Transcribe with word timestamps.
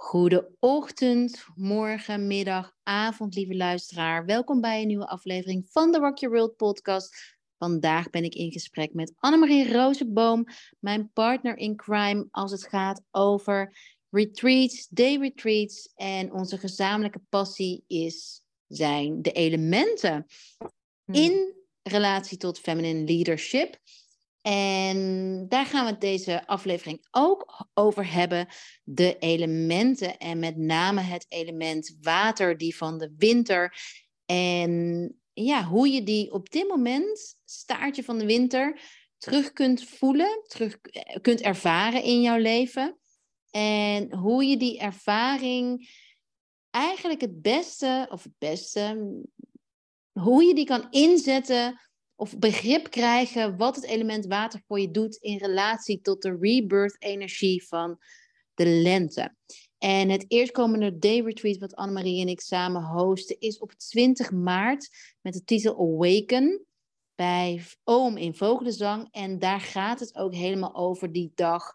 Goede 0.00 0.56
ochtend, 0.58 1.44
morgen, 1.54 2.26
middag, 2.26 2.76
avond, 2.82 3.34
lieve 3.34 3.56
luisteraar. 3.56 4.24
Welkom 4.24 4.60
bij 4.60 4.80
een 4.80 4.86
nieuwe 4.86 5.06
aflevering 5.06 5.68
van 5.70 5.92
de 5.92 5.98
Rock 5.98 6.18
Your 6.18 6.36
World 6.36 6.56
podcast. 6.56 7.36
Vandaag 7.58 8.10
ben 8.10 8.24
ik 8.24 8.34
in 8.34 8.52
gesprek 8.52 8.94
met 8.94 9.12
Annemarie 9.16 9.72
Rozenboom, 9.72 10.46
mijn 10.78 11.10
partner 11.12 11.56
in 11.56 11.76
crime 11.76 12.28
als 12.30 12.50
het 12.50 12.68
gaat 12.68 13.02
over 13.10 13.76
retreats, 14.10 14.88
day 14.88 15.16
retreats. 15.16 15.92
En 15.94 16.32
onze 16.32 16.58
gezamenlijke 16.58 17.20
passie 17.28 17.84
is, 17.86 18.42
zijn 18.66 19.22
de 19.22 19.32
elementen 19.32 20.26
hmm. 21.04 21.14
in 21.14 21.54
relatie 21.82 22.36
tot 22.38 22.58
feminine 22.58 23.04
leadership. 23.04 23.78
En 24.42 25.46
daar 25.48 25.66
gaan 25.66 25.86
we 25.86 25.98
deze 25.98 26.46
aflevering 26.46 27.06
ook 27.10 27.68
over 27.74 28.12
hebben. 28.12 28.46
De 28.84 29.18
elementen 29.18 30.18
en 30.18 30.38
met 30.38 30.56
name 30.56 31.00
het 31.00 31.26
element 31.28 31.96
water, 32.00 32.56
die 32.56 32.76
van 32.76 32.98
de 32.98 33.14
winter. 33.16 33.76
En 34.26 35.14
ja, 35.32 35.64
hoe 35.64 35.88
je 35.88 36.02
die 36.02 36.32
op 36.32 36.50
dit 36.50 36.68
moment, 36.68 37.40
staartje 37.44 38.04
van 38.04 38.18
de 38.18 38.26
winter, 38.26 38.80
terug 39.18 39.52
kunt 39.52 39.84
voelen, 39.84 40.44
terug 40.46 40.78
eh, 40.80 41.20
kunt 41.20 41.40
ervaren 41.40 42.02
in 42.02 42.20
jouw 42.20 42.38
leven. 42.38 42.98
En 43.50 44.14
hoe 44.14 44.44
je 44.44 44.56
die 44.56 44.78
ervaring 44.78 45.88
eigenlijk 46.70 47.20
het 47.20 47.42
beste, 47.42 48.06
of 48.10 48.22
het 48.22 48.38
beste, 48.38 49.14
hoe 50.12 50.44
je 50.44 50.54
die 50.54 50.66
kan 50.66 50.86
inzetten 50.90 51.80
of 52.20 52.38
begrip 52.38 52.90
krijgen 52.90 53.56
wat 53.56 53.76
het 53.76 53.84
element 53.84 54.26
water 54.26 54.62
voor 54.66 54.80
je 54.80 54.90
doet 54.90 55.16
in 55.16 55.38
relatie 55.38 56.00
tot 56.00 56.22
de 56.22 56.36
rebirth-energie 56.40 57.66
van 57.66 57.98
de 58.54 58.66
lente. 58.66 59.34
En 59.78 60.08
het 60.08 60.24
eerstkomende 60.28 60.98
day 60.98 61.20
retreat 61.20 61.58
wat 61.58 61.74
Annemarie 61.74 62.20
en 62.20 62.28
ik 62.28 62.40
samen 62.40 62.82
hosten 62.82 63.38
is 63.38 63.58
op 63.58 63.72
20 63.72 64.30
maart 64.30 64.88
met 65.20 65.32
de 65.32 65.44
titel 65.44 65.78
Awaken 65.78 66.66
bij 67.14 67.62
Oom 67.84 68.16
in 68.16 68.34
Vogelenzang. 68.34 69.08
En 69.10 69.38
daar 69.38 69.60
gaat 69.60 70.00
het 70.00 70.16
ook 70.16 70.34
helemaal 70.34 70.74
over 70.74 71.12
die 71.12 71.32
dag 71.34 71.72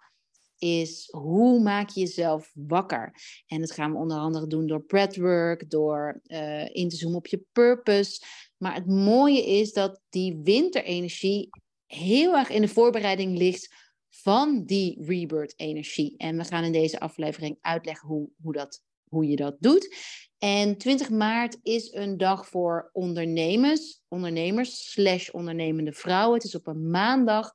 is 0.58 1.08
hoe 1.12 1.60
maak 1.60 1.90
je 1.90 2.00
jezelf 2.00 2.52
wakker? 2.54 3.14
En 3.48 3.60
dat 3.60 3.72
gaan 3.72 3.92
we 3.92 3.98
onder 3.98 4.18
andere 4.18 4.48
doen 4.48 4.68
door 4.68 4.84
breathwork, 4.84 5.70
door 5.70 6.22
uh, 6.24 6.76
in 6.76 6.90
te 6.90 6.96
zoomen 6.96 7.18
op 7.18 7.28
je 7.28 7.46
purpose. 7.52 8.26
Maar 8.58 8.74
het 8.74 8.88
mooie 8.88 9.46
is 9.46 9.74
dat 9.74 10.02
die 10.10 10.40
winterenergie 10.44 11.50
heel 11.86 12.36
erg 12.36 12.50
in 12.50 12.62
de 12.62 12.68
voorbereiding 12.68 13.38
ligt 13.38 13.74
van 14.10 14.66
die 14.66 15.04
rebirth-energie. 15.06 16.14
En 16.18 16.38
we 16.38 16.44
gaan 16.44 16.64
in 16.64 16.72
deze 16.72 17.00
aflevering 17.00 17.58
uitleggen 17.62 18.08
hoe, 18.08 18.30
hoe, 18.42 18.54
dat, 18.54 18.84
hoe 19.10 19.28
je 19.28 19.36
dat 19.36 19.56
doet. 19.60 19.96
En 20.38 20.78
20 20.78 21.10
maart 21.10 21.58
is 21.62 21.94
een 21.94 22.18
dag 22.18 22.48
voor 22.48 22.90
ondernemers, 22.94 24.02
ondernemers 24.08 24.92
slash 24.92 25.30
ondernemende 25.30 25.94
vrouwen. 25.94 26.38
Het 26.38 26.48
is 26.48 26.56
op 26.56 26.68
een 26.68 26.90
maandag. 26.90 27.54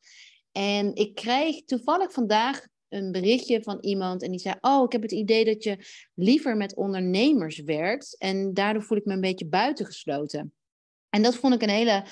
En 0.53 0.95
ik 0.95 1.15
krijg 1.15 1.65
toevallig 1.65 2.13
vandaag 2.13 2.67
een 2.89 3.13
berichtje 3.13 3.63
van 3.63 3.79
iemand 3.81 4.23
en 4.23 4.31
die 4.31 4.41
zei: 4.41 4.55
Oh, 4.61 4.85
ik 4.85 4.93
heb 4.93 5.03
het 5.03 5.13
idee 5.13 5.45
dat 5.45 5.65
je 5.65 5.77
liever 6.15 6.57
met 6.57 6.77
ondernemers 6.77 7.61
werkt. 7.61 8.19
En 8.19 8.55
daardoor 8.55 8.83
voel 8.83 8.99
ik 8.99 9.05
me 9.05 9.13
een 9.13 9.21
beetje 9.21 9.47
buitengesloten. 9.47 10.53
En 11.11 11.23
dat 11.23 11.37
vond 11.37 11.55
ik 11.55 11.63
een 11.63 11.69
hele 11.69 12.05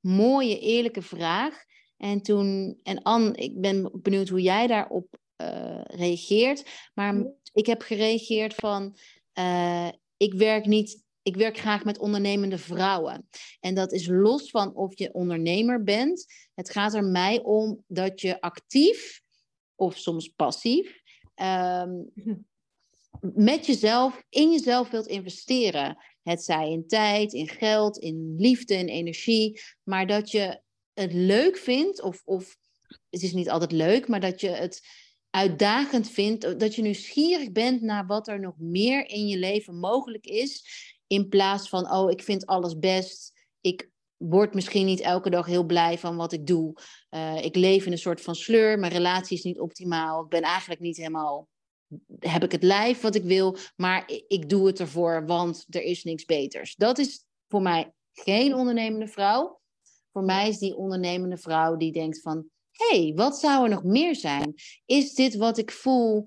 mooie, 0.00 0.58
eerlijke 0.58 1.02
vraag. 1.02 1.64
En 1.96 2.22
toen, 2.22 2.80
en 2.82 3.02
Anne, 3.02 3.32
ik 3.32 3.60
ben 3.60 3.90
benieuwd 4.02 4.28
hoe 4.28 4.42
jij 4.42 4.66
daarop 4.66 5.18
uh, 5.42 5.80
reageert. 5.84 6.90
Maar 6.94 7.26
ik 7.52 7.66
heb 7.66 7.82
gereageerd 7.82 8.54
van: 8.54 8.96
uh, 9.38 9.88
ik 10.16 10.34
werk 10.34 10.66
niet 10.66 11.04
ik 11.24 11.36
werk 11.36 11.58
graag 11.58 11.84
met 11.84 11.98
ondernemende 11.98 12.58
vrouwen. 12.58 13.28
En 13.60 13.74
dat 13.74 13.92
is 13.92 14.06
los 14.06 14.50
van 14.50 14.74
of 14.74 14.98
je 14.98 15.12
ondernemer 15.12 15.82
bent. 15.82 16.26
Het 16.54 16.70
gaat 16.70 16.94
er 16.94 17.04
mij 17.04 17.42
om 17.42 17.84
dat 17.86 18.20
je 18.20 18.40
actief 18.40 19.22
of 19.74 19.96
soms 19.96 20.28
passief, 20.28 21.00
ehm, 21.34 21.90
met 23.50 23.66
jezelf, 23.66 24.22
in 24.28 24.50
jezelf 24.50 24.90
wilt 24.90 25.06
investeren. 25.06 25.96
Het 26.24 26.44
zij 26.44 26.70
in 26.70 26.86
tijd, 26.86 27.32
in 27.32 27.48
geld, 27.48 27.98
in 27.98 28.34
liefde, 28.38 28.74
in 28.74 28.88
energie, 28.88 29.60
maar 29.82 30.06
dat 30.06 30.30
je 30.30 30.60
het 30.92 31.12
leuk 31.12 31.56
vindt, 31.56 32.02
of, 32.02 32.22
of 32.24 32.56
het 33.10 33.22
is 33.22 33.32
niet 33.32 33.50
altijd 33.50 33.72
leuk, 33.72 34.08
maar 34.08 34.20
dat 34.20 34.40
je 34.40 34.48
het 34.48 34.80
uitdagend 35.30 36.10
vindt, 36.10 36.60
dat 36.60 36.74
je 36.74 36.82
nieuwsgierig 36.82 37.52
bent 37.52 37.82
naar 37.82 38.06
wat 38.06 38.28
er 38.28 38.40
nog 38.40 38.54
meer 38.58 39.08
in 39.08 39.26
je 39.26 39.38
leven 39.38 39.78
mogelijk 39.78 40.24
is, 40.26 40.64
in 41.06 41.28
plaats 41.28 41.68
van, 41.68 41.92
oh, 41.92 42.10
ik 42.10 42.22
vind 42.22 42.46
alles 42.46 42.78
best, 42.78 43.32
ik 43.60 43.92
word 44.16 44.54
misschien 44.54 44.86
niet 44.86 45.00
elke 45.00 45.30
dag 45.30 45.46
heel 45.46 45.64
blij 45.64 45.98
van 45.98 46.16
wat 46.16 46.32
ik 46.32 46.46
doe. 46.46 46.74
Uh, 47.10 47.44
ik 47.44 47.56
leef 47.56 47.86
in 47.86 47.92
een 47.92 47.98
soort 47.98 48.20
van 48.20 48.34
sleur. 48.34 48.78
Mijn 48.78 48.92
relatie 48.92 49.36
is 49.36 49.44
niet 49.44 49.60
optimaal. 49.60 50.22
Ik 50.22 50.28
ben 50.28 50.42
eigenlijk 50.42 50.80
niet 50.80 50.96
helemaal. 50.96 51.48
Heb 52.18 52.44
ik 52.44 52.52
het 52.52 52.62
lijf 52.62 53.00
wat 53.00 53.14
ik 53.14 53.24
wil, 53.24 53.56
maar 53.76 54.10
ik 54.28 54.48
doe 54.48 54.66
het 54.66 54.80
ervoor, 54.80 55.26
want 55.26 55.64
er 55.68 55.82
is 55.82 56.04
niks 56.04 56.24
beters. 56.24 56.74
Dat 56.74 56.98
is 56.98 57.24
voor 57.48 57.62
mij 57.62 57.92
geen 58.12 58.54
ondernemende 58.54 59.08
vrouw. 59.08 59.60
Voor 60.12 60.24
mij 60.24 60.48
is 60.48 60.58
die 60.58 60.76
ondernemende 60.76 61.36
vrouw 61.36 61.76
die 61.76 61.92
denkt 61.92 62.20
van, 62.20 62.48
hé, 62.70 63.02
hey, 63.02 63.12
wat 63.14 63.38
zou 63.38 63.64
er 63.64 63.70
nog 63.70 63.84
meer 63.84 64.16
zijn? 64.16 64.54
Is 64.84 65.14
dit 65.14 65.36
wat 65.36 65.58
ik 65.58 65.70
voel? 65.70 66.26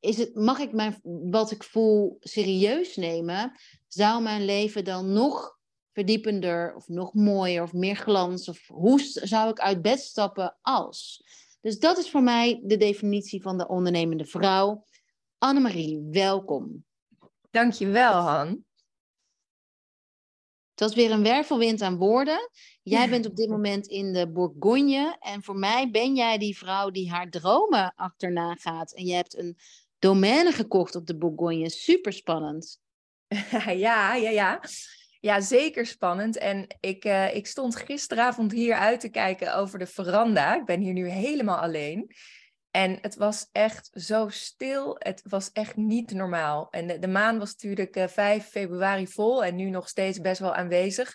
Is 0.00 0.16
het, 0.16 0.34
mag 0.34 0.58
ik 0.58 0.72
mijn, 0.72 1.00
wat 1.30 1.50
ik 1.50 1.64
voel 1.64 2.16
serieus 2.20 2.96
nemen? 2.96 3.52
Zou 3.88 4.22
mijn 4.22 4.44
leven 4.44 4.84
dan 4.84 5.12
nog 5.12 5.58
verdiepender 5.92 6.74
of 6.74 6.88
nog 6.88 7.14
mooier 7.14 7.62
of 7.62 7.72
meer 7.72 7.96
glans? 7.96 8.48
Of 8.48 8.66
hoe 8.66 9.00
zou 9.02 9.50
ik 9.50 9.58
uit 9.58 9.82
bed 9.82 10.00
stappen 10.00 10.58
als? 10.62 11.24
Dus 11.60 11.78
dat 11.78 11.98
is 11.98 12.10
voor 12.10 12.22
mij 12.22 12.60
de 12.64 12.76
definitie 12.76 13.42
van 13.42 13.58
de 13.58 13.68
ondernemende 13.68 14.24
vrouw. 14.24 14.84
Annemarie, 15.38 16.08
welkom. 16.10 16.84
Dankjewel, 17.50 18.12
Han. 18.12 18.48
Het 20.70 20.80
was 20.80 20.94
weer 20.94 21.10
een 21.10 21.22
wervelwind 21.22 21.82
aan 21.82 21.96
woorden. 21.96 22.50
Jij 22.82 23.08
bent 23.08 23.26
op 23.26 23.36
dit 23.36 23.48
moment 23.48 23.86
in 23.86 24.12
de 24.12 24.32
Bourgogne. 24.32 25.16
En 25.20 25.42
voor 25.42 25.56
mij 25.56 25.90
ben 25.90 26.14
jij 26.14 26.38
die 26.38 26.56
vrouw 26.56 26.90
die 26.90 27.10
haar 27.10 27.30
dromen 27.30 27.92
achterna 27.94 28.54
gaat. 28.54 28.94
En 28.94 29.04
je 29.04 29.14
hebt 29.14 29.36
een 29.36 29.58
domeine 29.98 30.52
gekocht 30.52 30.94
op 30.94 31.06
de 31.06 31.16
Bourgogne. 31.16 31.70
Super 31.70 32.12
spannend. 32.12 32.80
ja, 33.86 34.14
ja, 34.14 34.30
ja. 34.30 34.60
Ja, 35.20 35.40
zeker 35.40 35.86
spannend. 35.86 36.38
En 36.38 36.66
ik, 36.80 37.04
uh, 37.04 37.34
ik 37.34 37.46
stond 37.46 37.76
gisteravond 37.76 38.52
hier 38.52 38.74
uit 38.74 39.00
te 39.00 39.08
kijken 39.08 39.56
over 39.56 39.78
de 39.78 39.86
veranda. 39.86 40.56
Ik 40.56 40.64
ben 40.64 40.80
hier 40.80 40.92
nu 40.92 41.08
helemaal 41.08 41.58
alleen. 41.58 42.10
En 42.76 42.98
het 43.00 43.16
was 43.16 43.48
echt 43.52 43.90
zo 43.92 44.28
stil. 44.28 44.96
Het 44.98 45.22
was 45.28 45.52
echt 45.52 45.76
niet 45.76 46.10
normaal. 46.10 46.68
En 46.70 47.00
de, 47.00 47.08
maan 47.08 47.38
was 47.38 47.52
natuurlijk 47.52 47.96
uh, 47.96 48.02
eh, 48.02 48.10
5 48.10 48.44
februari 48.44 49.06
vol 49.06 49.44
en 49.44 49.56
nu 49.56 49.70
nog 49.70 49.88
steeds 49.88 50.20
best 50.20 50.40
wel 50.40 50.54
aanwezig. 50.54 51.14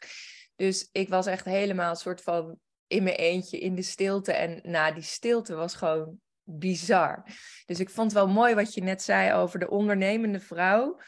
Dus 0.56 0.90
ik 0.92 1.10
was 1.10 1.26
echt 1.26 1.46
helemaal 1.46 1.90
een 1.90 1.96
soort 1.96 2.22
van 2.22 2.58
in 2.88 3.04
mijn 3.04 3.16
eentje 3.16 3.60
in 3.60 3.76
de 3.76 3.82
stilte. 3.82 4.34
En 4.34 4.60
nou, 4.64 4.94
die 4.94 5.04
stilte 5.04 5.56
was 5.56 5.76
gewoon 5.76 6.20
bizar. 6.44 7.26
Dus 7.66 7.80
ik 7.80 7.90
vond 7.90 8.14
wel 8.14 8.28
mooi 8.28 8.56
wat 8.56 8.74
je 8.74 8.84
net 8.84 9.02
zei 9.02 9.34
over 9.34 9.60
de 9.60 9.70
ondernemende 9.70 10.40
vrouw. 10.40 11.00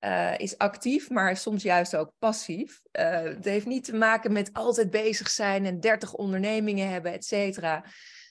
Uh, 0.00 0.38
is 0.38 0.58
actief, 0.58 1.10
maar 1.10 1.36
soms 1.36 1.62
juist 1.62 1.96
ook 1.96 2.12
passief. 2.18 2.80
Uh, 2.92 3.22
het 3.22 3.44
heeft 3.44 3.66
niet 3.66 3.84
te 3.84 3.96
maken 3.96 4.32
met 4.32 4.52
altijd 4.52 4.90
bezig 4.90 5.28
zijn 5.28 5.66
en 5.66 5.80
30 5.80 6.14
ondernemingen 6.14 6.88
hebben, 6.88 7.12
et 7.12 7.24
cetera. 7.24 7.84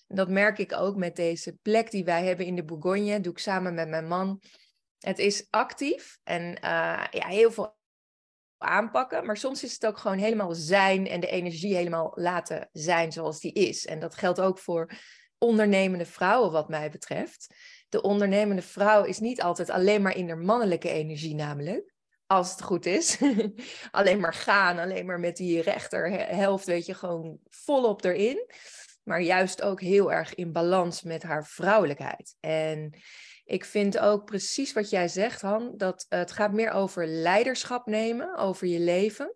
Dat 0.07 0.29
merk 0.29 0.57
ik 0.57 0.73
ook 0.73 0.95
met 0.95 1.15
deze 1.15 1.57
plek 1.61 1.91
die 1.91 2.03
wij 2.03 2.25
hebben 2.25 2.45
in 2.45 2.55
de 2.55 2.63
Bourgogne. 2.63 3.21
Doe 3.21 3.31
ik 3.31 3.39
samen 3.39 3.73
met 3.73 3.89
mijn 3.89 4.07
man. 4.07 4.41
Het 4.99 5.19
is 5.19 5.47
actief 5.49 6.19
en 6.23 6.41
uh, 6.41 7.03
ja, 7.11 7.27
heel 7.27 7.51
veel 7.51 7.77
aanpakken. 8.57 9.25
Maar 9.25 9.37
soms 9.37 9.63
is 9.63 9.73
het 9.73 9.85
ook 9.85 9.97
gewoon 9.97 10.17
helemaal 10.17 10.53
zijn 10.53 11.07
en 11.07 11.19
de 11.19 11.27
energie 11.27 11.75
helemaal 11.75 12.11
laten 12.15 12.69
zijn 12.71 13.11
zoals 13.11 13.39
die 13.39 13.53
is. 13.53 13.85
En 13.85 13.99
dat 13.99 14.15
geldt 14.15 14.39
ook 14.39 14.59
voor 14.59 14.91
ondernemende 15.37 16.05
vrouwen, 16.05 16.51
wat 16.51 16.69
mij 16.69 16.89
betreft 16.89 17.47
de 17.89 18.01
ondernemende 18.01 18.61
vrouw 18.61 19.03
is 19.03 19.19
niet 19.19 19.41
altijd 19.41 19.69
alleen 19.69 20.01
maar 20.01 20.15
in 20.15 20.27
haar 20.27 20.37
mannelijke 20.37 20.89
energie 20.89 21.35
namelijk. 21.35 21.95
Als 22.25 22.51
het 22.51 22.61
goed 22.61 22.85
is. 22.85 23.17
alleen 23.91 24.19
maar 24.19 24.33
gaan, 24.33 24.77
alleen 24.77 25.05
maar 25.05 25.19
met 25.19 25.37
die 25.37 25.61
rechterhelft, 25.61 26.65
weet 26.65 26.85
je, 26.85 26.93
gewoon 26.93 27.39
volop 27.49 28.03
erin. 28.03 28.45
Maar 29.07 29.21
juist 29.21 29.61
ook 29.61 29.81
heel 29.81 30.11
erg 30.11 30.35
in 30.35 30.51
balans 30.51 31.01
met 31.01 31.23
haar 31.23 31.45
vrouwelijkheid. 31.45 32.35
En 32.39 32.99
ik 33.43 33.65
vind 33.65 33.99
ook 33.99 34.25
precies 34.25 34.73
wat 34.73 34.89
jij 34.89 35.07
zegt, 35.07 35.41
Han, 35.41 35.73
dat 35.77 36.05
het 36.09 36.31
gaat 36.31 36.53
meer 36.53 36.71
over 36.71 37.05
leiderschap 37.05 37.85
nemen, 37.85 38.37
over 38.37 38.67
je 38.67 38.79
leven, 38.79 39.35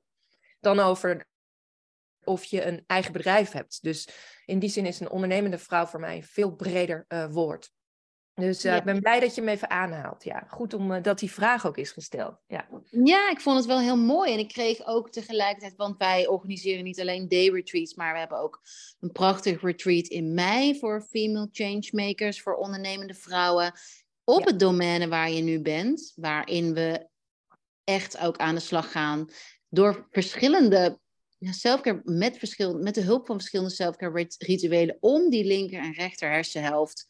dan 0.60 0.80
over 0.80 1.26
of 2.24 2.44
je 2.44 2.66
een 2.66 2.84
eigen 2.88 3.12
bedrijf 3.14 3.52
hebt. 3.52 3.80
Dus 3.82 4.10
in 4.46 4.60
die 4.60 4.70
zin 4.70 4.86
is 4.86 5.00
een 5.00 5.10
ondernemende 5.10 5.58
vrouw 5.58 5.86
voor 5.86 6.00
mij 6.00 6.16
een 6.16 6.24
veel 6.24 6.56
breder 6.56 7.06
uh, 7.08 7.26
woord. 7.32 7.72
Dus 8.36 8.66
uh, 8.66 8.75
ik 8.75 8.83
ben 8.83 9.00
blij 9.00 9.19
dat 9.19 9.36
je 9.36 9.42
hem 9.42 9.50
even 9.50 9.69
aanhaalt. 9.69 10.24
Ja, 10.24 10.45
goed 10.48 10.74
om 10.74 10.92
uh, 10.92 11.04
dat 11.04 11.19
die 11.19 11.31
vraag 11.31 11.68
ook 11.68 11.78
is 11.78 11.92
gesteld. 11.92 12.36
Ja. 12.48 12.68
ja, 13.04 13.30
ik 13.30 13.39
vond 13.39 13.57
het 13.57 13.66
wel 13.66 13.80
heel 13.80 13.98
mooi. 13.98 14.33
En 14.33 14.39
ik 14.39 14.48
kreeg 14.48 14.86
ook 14.86 15.12
tegelijkertijd, 15.12 15.75
want 15.75 15.98
wij 15.98 16.28
organiseren 16.28 16.83
niet 16.83 17.00
alleen 17.00 17.28
day 17.28 17.50
retreats, 17.50 17.95
maar 17.95 18.13
we 18.13 18.19
hebben 18.19 18.39
ook 18.39 18.62
een 19.00 19.12
prachtig 19.12 19.62
retreat 19.62 20.07
in 20.07 20.33
mei 20.33 20.80
voor 20.80 21.01
female 21.01 21.48
changemakers, 21.51 22.42
voor 22.42 22.56
ondernemende 22.56 23.13
vrouwen. 23.13 23.74
Op 24.24 24.39
ja. 24.39 24.45
het 24.45 24.60
domein 24.60 25.10
waar 25.10 25.31
je 25.31 25.42
nu 25.42 25.62
bent, 25.62 26.13
waarin 26.16 26.74
we 26.74 27.07
echt 27.84 28.18
ook 28.18 28.38
aan 28.38 28.56
de 28.56 28.62
slag 28.62 28.92
gaan 28.92 29.30
door 29.69 30.07
verschillende 30.12 31.00
ja, 31.38 31.51
selfcare 31.51 32.01
met, 32.04 32.38
verschil, 32.38 32.77
met 32.77 32.95
de 32.95 33.01
hulp 33.01 33.25
van 33.25 33.38
verschillende 33.38 33.74
selfcare 33.74 34.27
rituelen 34.38 34.98
om 35.00 35.30
die 35.30 35.45
linker 35.45 35.80
en 35.80 35.94
rechter 35.94 36.30
hersenhelft 36.30 37.07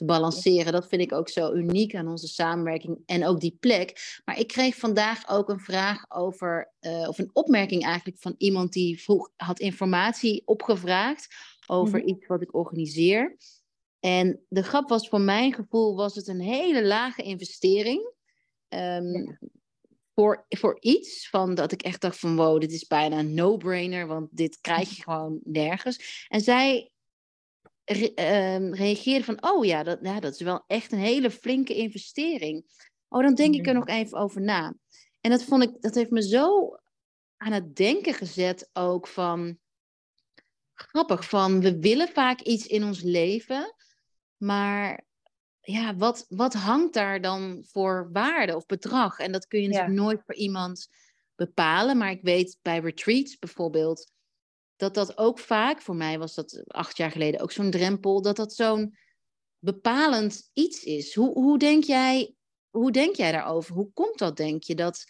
te 0.00 0.06
balanceren. 0.06 0.72
Dat 0.72 0.88
vind 0.88 1.02
ik 1.02 1.12
ook 1.12 1.28
zo 1.28 1.52
uniek 1.52 1.94
aan 1.94 2.08
onze 2.08 2.28
samenwerking 2.28 2.98
en 3.06 3.26
ook 3.26 3.40
die 3.40 3.56
plek. 3.60 4.20
Maar 4.24 4.38
ik 4.38 4.48
kreeg 4.48 4.76
vandaag 4.76 5.28
ook 5.28 5.48
een 5.48 5.60
vraag 5.60 6.04
over, 6.10 6.72
uh, 6.80 7.08
of 7.08 7.18
een 7.18 7.30
opmerking 7.32 7.84
eigenlijk 7.84 8.18
van 8.18 8.34
iemand 8.38 8.72
die 8.72 9.02
vroeg, 9.02 9.30
had 9.36 9.60
informatie 9.60 10.42
opgevraagd 10.44 11.28
over 11.66 11.98
mhm. 11.98 12.08
iets 12.08 12.26
wat 12.26 12.42
ik 12.42 12.54
organiseer. 12.54 13.36
En 14.00 14.40
de 14.48 14.62
grap 14.62 14.88
was 14.88 15.08
voor 15.08 15.20
mijn 15.20 15.54
gevoel 15.54 15.96
was 15.96 16.14
het 16.14 16.28
een 16.28 16.40
hele 16.40 16.84
lage 16.84 17.22
investering. 17.22 18.12
Um, 18.68 19.38
voor, 20.14 20.44
voor 20.48 20.76
iets 20.80 21.28
van 21.28 21.54
dat 21.54 21.72
ik 21.72 21.82
echt 21.82 22.00
dacht 22.00 22.18
van 22.18 22.36
wow, 22.36 22.60
dit 22.60 22.72
is 22.72 22.86
bijna 22.86 23.18
een 23.18 23.34
no-brainer, 23.34 24.06
want 24.06 24.28
dit 24.30 24.58
krijg 24.60 24.96
je 24.96 25.02
gewoon 25.02 25.40
nergens. 25.44 26.26
En 26.28 26.40
zij 26.40 26.90
re 27.92 28.12
uh, 28.14 28.72
reageerde 28.72 29.24
van 29.24 29.42
oh 29.42 29.64
ja 29.64 29.82
dat, 29.82 29.98
ja, 30.02 30.20
dat 30.20 30.32
is 30.32 30.40
wel 30.40 30.64
echt 30.66 30.92
een 30.92 30.98
hele 30.98 31.30
flinke 31.30 31.74
investering. 31.74 32.64
Oh, 33.08 33.22
dan 33.22 33.34
denk 33.34 33.54
ik 33.54 33.66
er 33.66 33.72
mm. 33.72 33.78
nog 33.78 33.88
even 33.88 34.18
over 34.18 34.40
na. 34.40 34.74
En 35.20 35.30
dat 35.30 35.44
vond 35.44 35.62
ik, 35.62 35.70
dat 35.80 35.94
heeft 35.94 36.10
me 36.10 36.22
zo 36.22 36.76
aan 37.36 37.52
het 37.52 37.76
denken 37.76 38.14
gezet 38.14 38.70
ook 38.72 39.06
van 39.06 39.58
grappig 40.74 41.28
van 41.28 41.60
we 41.60 41.78
willen 41.78 42.08
vaak 42.08 42.40
iets 42.40 42.66
in 42.66 42.84
ons 42.84 43.02
leven, 43.02 43.74
maar 44.36 45.06
ja, 45.60 45.96
wat, 45.96 46.26
wat 46.28 46.54
hangt 46.54 46.94
daar 46.94 47.20
dan 47.20 47.64
voor 47.66 48.08
waarde 48.12 48.56
of 48.56 48.66
bedrag? 48.66 49.18
En 49.18 49.32
dat 49.32 49.46
kun 49.46 49.62
je 49.62 49.68
natuurlijk 49.68 50.00
nooit 50.00 50.22
voor 50.26 50.34
iemand 50.34 50.88
bepalen. 51.34 51.96
Maar 51.96 52.10
ik 52.10 52.22
weet 52.22 52.58
bij 52.62 52.78
retreats 52.78 53.38
bijvoorbeeld 53.38 54.12
dat 54.80 54.94
dat 54.94 55.18
ook 55.18 55.38
vaak, 55.38 55.82
voor 55.82 55.94
mij 55.94 56.18
was 56.18 56.34
dat 56.34 56.62
acht 56.66 56.96
jaar 56.96 57.10
geleden 57.10 57.40
ook 57.40 57.52
zo'n 57.52 57.70
drempel, 57.70 58.22
dat 58.22 58.36
dat 58.36 58.54
zo'n 58.54 58.96
bepalend 59.58 60.50
iets 60.52 60.84
is. 60.84 61.14
Hoe, 61.14 61.32
hoe, 61.32 61.58
denk 61.58 61.84
jij, 61.84 62.34
hoe 62.70 62.92
denk 62.92 63.16
jij 63.16 63.32
daarover? 63.32 63.74
Hoe 63.74 63.92
komt 63.92 64.18
dat, 64.18 64.36
denk 64.36 64.62
je, 64.62 64.74
dat, 64.74 65.04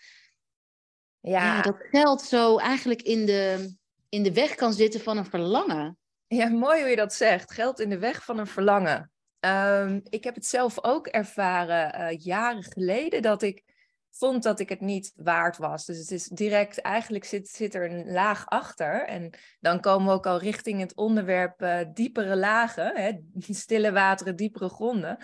ja. 1.21 1.57
ja. 1.57 1.63
dat 1.63 1.77
geld 1.91 2.23
zo 2.23 2.57
eigenlijk 2.57 3.03
in 3.03 3.27
de, 3.27 3.75
in 4.09 4.23
de 4.23 4.33
weg 4.33 4.55
kan 4.55 4.73
zitten 4.73 5.01
van 5.01 5.17
een 5.17 5.27
verlangen? 5.27 5.99
Ja, 6.27 6.49
mooi 6.49 6.81
hoe 6.81 6.91
je 6.91 6.97
dat 6.97 7.15
zegt. 7.15 7.53
Geld 7.53 7.81
in 7.81 7.91
de 7.91 7.99
weg 7.99 8.25
van 8.25 8.39
een 8.39 8.47
verlangen. 8.47 9.13
Um, 9.41 10.01
ik 10.09 10.25
heb 10.25 10.35
het 10.35 10.47
zelf 10.47 10.85
ook 10.85 11.07
ervaren 11.07 12.01
uh, 12.01 12.19
jaren 12.19 12.63
geleden 12.63 13.23
dat 13.23 13.43
ik 13.43 13.70
vond 14.11 14.43
dat 14.43 14.61
ik 14.61 14.69
het 14.69 14.81
niet 14.81 15.13
waard 15.17 15.57
was. 15.57 15.85
Dus 15.85 15.99
het 15.99 16.11
is 16.11 16.27
direct, 16.27 16.81
eigenlijk 16.81 17.25
zit, 17.25 17.49
zit 17.49 17.75
er 17.75 17.91
een 17.91 18.13
laag 18.13 18.47
achter. 18.47 19.07
En 19.07 19.31
dan 19.61 19.81
komen 19.81 20.07
we 20.07 20.13
ook 20.13 20.27
al 20.27 20.39
richting 20.39 20.81
het 20.81 20.97
onderwerp 20.97 21.63
uh, 21.63 21.79
diepere 21.95 22.37
lagen, 22.37 22.97
hè? 22.97 23.13
stille 23.65 23.93
wateren, 23.93 24.37
diepere 24.37 24.69
gronden. 24.69 25.19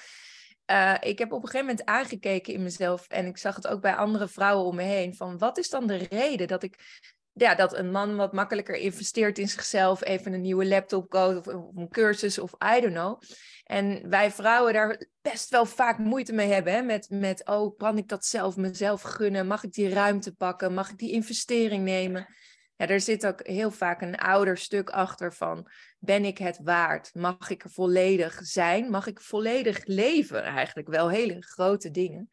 Uh, 0.71 0.94
ik 1.00 1.19
heb 1.19 1.33
op 1.33 1.43
een 1.43 1.49
gegeven 1.49 1.67
moment 1.67 1.85
aangekeken 1.85 2.53
in 2.53 2.62
mezelf 2.62 3.06
en 3.09 3.27
ik 3.27 3.37
zag 3.37 3.56
het 3.56 3.67
ook 3.67 3.81
bij 3.81 3.94
andere 3.94 4.29
vrouwen 4.29 4.67
om 4.67 4.77
me 4.77 4.83
heen. 4.83 5.15
Van 5.15 5.39
wat 5.39 5.59
is 5.59 5.69
dan 5.69 5.87
de 5.87 5.97
reden 5.97 6.49
dat 6.49 6.62
ik 6.62 7.03
ja, 7.38 7.55
dat 7.55 7.77
een 7.77 7.91
man 7.91 8.17
wat 8.17 8.33
makkelijker 8.33 8.75
investeert 8.75 9.38
in 9.38 9.49
zichzelf, 9.49 10.05
even 10.05 10.33
een 10.33 10.41
nieuwe 10.41 10.67
laptop 10.67 11.09
koopt 11.09 11.47
of, 11.47 11.55
een 11.77 11.88
cursus 11.88 12.38
of 12.38 12.53
I 12.77 12.81
don't 12.81 12.94
know. 12.94 13.21
En 13.65 14.09
wij 14.09 14.31
vrouwen 14.31 14.73
daar 14.73 15.06
best 15.23 15.50
wel 15.50 15.67
vaak 15.67 15.99
moeite 15.99 16.33
mee 16.33 16.53
hebben. 16.53 16.73
Hè? 16.73 16.83
Met, 16.83 17.06
met, 17.11 17.47
oh, 17.47 17.77
kan 17.77 17.99
ik 17.99 18.09
dat 18.09 18.25
zelf 18.25 18.56
mezelf 18.56 19.03
gunnen? 19.03 19.47
Mag 19.47 19.65
ik 19.65 19.73
die 19.73 19.88
ruimte 19.88 20.35
pakken? 20.35 20.75
Mag 20.75 20.91
ik 20.91 20.99
die 20.99 21.12
investering 21.12 21.85
nemen? 21.85 22.27
Ja, 22.77 22.87
er 22.88 23.00
zit 23.00 23.27
ook 23.27 23.47
heel 23.47 23.71
vaak 23.71 24.03
een 24.03 24.17
ouder 24.17 24.59
stuk 24.59 24.91
achter 24.91 25.32
van, 25.32 25.71
ben 25.99 26.25
ik 26.25 26.39
het 26.39 26.59
waard? 26.62 27.15
Mag 27.15 27.50
ik 27.50 27.65
er 27.65 27.71
volledig 27.71 28.39
zijn? 28.43 28.91
Mag 28.91 29.06
ik 29.06 29.21
volledig 29.21 29.85
leven? 29.85 30.43
Eigenlijk 30.43 30.89
wel 30.89 31.09
hele 31.09 31.37
grote 31.43 31.91
dingen. 31.91 32.31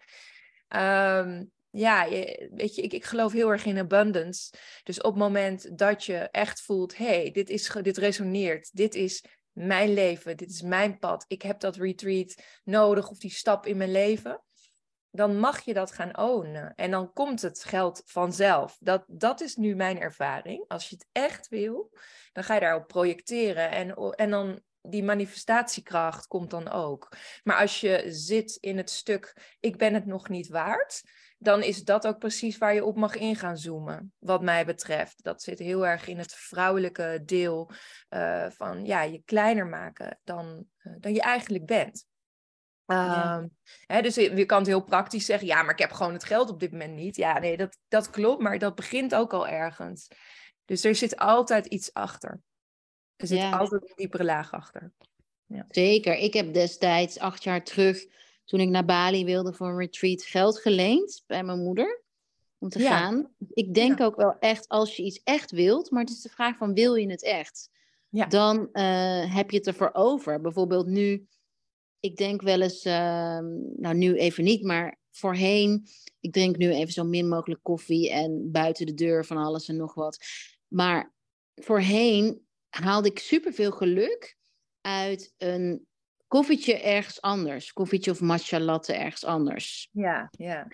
Um, 0.68 1.52
ja, 1.76 2.10
weet 2.52 2.76
je, 2.76 2.82
ik, 2.82 2.94
ik 2.94 3.06
geloof 3.06 3.32
heel 3.32 3.52
erg 3.52 3.66
in 3.66 3.78
abundance. 3.78 4.54
Dus 4.84 4.98
op 5.02 5.12
het 5.12 5.20
moment 5.20 5.78
dat 5.78 6.04
je 6.04 6.18
echt 6.18 6.62
voelt, 6.62 6.98
hey, 6.98 7.32
dit, 7.32 7.50
is, 7.50 7.76
dit 7.82 7.98
resoneert, 7.98 8.70
dit 8.76 8.96
is 8.96 9.26
mijn 9.52 9.94
leven, 9.94 10.38
dit 10.38 10.50
is 10.50 10.62
mijn 10.62 11.00
pad, 11.00 11.26
ik 11.28 11.42
heb 11.42 11.60
dat 11.60 11.76
retreat 11.76 12.36
nodig 12.64 13.10
of 13.10 13.18
die 13.18 13.32
stap 13.32 13.66
in 13.66 13.78
mijn 13.78 13.92
leven, 13.92 14.44
dan 15.12 15.40
mag 15.40 15.62
je 15.62 15.74
dat 15.74 15.92
gaan 15.92 16.18
ownen. 16.18 16.74
En 16.76 16.92
dan 16.92 17.14
komt 17.14 17.42
het 17.42 17.64
geld 17.64 18.02
vanzelf. 18.06 18.78
Dat, 18.80 19.04
dat 19.08 19.42
is 19.42 19.56
nu 19.56 19.76
mijn 19.76 20.00
ervaring. 20.00 20.66
Als 20.68 20.90
je 20.90 20.96
het 20.96 21.08
echt 21.12 21.48
wil, 21.48 21.98
dan 22.32 22.44
ga 22.44 22.54
je 22.54 22.60
daarop 22.60 22.88
projecteren 22.88 23.72
en, 23.72 23.96
en 23.96 24.30
dan 24.30 24.62
die 24.82 25.04
manifestatiekracht 25.04 26.28
komt 26.28 26.50
dan 26.50 26.70
ook. 26.70 27.10
Maar 27.44 27.58
als 27.58 27.82
je 27.82 28.04
zit 28.08 28.58
in 28.60 28.78
het 28.78 28.90
stuk, 28.90 29.56
ik 29.60 29.78
ben 29.78 29.94
het 29.94 30.06
nog 30.06 30.30
niet 30.30 30.48
waard, 30.48 31.04
dan 31.44 31.64
is 31.64 31.84
dat 31.84 32.08
ook 32.08 32.18
precies 32.18 32.58
waar 32.58 32.74
je 32.74 32.86
op 32.86 32.96
mag 32.96 33.16
in 33.16 33.36
gaan 33.36 33.58
zoomen, 33.58 34.14
wat 34.20 34.42
mij 34.42 34.66
betreft. 34.66 35.24
Dat 35.24 35.42
zit 35.42 35.60
heel 35.60 35.88
erg 35.88 36.08
in 36.08 36.18
het 36.18 36.34
vrouwelijke 36.34 37.22
deel 37.26 37.72
uh, 38.10 38.50
van 38.50 38.86
ja, 38.86 39.02
je 39.02 39.22
kleiner 39.26 39.68
maken 39.68 40.20
dan, 40.24 40.66
uh, 40.84 40.94
dan 41.00 41.14
je 41.14 41.22
eigenlijk 41.22 41.66
bent. 41.66 42.06
Ja. 42.86 43.38
Um, 43.38 43.52
hè, 43.86 44.02
dus 44.02 44.16
je 44.16 44.46
kan 44.46 44.58
het 44.58 44.68
heel 44.68 44.84
praktisch 44.84 45.26
zeggen, 45.26 45.48
ja, 45.48 45.62
maar 45.62 45.74
ik 45.74 45.80
heb 45.80 45.92
gewoon 45.92 46.14
het 46.14 46.24
geld 46.24 46.50
op 46.50 46.60
dit 46.60 46.72
moment 46.72 46.96
niet. 46.96 47.16
Ja, 47.16 47.40
nee, 47.40 47.58
dat, 47.58 47.78
dat 47.88 48.10
klopt, 48.10 48.42
maar 48.42 48.58
dat 48.58 48.76
begint 48.76 49.16
ook 49.16 49.34
al 49.34 49.48
ergens. 49.48 50.08
Dus 50.66 50.84
er 50.84 50.96
zit 50.96 51.18
altijd 51.18 51.66
iets 51.66 51.94
achter. 51.94 52.42
Er 53.16 53.28
zit 53.28 53.38
ja. 53.38 53.58
altijd 53.58 53.82
een 53.82 53.96
diepere 53.96 54.24
laag 54.24 54.52
achter. 54.52 54.92
Ja. 55.46 55.66
Zeker. 55.68 56.16
Ik 56.16 56.34
heb 56.34 56.54
destijds, 56.54 57.20
acht 57.20 57.44
jaar 57.44 57.64
terug, 57.64 58.06
toen 58.46 58.60
ik 58.60 58.70
naar 58.70 58.86
Bali 58.86 59.26
wilde 59.26 59.54
voor 59.54 59.68
een 59.68 59.78
retreat, 59.78 60.24
geld 60.24 60.60
geleend 60.60 61.24
bij 61.28 61.44
mijn 61.44 61.64
moeder 61.64 62.04
om 62.58 62.70
te 62.70 62.80
gaan. 62.80 63.34
Ik 63.54 63.74
denk 63.74 64.02
ook 64.02 64.16
wel 64.16 64.36
echt, 64.40 64.68
als 64.68 64.96
je 64.96 65.04
iets 65.04 65.22
echt 65.24 65.52
wilt, 65.52 65.92
maar 65.92 66.02
het 66.02 66.12
is 66.12 66.22
de 66.22 66.30
vraag 66.30 66.58
van 66.58 66.74
wil 66.74 66.96
je 66.96 67.10
het 67.10 67.24
echt? 67.24 67.70
Ja. 68.10 68.26
Dan 68.26 68.70
uh, 68.74 69.36
heb 69.36 69.52
je 69.52 69.58
het 69.58 69.68
ervoor 69.68 69.90
over. 69.94 70.42
Bijvoorbeeld 70.42 70.88
nu, 70.88 71.28
ik 72.00 72.18
denk 72.18 72.42
wel 72.42 72.62
eens, 72.62 72.86
uh, 72.86 72.94
nou 73.76 73.94
nu 73.94 74.16
even 74.16 74.44
niet, 74.44 74.64
maar 74.64 75.00
voorheen, 75.12 75.88
ik 76.20 76.34
drink 76.34 76.58
nu 76.58 76.72
even 76.74 76.94
zo 76.94 77.04
min 77.04 77.28
mogelijk 77.28 77.64
koffie 77.64 78.12
en 78.12 78.52
buiten 78.52 78.86
de 78.86 78.94
deur 78.94 79.26
van 79.26 79.38
alles 79.38 79.68
en 79.68 79.76
nog 79.76 79.94
wat. 79.94 80.26
Maar 80.68 81.14
voorheen 81.56 82.46
haalde 82.70 83.10
ik 83.10 83.20
superveel 83.20 83.72
geluk 83.72 84.38
uit 84.82 85.34
een 85.38 85.88
koffietje 86.34 86.80
ergens 86.82 87.22
anders. 87.22 87.74
Koffietje 87.74 88.12
of 88.12 88.22
matcha 88.22 88.60
latte 88.60 88.94
ergens 88.94 89.26
anders. 89.26 89.90
Ja, 89.92 90.30
ja. 90.32 90.68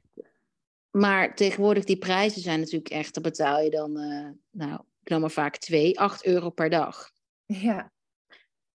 Maar 0.91 1.35
tegenwoordig, 1.35 1.83
die 1.83 1.97
prijzen 1.97 2.41
zijn 2.41 2.59
natuurlijk 2.59 2.89
echt, 2.89 3.13
dan 3.13 3.23
betaal 3.23 3.61
je 3.61 3.69
dan, 3.69 3.99
uh, 3.99 4.29
nou, 4.49 4.81
ik 5.01 5.09
noem 5.09 5.21
maar 5.21 5.31
vaak 5.31 5.57
twee, 5.57 5.99
acht 5.99 6.25
euro 6.25 6.49
per 6.49 6.69
dag. 6.69 7.11
Ja. 7.45 7.91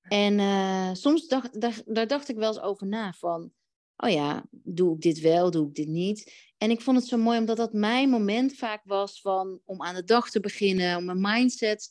En 0.03 0.39
uh, 0.39 0.91
soms 0.93 1.29
dacht, 1.29 1.61
daar, 1.61 1.81
daar 1.85 2.07
dacht 2.07 2.29
ik 2.29 2.37
wel 2.37 2.49
eens 2.49 2.61
over 2.61 2.87
na 2.87 3.13
van, 3.13 3.53
oh 3.97 4.11
ja, 4.11 4.45
doe 4.51 4.95
ik 4.95 5.01
dit 5.01 5.21
wel, 5.21 5.51
doe 5.51 5.69
ik 5.69 5.75
dit 5.75 5.89
niet? 5.89 6.33
En 6.59 6.71
ik 6.71 6.81
vond 6.81 6.97
het 6.97 7.07
zo 7.07 7.17
mooi 7.17 7.39
omdat 7.39 7.57
dat 7.57 7.73
mijn 7.73 8.11
moment 8.11 8.55
vaak 8.55 8.83
was 8.85 9.21
van, 9.21 9.61
om 9.65 9.83
aan 9.83 9.95
de 9.95 10.05
dag 10.05 10.31
te 10.31 10.41
beginnen, 10.41 10.97
om 10.97 11.05
mijn 11.05 11.21
mindset 11.21 11.91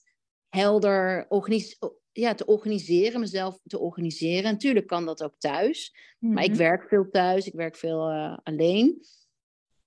helder 0.50 1.26
ja, 2.12 2.34
te 2.34 2.46
organiseren, 2.46 3.20
mezelf 3.20 3.60
te 3.64 3.80
organiseren. 3.80 4.52
Natuurlijk 4.52 4.88
kan 4.88 5.06
dat 5.06 5.24
ook 5.24 5.36
thuis, 5.38 5.96
maar 6.20 6.44
ik 6.44 6.50
mhm. 6.50 6.60
werk 6.60 6.88
veel 6.88 7.10
thuis, 7.10 7.46
ik 7.46 7.54
werk 7.54 7.76
veel 7.76 8.12
uh, 8.12 8.38
alleen. 8.44 9.06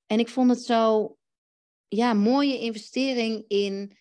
En 0.07 0.19
ik 0.19 0.29
vond 0.29 0.51
het 0.51 0.63
zo, 0.63 1.17
ja, 1.89 2.13
mooie 2.13 2.59
investering 2.59 3.45
in, 3.49 3.99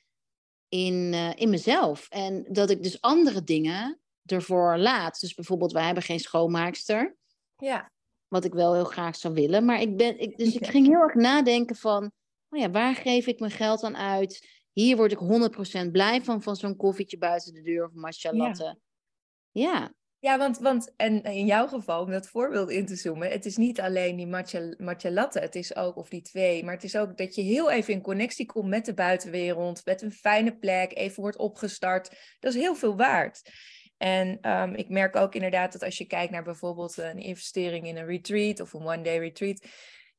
in, 0.70 1.14
uh, 1.14 1.32
in 1.36 1.50
mezelf. 1.50 2.08
En 2.10 2.46
dat 2.50 2.70
ik 2.70 2.84
dus 2.84 3.02
andere 3.02 3.44
dingen 3.44 4.00
ervoor 4.26 4.78
laat. 4.78 5.20
Dus 5.20 5.34
bijvoorbeeld, 5.34 5.72
wij 5.72 5.86
hebben 5.86 6.04
geen 6.04 6.20
schoonmaakster. 6.20 7.16
Ja. 7.58 7.92
Wat 8.28 8.46
ik 8.46 8.54
wel 8.54 8.74
heel 8.74 8.84
graag 8.84 9.16
zou 9.16 9.34
willen. 9.34 9.66
Maar 9.66 9.82
ik 9.82 9.98
ben, 9.98 10.20
ik, 10.20 10.38
dus 10.38 10.56
ik 10.56 10.68
ging 10.74 10.88
heel 10.88 11.02
erg 11.02 11.14
nadenken 11.14 11.76
van, 11.76 12.12
oh 12.50 12.60
ja, 12.60 12.72
waar 12.72 12.96
geef 12.96 13.28
ik 13.28 13.40
mijn 13.40 13.52
geld 13.52 13.84
aan 13.84 13.98
uit? 13.98 14.62
Hier 14.74 14.98
word 14.98 15.12
ik 15.12 15.20
100% 15.88 15.92
blij 15.92 16.22
van, 16.22 16.42
van 16.42 16.56
zo'n 16.56 16.76
koffietje 16.76 17.18
buiten 17.18 17.54
de 17.54 17.62
deur 17.62 17.86
of 17.86 17.94
matcha 17.94 18.34
latte. 18.34 18.80
Ja. 19.52 19.72
ja. 19.72 19.94
Ja, 20.24 20.38
want, 20.38 20.60
want 20.60 20.94
en 20.96 21.24
in 21.24 21.46
jouw 21.46 21.68
geval, 21.68 22.04
om 22.04 22.12
dat 22.12 22.28
voorbeeld 22.28 22.70
in 22.70 22.86
te 22.86 22.96
zoomen, 22.96 23.30
het 23.30 23.46
is 23.46 23.58
niet 23.58 23.82
alleen 23.82 24.16
die 24.16 24.28
matcha, 24.28 24.74
matcha 24.78 25.12
latte, 25.12 25.40
het 25.40 25.56
is 25.56 25.76
ook, 25.76 25.96
of 25.96 26.10
die 26.10 26.22
twee, 26.22 26.64
maar 26.64 26.74
het 26.74 26.84
is 26.84 26.96
ook 26.96 27.18
dat 27.18 27.36
je 27.36 27.42
heel 27.42 27.72
even 27.72 27.94
in 27.94 28.02
connectie 28.02 28.46
komt 28.46 28.68
met 28.68 28.86
de 28.86 28.94
buitenwereld, 28.94 29.86
met 29.86 30.02
een 30.02 30.12
fijne 30.12 30.58
plek, 30.58 30.98
even 30.98 31.22
wordt 31.22 31.38
opgestart. 31.38 32.10
Dat 32.40 32.54
is 32.54 32.60
heel 32.60 32.76
veel 32.76 32.96
waard. 32.96 33.42
En 33.98 34.38
ehm, 34.42 34.74
ik 34.74 34.90
merk 34.90 35.16
ook 35.16 35.36
inderdaad 35.36 35.72
dat 35.72 35.84
als 35.84 35.98
je 35.98 36.06
kijkt 36.06 36.32
naar 36.32 36.44
bijvoorbeeld 36.44 36.98
een 36.98 37.20
investering 37.20 37.88
in 37.88 37.98
een 37.98 38.06
retreat 38.06 38.60
of 38.60 38.74
een 38.74 38.88
one-day 38.88 39.18
retreat, 39.18 39.66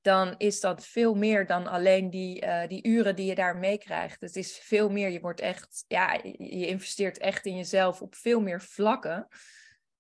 dan 0.05 0.35
is 0.39 0.61
dat 0.61 0.87
veel 0.87 1.15
meer 1.15 1.47
dan 1.47 1.67
alleen 1.67 2.11
die, 2.11 2.45
uh, 2.45 2.67
die 2.67 2.87
uren 2.87 3.17
die 3.17 3.27
je 3.27 3.35
daar 3.35 3.57
meekrijgt. 3.57 4.21
Het 4.21 4.37
is 4.37 4.59
veel 4.59 4.91
meer, 4.91 5.09
je 5.09 5.21
wordt 5.21 5.41
echt, 5.41 5.85
ja, 5.89 6.13
je 6.39 6.67
investeert 6.67 7.19
echt 7.19 7.47
in 7.47 7.57
jezelf 7.57 8.03
op 8.03 8.15
veel 8.15 8.41
meer 8.41 8.61
vlakken. 8.61 9.29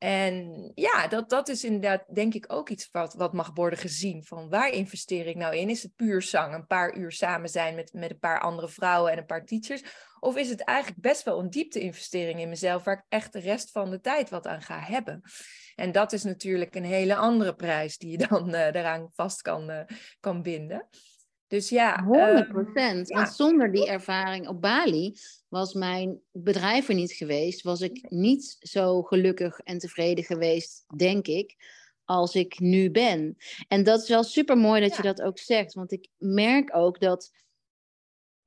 En 0.04 0.70
ja, 0.74 1.08
dat, 1.08 1.30
dat 1.30 1.48
is 1.48 1.64
inderdaad 1.64 2.14
denk 2.14 2.34
ik 2.34 2.52
ook 2.52 2.68
iets 2.68 2.88
wat, 2.92 3.14
wat 3.14 3.32
mag 3.32 3.50
worden 3.54 3.78
gezien. 3.78 4.24
Van 4.24 4.48
waar 4.48 4.70
investeer 4.70 5.26
ik 5.26 5.36
nou 5.36 5.56
in? 5.56 5.70
Is 5.70 5.82
het 5.82 5.96
puur 5.96 6.22
zang, 6.22 6.54
een 6.54 6.66
paar 6.66 6.96
uur 6.96 7.12
samen 7.12 7.48
zijn 7.48 7.74
met, 7.74 7.92
met 7.92 8.10
een 8.10 8.18
paar 8.18 8.40
andere 8.40 8.68
vrouwen 8.68 9.12
en 9.12 9.18
een 9.18 9.26
paar 9.26 9.44
teachers? 9.44 9.82
Of 10.20 10.36
is 10.36 10.48
het 10.48 10.60
eigenlijk 10.60 11.00
best 11.00 11.22
wel 11.22 11.38
een 11.38 11.50
diepte-investering 11.50 12.40
in 12.40 12.48
mezelf, 12.48 12.84
waar 12.84 12.96
ik 12.96 13.04
echt 13.08 13.32
de 13.32 13.38
rest 13.38 13.70
van 13.70 13.90
de 13.90 14.00
tijd 14.00 14.30
wat 14.30 14.46
aan 14.46 14.62
ga 14.62 14.80
hebben? 14.80 15.22
En 15.74 15.92
dat 15.92 16.12
is 16.12 16.22
natuurlijk 16.22 16.74
een 16.74 16.84
hele 16.84 17.16
andere 17.16 17.54
prijs 17.54 17.98
die 17.98 18.10
je 18.10 18.26
dan 18.28 18.46
uh, 18.46 18.52
daaraan 18.52 19.10
vast 19.12 19.42
kan, 19.42 19.70
uh, 19.70 19.80
kan 20.20 20.42
binden. 20.42 20.88
Dus 21.54 21.68
ja. 21.68 22.04
100 22.04 22.48
procent. 22.48 23.08
Want 23.08 23.28
zonder 23.28 23.72
die 23.72 23.88
ervaring 23.88 24.48
op 24.48 24.60
Bali 24.60 25.16
was 25.48 25.74
mijn 25.74 26.20
bedrijf 26.32 26.88
er 26.88 26.94
niet 26.94 27.12
geweest. 27.12 27.62
Was 27.62 27.80
ik 27.80 28.10
niet 28.10 28.56
zo 28.60 29.02
gelukkig 29.02 29.58
en 29.58 29.78
tevreden 29.78 30.24
geweest, 30.24 30.84
denk 30.96 31.26
ik, 31.26 31.56
als 32.04 32.34
ik 32.34 32.58
nu 32.58 32.90
ben. 32.90 33.36
En 33.68 33.84
dat 33.84 34.02
is 34.02 34.08
wel 34.08 34.22
super 34.22 34.56
mooi 34.56 34.80
dat 34.80 34.96
je 34.96 35.02
dat 35.02 35.22
ook 35.22 35.38
zegt. 35.38 35.74
Want 35.74 35.92
ik 35.92 36.08
merk 36.16 36.76
ook 36.76 37.00
dat. 37.00 37.30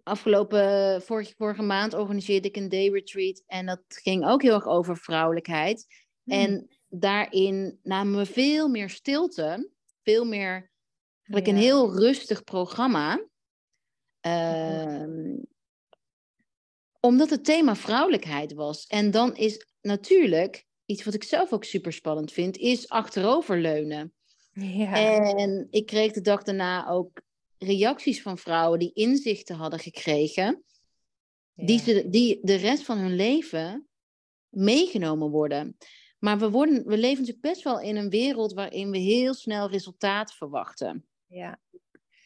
Afgelopen 0.03 1.01
vorige, 1.01 1.33
vorige 1.37 1.61
maand 1.61 1.93
organiseerde 1.93 2.47
ik 2.47 2.55
een 2.55 2.69
day 2.69 2.89
retreat. 2.89 3.43
En 3.45 3.65
dat 3.65 3.81
ging 3.87 4.25
ook 4.25 4.41
heel 4.41 4.53
erg 4.53 4.67
over 4.67 4.97
vrouwelijkheid. 4.97 5.85
Hmm. 6.23 6.33
En 6.33 6.69
daarin 6.87 7.79
namen 7.83 8.17
we 8.17 8.25
veel 8.25 8.67
meer 8.67 8.89
stilte. 8.89 9.71
Veel 10.03 10.25
meer 10.25 10.71
Eigenlijk 11.27 11.47
een 11.47 11.63
heel 11.63 11.99
rustig 11.99 12.43
programma. 12.43 13.25
Uh, 14.21 15.35
omdat 16.99 17.29
het 17.29 17.45
thema 17.45 17.75
vrouwelijkheid 17.75 18.53
was. 18.53 18.85
En 18.85 19.11
dan 19.11 19.35
is 19.35 19.65
natuurlijk, 19.81 20.65
iets 20.85 21.03
wat 21.03 21.13
ik 21.13 21.23
zelf 21.23 21.53
ook 21.53 21.63
super 21.63 21.93
spannend 21.93 22.31
vind, 22.31 22.57
is 22.57 22.89
achteroverleunen. 22.89 24.13
Ja. 24.51 24.93
En 25.35 25.67
ik 25.69 25.85
kreeg 25.85 26.11
de 26.11 26.21
dag 26.21 26.43
daarna 26.43 26.87
ook 26.87 27.21
reacties 27.57 28.21
van 28.21 28.37
vrouwen 28.37 28.79
die 28.79 28.93
inzichten 28.93 29.55
hadden 29.55 29.79
gekregen, 29.79 30.63
die, 31.53 31.79
ze, 31.79 32.09
die 32.09 32.39
de 32.41 32.55
rest 32.55 32.83
van 32.83 32.97
hun 32.97 33.15
leven 33.15 33.87
meegenomen 34.49 35.29
worden. 35.29 35.77
Maar 36.19 36.39
we, 36.39 36.49
worden, 36.49 36.85
we 36.85 36.97
leven 36.97 37.19
natuurlijk 37.19 37.53
best 37.53 37.63
wel 37.63 37.79
in 37.79 37.95
een 37.95 38.09
wereld 38.09 38.53
waarin 38.53 38.91
we 38.91 38.97
heel 38.97 39.33
snel 39.33 39.69
resultaat 39.69 40.33
verwachten. 40.33 41.07
Ja. 41.27 41.59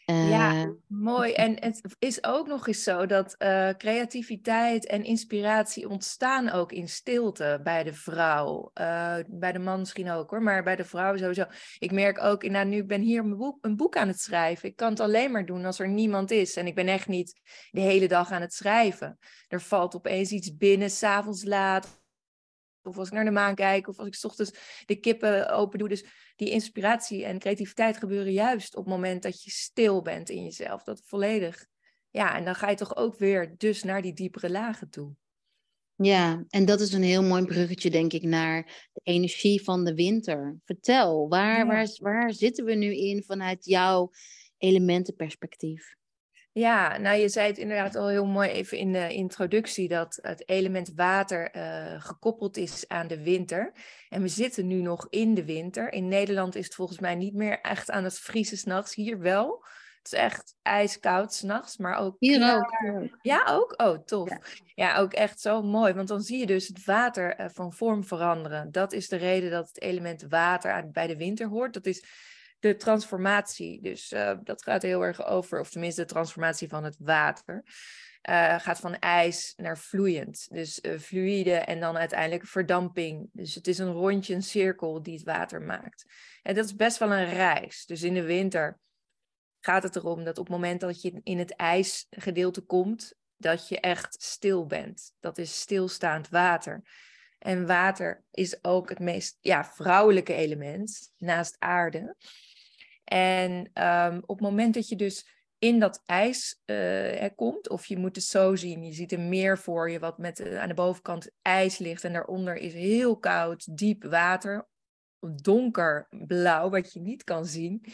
ja, 0.05 0.61
eh, 0.61 0.69
mooi. 0.87 1.33
En 1.33 1.55
het 1.59 1.81
is 1.99 2.23
ook 2.23 2.47
nog 2.47 2.67
eens 2.67 2.83
zo 2.83 3.05
dat 3.05 3.35
uh, 3.39 3.69
creativiteit 3.69 4.85
en 4.85 5.03
inspiratie 5.03 5.89
ontstaan 5.89 6.49
ook 6.49 6.71
in 6.71 6.89
stilte 6.89 7.59
bij 7.63 7.83
de 7.83 7.93
vrouw. 7.93 8.71
Uh, 8.81 9.15
bij 9.27 9.51
de 9.51 9.59
man 9.59 9.79
misschien 9.79 10.11
ook 10.11 10.29
hoor, 10.29 10.41
maar 10.41 10.63
bij 10.63 10.75
de 10.75 10.85
vrouw 10.85 11.17
sowieso. 11.17 11.45
Ik 11.79 11.91
merk 11.91 12.23
ook, 12.23 12.43
nou, 12.43 12.65
nu 12.65 12.85
ben 12.85 13.01
hier 13.01 13.23
een 13.23 13.37
boek, 13.37 13.57
een 13.61 13.75
boek 13.75 13.95
aan 13.95 14.07
het 14.07 14.19
schrijven. 14.19 14.69
Ik 14.69 14.75
kan 14.75 14.89
het 14.89 14.99
alleen 14.99 15.31
maar 15.31 15.45
doen 15.45 15.65
als 15.65 15.79
er 15.79 15.89
niemand 15.89 16.31
is. 16.31 16.55
En 16.55 16.67
ik 16.67 16.75
ben 16.75 16.87
echt 16.87 17.07
niet 17.07 17.41
de 17.71 17.81
hele 17.81 18.07
dag 18.07 18.31
aan 18.31 18.41
het 18.41 18.53
schrijven. 18.53 19.17
Er 19.47 19.61
valt 19.61 19.95
opeens 19.95 20.31
iets 20.31 20.57
binnen, 20.57 20.89
s'avonds 20.89 21.43
laat 21.43 22.00
of 22.83 22.97
als 22.97 23.07
ik 23.07 23.13
naar 23.13 23.25
de 23.25 23.31
maan 23.31 23.55
kijk, 23.55 23.87
of 23.87 23.97
als 23.97 24.07
ik 24.07 24.15
s 24.15 24.25
ochtends 24.25 24.83
de 24.85 24.95
kippen 24.95 25.49
open 25.49 25.79
doe. 25.79 25.89
Dus 25.89 26.05
die 26.35 26.49
inspiratie 26.49 27.25
en 27.25 27.39
creativiteit 27.39 27.97
gebeuren 27.97 28.33
juist 28.33 28.75
op 28.75 28.85
het 28.85 28.93
moment 28.93 29.23
dat 29.23 29.43
je 29.43 29.51
stil 29.51 30.01
bent 30.01 30.29
in 30.29 30.43
jezelf. 30.43 30.83
Dat 30.83 31.01
volledig. 31.05 31.65
Ja, 32.09 32.35
en 32.37 32.45
dan 32.45 32.55
ga 32.55 32.69
je 32.69 32.75
toch 32.75 32.95
ook 32.95 33.17
weer 33.17 33.55
dus 33.57 33.83
naar 33.83 34.01
die 34.01 34.13
diepere 34.13 34.49
lagen 34.49 34.89
toe. 34.89 35.13
Ja, 35.95 36.45
en 36.49 36.65
dat 36.65 36.79
is 36.79 36.93
een 36.93 37.03
heel 37.03 37.23
mooi 37.23 37.45
bruggetje, 37.45 37.89
denk 37.89 38.13
ik, 38.13 38.23
naar 38.23 38.89
de 38.93 39.01
energie 39.03 39.63
van 39.63 39.85
de 39.85 39.93
winter. 39.93 40.59
Vertel, 40.65 41.27
waar, 41.27 41.67
waar, 41.67 41.95
waar 41.99 42.33
zitten 42.33 42.65
we 42.65 42.73
nu 42.73 42.95
in 42.95 43.23
vanuit 43.23 43.65
jouw 43.65 44.11
elementenperspectief? 44.57 45.95
Ja, 46.53 46.97
nou 46.97 47.17
je 47.17 47.29
zei 47.29 47.47
het 47.47 47.57
inderdaad 47.57 47.95
al 47.95 48.07
heel 48.07 48.25
mooi 48.25 48.49
even 48.49 48.77
in 48.77 48.91
de 48.91 49.13
introductie 49.13 49.87
dat 49.87 50.19
het 50.21 50.49
element 50.49 50.91
water 50.95 51.55
uh, 51.55 52.01
gekoppeld 52.01 52.57
is 52.57 52.87
aan 52.87 53.07
de 53.07 53.23
winter. 53.23 53.71
En 54.09 54.21
we 54.21 54.27
zitten 54.27 54.67
nu 54.67 54.81
nog 54.81 55.07
in 55.09 55.33
de 55.33 55.45
winter. 55.45 55.93
In 55.93 56.07
Nederland 56.07 56.55
is 56.55 56.65
het 56.65 56.75
volgens 56.75 56.99
mij 56.99 57.15
niet 57.15 57.33
meer 57.33 57.61
echt 57.61 57.91
aan 57.91 58.03
het 58.03 58.19
vriezen 58.19 58.57
s'nachts. 58.57 58.95
Hier 58.95 59.19
wel. 59.19 59.65
Het 59.97 60.11
is 60.11 60.19
echt 60.19 60.55
ijskoud 60.61 61.33
s'nachts, 61.33 61.77
maar 61.77 61.97
ook... 61.97 62.15
Hier 62.19 62.55
ook. 62.55 62.71
Ja, 63.21 63.45
ook? 63.49 63.73
Oh, 63.77 63.97
tof. 64.05 64.29
Ja. 64.75 64.97
ook 64.97 65.13
echt 65.13 65.39
zo 65.39 65.61
mooi. 65.61 65.93
Want 65.93 66.07
dan 66.07 66.21
zie 66.21 66.39
je 66.39 66.45
dus 66.45 66.67
het 66.67 66.85
water 66.85 67.39
uh, 67.39 67.45
van 67.49 67.73
vorm 67.73 68.03
veranderen. 68.03 68.71
Dat 68.71 68.93
is 68.93 69.07
de 69.07 69.15
reden 69.15 69.51
dat 69.51 69.67
het 69.67 69.81
element 69.81 70.25
water 70.29 70.91
bij 70.91 71.07
de 71.07 71.17
winter 71.17 71.47
hoort. 71.47 71.73
Dat 71.73 71.85
is 71.85 72.05
de 72.61 72.75
transformatie. 72.75 73.81
Dus 73.81 74.11
uh, 74.11 74.37
dat 74.43 74.63
gaat 74.63 74.81
heel 74.81 75.01
erg 75.01 75.25
over, 75.25 75.59
of 75.59 75.69
tenminste 75.69 76.01
de 76.01 76.07
transformatie 76.07 76.67
van 76.67 76.83
het 76.83 76.95
water. 76.99 77.63
Uh, 78.29 78.59
gaat 78.59 78.79
van 78.79 78.99
ijs 78.99 79.53
naar 79.57 79.77
vloeiend. 79.77 80.47
Dus 80.51 80.79
uh, 80.81 80.99
fluïde 80.99 81.53
en 81.53 81.79
dan 81.79 81.97
uiteindelijk 81.97 82.47
verdamping. 82.47 83.29
Dus 83.31 83.55
het 83.55 83.67
is 83.67 83.77
een 83.77 83.91
rondje, 83.91 84.33
een 84.33 84.43
cirkel 84.43 85.03
die 85.03 85.13
het 85.13 85.23
water 85.23 85.61
maakt. 85.61 86.05
En 86.41 86.55
dat 86.55 86.65
is 86.65 86.75
best 86.75 86.97
wel 86.97 87.11
een 87.11 87.29
reis. 87.29 87.85
Dus 87.85 88.01
in 88.01 88.13
de 88.13 88.23
winter 88.23 88.79
gaat 89.59 89.83
het 89.83 89.95
erom 89.95 90.23
dat 90.23 90.37
op 90.37 90.45
het 90.45 90.55
moment 90.55 90.79
dat 90.79 91.01
je 91.01 91.19
in 91.23 91.39
het 91.39 91.55
ijsgedeelte 91.55 92.61
komt, 92.61 93.13
dat 93.37 93.67
je 93.67 93.79
echt 93.79 94.23
stil 94.23 94.65
bent. 94.65 95.13
Dat 95.19 95.37
is 95.37 95.59
stilstaand 95.59 96.29
water. 96.29 96.83
En 97.39 97.67
water 97.67 98.23
is 98.31 98.63
ook 98.63 98.89
het 98.89 98.99
meest 98.99 99.37
ja, 99.39 99.65
vrouwelijke 99.65 100.33
element 100.33 101.11
naast 101.17 101.55
aarde. 101.59 102.15
En 103.11 103.69
ehm, 103.73 104.17
op 104.25 104.39
het 104.39 104.47
moment 104.47 104.73
dat 104.73 104.89
je 104.89 104.95
dus 104.95 105.27
in 105.57 105.79
dat 105.79 106.01
ijs 106.05 106.61
uh, 106.65 107.25
komt, 107.35 107.69
of 107.69 107.85
je 107.85 107.97
moet 107.97 108.15
het 108.15 108.25
zo 108.25 108.55
zien, 108.55 108.83
je 108.83 108.93
ziet 108.93 109.11
een 109.11 109.29
meer 109.29 109.57
voor 109.57 109.89
je 109.91 109.99
wat 109.99 110.17
met 110.17 110.55
aan 110.55 110.67
de 110.67 110.73
bovenkant 110.73 111.31
ijs 111.41 111.77
ligt 111.77 112.03
en 112.03 112.13
daaronder 112.13 112.55
is 112.55 112.73
heel 112.73 113.17
koud, 113.17 113.77
diep 113.77 114.03
water, 114.03 114.67
donkerblauw, 115.41 116.69
wat 116.69 116.93
je 116.93 116.99
niet 116.99 117.23
kan 117.23 117.45
zien. 117.45 117.85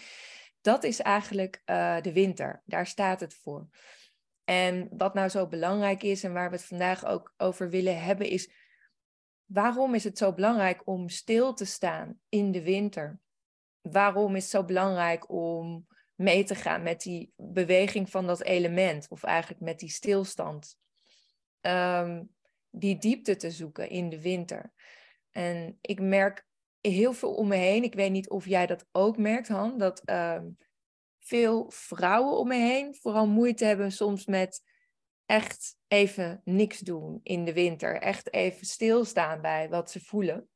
Dat 0.62 0.84
is 0.84 1.00
eigenlijk 1.00 1.62
uh, 1.66 2.02
de 2.02 2.14
winter, 2.14 2.62
daar 2.66 2.88
staat 2.88 3.20
het 3.20 3.34
voor. 3.34 3.68
En 4.44 4.90
wat 4.92 5.14
nou 5.14 5.30
zo 5.30 5.48
belangrijk 5.48 6.04
is 6.04 6.24
en 6.24 6.34
waar 6.34 6.50
we 6.50 6.56
het 6.56 6.66
vandaag 6.66 7.06
ook 7.06 7.34
over 7.38 7.70
willen 7.70 8.02
hebben, 8.02 8.30
is 8.30 8.52
waarom 9.46 9.96
is 9.96 10.04
het 10.04 10.18
zo 10.18 10.34
belangrijk 10.34 10.82
om 10.86 11.10
stil 11.10 11.54
te 11.54 11.66
staan 11.66 12.20
in 12.30 12.52
de 12.52 12.62
winter? 12.64 13.20
Waarom 13.92 14.36
is 14.36 14.42
het 14.42 14.52
zo 14.52 14.64
belangrijk 14.64 15.32
om 15.32 15.88
mee 16.16 16.44
te 16.44 16.56
gaan 16.56 16.84
met 16.84 17.02
die 17.02 17.34
beweging 17.36 18.10
van 18.10 18.28
dat 18.28 18.42
element, 18.42 19.08
of 19.10 19.24
eigenlijk 19.24 19.62
met 19.62 19.80
die 19.80 19.90
stilstand? 19.90 20.78
Ehm, 21.62 22.24
die 22.70 22.98
diepte 22.98 23.36
te 23.36 23.52
zoeken 23.52 23.90
in 23.90 24.10
de 24.10 24.22
winter. 24.22 24.74
En 25.32 25.78
ik 25.82 26.02
merk 26.02 26.46
heel 26.82 27.14
veel 27.14 27.34
om 27.34 27.48
me 27.48 27.56
heen. 27.56 27.84
Ik 27.84 27.94
weet 27.94 28.12
niet 28.12 28.30
of 28.30 28.46
jij 28.46 28.66
dat 28.66 28.86
ook 28.92 29.18
merkt, 29.18 29.48
Han, 29.48 29.78
dat 29.78 30.02
ehm, 30.06 30.48
veel 31.20 31.72
vrouwen 31.72 32.38
om 32.38 32.48
me 32.48 32.56
heen 32.56 32.96
vooral 32.96 33.28
moeite 33.28 33.66
hebben 33.66 33.92
soms 33.92 34.26
met 34.26 34.64
echt 35.26 35.78
even 35.88 36.42
niks 36.44 36.80
doen 36.80 37.20
in 37.24 37.46
de 37.46 37.54
winter. 37.54 38.02
Echt 38.02 38.34
even 38.34 38.66
stilstaan 38.66 39.42
bij 39.42 39.70
wat 39.70 39.92
ze 39.92 40.00
voelen. 40.00 40.50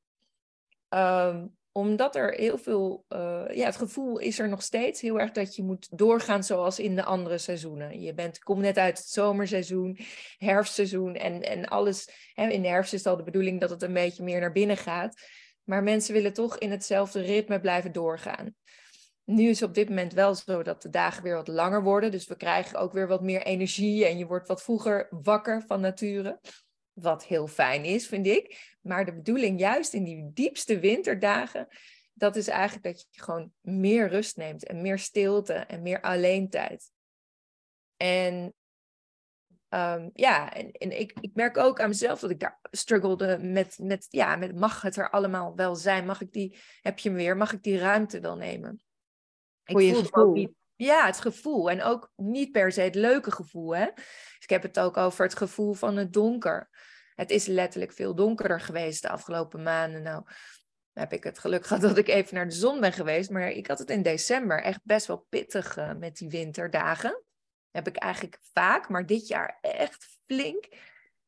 Um, 0.89 1.57
omdat 1.72 2.16
er 2.16 2.34
heel 2.34 2.58
veel, 2.58 3.06
uh, 3.10 3.44
ja, 3.50 3.66
het 3.66 3.75
gevoel 3.75 4.18
is 4.18 4.40
er 4.40 4.50
nog 4.50 4.62
steeds 4.62 5.01
heel 5.01 5.20
erg 5.20 5.32
dat 5.32 5.56
je 5.56 5.63
moet 5.63 5.98
doorgaan 5.98 6.44
zoals 6.44 6.80
in 6.80 6.96
de 6.96 7.04
andere 7.04 7.38
seizoenen. 7.38 8.01
Je 8.01 8.13
bent, 8.13 8.40
komt 8.40 8.62
net 8.62 8.78
uit 8.78 8.98
het 8.98 9.08
zomerseizoen, 9.08 9.98
herfstseizoen 10.38 11.16
en, 11.16 11.42
en 11.42 11.66
alles. 11.66 12.10
Hè, 12.34 12.48
in 12.48 12.62
de 12.62 12.68
herfst 12.68 12.94
is 12.94 13.00
het 13.00 13.08
al 13.08 13.18
de 13.18 13.24
bedoeling 13.24 13.60
dat 13.60 13.70
het 13.70 13.82
een 13.82 13.94
beetje 13.94 14.24
meer 14.24 14.40
naar 14.40 14.51
binnen 14.51 14.78
gaat. 14.78 15.22
Maar 15.63 15.84
mensen 15.84 16.13
willen 16.13 16.34
toch 16.34 16.58
in 16.58 16.72
hetzelfde 16.72 17.22
ritme 17.22 17.60
blijven 17.60 17.92
doorgaan. 17.92 18.56
Nu 19.24 19.50
is 19.50 19.60
het 19.60 19.70
op 19.70 19.75
dit 19.75 19.90
moment 19.90 20.13
wel 20.13 20.36
zo 20.36 20.63
dat 20.63 20.82
de 20.82 20.90
dagen 20.90 21.24
weer 21.24 21.36
wat 21.36 21.48
langer 21.48 21.84
worden. 21.84 22.12
Dus 22.12 22.28
we 22.28 22.36
krijgen 22.36 22.80
ook 22.80 22.94
weer 22.94 23.08
wat 23.08 23.22
meer 23.22 23.42
energie 23.42 24.06
en 24.06 24.18
je 24.18 24.25
wordt 24.25 24.48
wat 24.48 24.63
vroeger 24.63 25.08
wakker 25.10 25.63
van 25.68 25.82
nature. 25.82 26.40
Wat 26.93 27.25
heel 27.25 27.48
fijn 27.48 27.86
is, 27.86 28.07
vind 28.07 28.27
ik. 28.27 28.75
Maar 28.81 29.05
de 29.05 29.13
bedoeling 29.13 29.60
juist 29.60 29.93
in 29.93 30.03
die 30.03 30.31
diepste 30.33 30.79
winterdagen, 30.79 31.67
dat 32.13 32.36
is 32.36 32.48
eigenlijk 32.48 32.83
dat 32.83 33.07
je 33.10 33.21
gewoon 33.21 33.53
meer 33.62 34.10
rust 34.10 34.38
neemt 34.38 34.65
en 34.65 34.81
meer 34.81 35.00
stilte 35.00 35.53
en 35.53 35.81
meer 35.81 36.01
alleen 36.01 36.50
tijd. 36.50 36.91
En 37.98 38.53
um, 39.69 40.10
ja, 40.13 40.53
en, 40.53 40.71
en 40.71 41.00
ik, 41.00 41.13
ik 41.21 41.31
merk 41.33 41.57
ook 41.57 41.79
aan 41.79 41.89
mezelf 41.89 42.19
dat 42.19 42.29
ik 42.29 42.39
daar 42.39 42.60
struggelde 42.71 43.38
met, 43.38 43.79
met, 43.81 44.05
ja, 44.10 44.36
met 44.36 44.55
mag 44.55 44.81
het 44.81 44.95
er 44.95 45.10
allemaal 45.10 45.55
wel 45.55 45.75
zijn? 45.75 46.05
Mag 46.05 46.21
ik 46.21 46.31
die, 46.31 46.57
heb 46.81 47.00
je 47.00 47.10
hem 47.10 47.17
weer, 47.17 47.38
mag 47.38 47.53
ik 47.53 47.63
die 47.63 47.77
ruimte 47.77 48.19
wel 48.19 48.36
nemen? 48.36 48.81
Ik 49.63 49.71
Voor 49.71 49.81
je 49.81 49.95
gevoel. 49.95 50.31
Niet, 50.31 50.51
ja, 50.85 51.05
het 51.05 51.19
gevoel. 51.19 51.69
En 51.69 51.83
ook 51.83 52.11
niet 52.15 52.51
per 52.51 52.71
se 52.71 52.81
het 52.81 52.95
leuke 52.95 53.31
gevoel. 53.31 53.75
Hè? 53.75 53.85
Dus 53.95 54.38
ik 54.39 54.50
heb 54.50 54.61
het 54.61 54.79
ook 54.79 54.97
over 54.97 55.23
het 55.23 55.35
gevoel 55.35 55.73
van 55.73 55.97
het 55.97 56.13
donker. 56.13 56.69
Het 57.15 57.29
is 57.29 57.45
letterlijk 57.45 57.91
veel 57.91 58.15
donkerder 58.15 58.59
geweest 58.59 59.01
de 59.01 59.09
afgelopen 59.09 59.63
maanden. 59.63 60.01
Nou, 60.01 60.23
heb 60.93 61.13
ik 61.13 61.23
het 61.23 61.39
geluk 61.39 61.65
gehad 61.65 61.81
dat 61.81 61.97
ik 61.97 62.07
even 62.07 62.35
naar 62.35 62.47
de 62.47 62.55
zon 62.55 62.79
ben 62.79 62.93
geweest. 62.93 63.29
Maar 63.29 63.50
ik 63.50 63.67
had 63.67 63.79
het 63.79 63.89
in 63.89 64.01
december 64.01 64.61
echt 64.61 64.79
best 64.83 65.07
wel 65.07 65.25
pittig 65.29 65.77
uh, 65.77 65.93
met 65.93 66.15
die 66.15 66.29
winterdagen. 66.29 67.23
Heb 67.71 67.88
ik 67.88 67.95
eigenlijk 67.95 68.38
vaak, 68.53 68.89
maar 68.89 69.05
dit 69.05 69.27
jaar 69.27 69.57
echt 69.61 70.19
flink. 70.25 70.67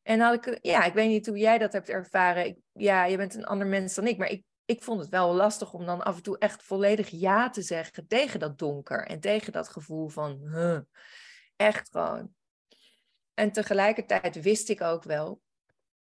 En 0.02 0.20
had 0.20 0.46
ik, 0.46 0.58
ja, 0.62 0.84
ik 0.84 0.94
weet 0.94 1.08
niet 1.08 1.26
hoe 1.26 1.38
jij 1.38 1.58
dat 1.58 1.72
hebt 1.72 1.88
ervaren. 1.88 2.62
Ja, 2.72 3.04
je 3.04 3.16
bent 3.16 3.34
een 3.34 3.44
ander 3.44 3.66
mens 3.66 3.94
dan 3.94 4.06
ik, 4.06 4.18
maar 4.18 4.30
ik, 4.30 4.44
ik 4.64 4.82
vond 4.82 5.00
het 5.00 5.08
wel 5.08 5.34
lastig 5.34 5.72
om 5.72 5.86
dan 5.86 6.02
af 6.02 6.16
en 6.16 6.22
toe 6.22 6.38
echt 6.38 6.62
volledig 6.62 7.08
ja 7.08 7.50
te 7.50 7.62
zeggen 7.62 8.06
tegen 8.06 8.40
dat 8.40 8.58
donker 8.58 9.06
en 9.06 9.20
tegen 9.20 9.52
dat 9.52 9.68
gevoel 9.68 10.08
van, 10.08 10.40
echt 11.56 11.90
gewoon. 11.90 12.34
En 13.34 13.52
tegelijkertijd 13.52 14.42
wist 14.42 14.68
ik 14.68 14.80
ook 14.80 15.02
wel 15.02 15.40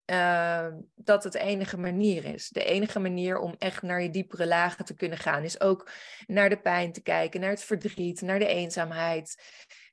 uh, 0.05 0.67
dat 0.95 1.23
het 1.23 1.33
de 1.33 1.39
enige 1.39 1.77
manier 1.77 2.25
is. 2.25 2.49
De 2.49 2.63
enige 2.63 2.99
manier 2.99 3.39
om 3.39 3.55
echt 3.57 3.81
naar 3.81 4.01
je 4.01 4.09
diepere 4.09 4.47
lagen 4.47 4.85
te 4.85 4.95
kunnen 4.95 5.17
gaan, 5.17 5.43
is 5.43 5.59
ook 5.59 5.89
naar 6.27 6.49
de 6.49 6.61
pijn 6.61 6.91
te 6.91 7.01
kijken, 7.01 7.39
naar 7.39 7.49
het 7.49 7.63
verdriet, 7.63 8.21
naar 8.21 8.39
de 8.39 8.47
eenzaamheid. 8.47 9.43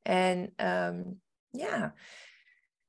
En 0.03 0.53
um, 0.57 1.23
ja, 1.49 1.95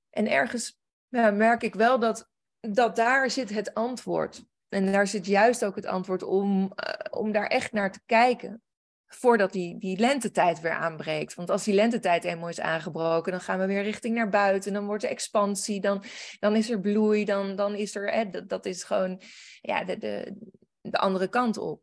en 0.10 0.32
ergens 0.32 0.80
merk 1.10 1.64
ik 1.64 1.76
wel 1.76 2.00
dat, 2.00 2.30
dat 2.60 2.96
daar 2.96 3.30
zit 3.30 3.50
het 3.50 3.74
antwoord. 3.74 4.44
En 4.74 4.92
daar 4.92 5.08
zit 5.08 5.26
juist 5.26 5.66
ook 5.66 5.76
het 5.76 5.86
antwoord 5.86 6.24
om, 6.24 6.62
uh, 6.62 7.22
om 7.22 7.32
daar 7.32 7.48
echt 7.48 7.72
naar 7.72 7.92
te 7.92 8.02
kijken. 8.06 8.62
Voordat 9.08 9.52
die, 9.52 9.80
die 9.80 10.00
lentetijd 10.00 10.62
weer 10.62 10.72
aanbreekt. 10.72 11.34
Want 11.34 11.50
als 11.50 11.64
die 11.64 11.74
lentetijd 11.74 12.24
eenmaal 12.24 12.50
is 12.50 12.60
aangebroken, 12.60 13.32
dan 13.32 13.42
gaan 13.42 13.60
we 13.60 13.66
weer 13.66 13.84
richting 13.84 14.16
naar 14.16 14.30
buiten. 14.30 14.74
Dan 14.74 14.86
wordt 14.86 15.04
er 15.04 15.10
expansie, 15.10 15.82
dan, 15.82 16.04
dan 16.40 16.56
is 16.56 16.70
er 16.70 16.80
bloei, 16.80 17.26
dan, 17.26 17.56
dan 17.56 17.76
is 17.76 17.96
er. 17.96 18.12
Hè, 18.12 18.30
dat, 18.30 18.50
dat 18.50 18.66
is 18.66 18.84
gewoon 18.84 19.22
ja, 19.62 19.84
de, 19.84 19.98
de, 19.98 20.36
de 20.82 20.98
andere 20.98 21.28
kant 21.28 21.58
op. 21.58 21.82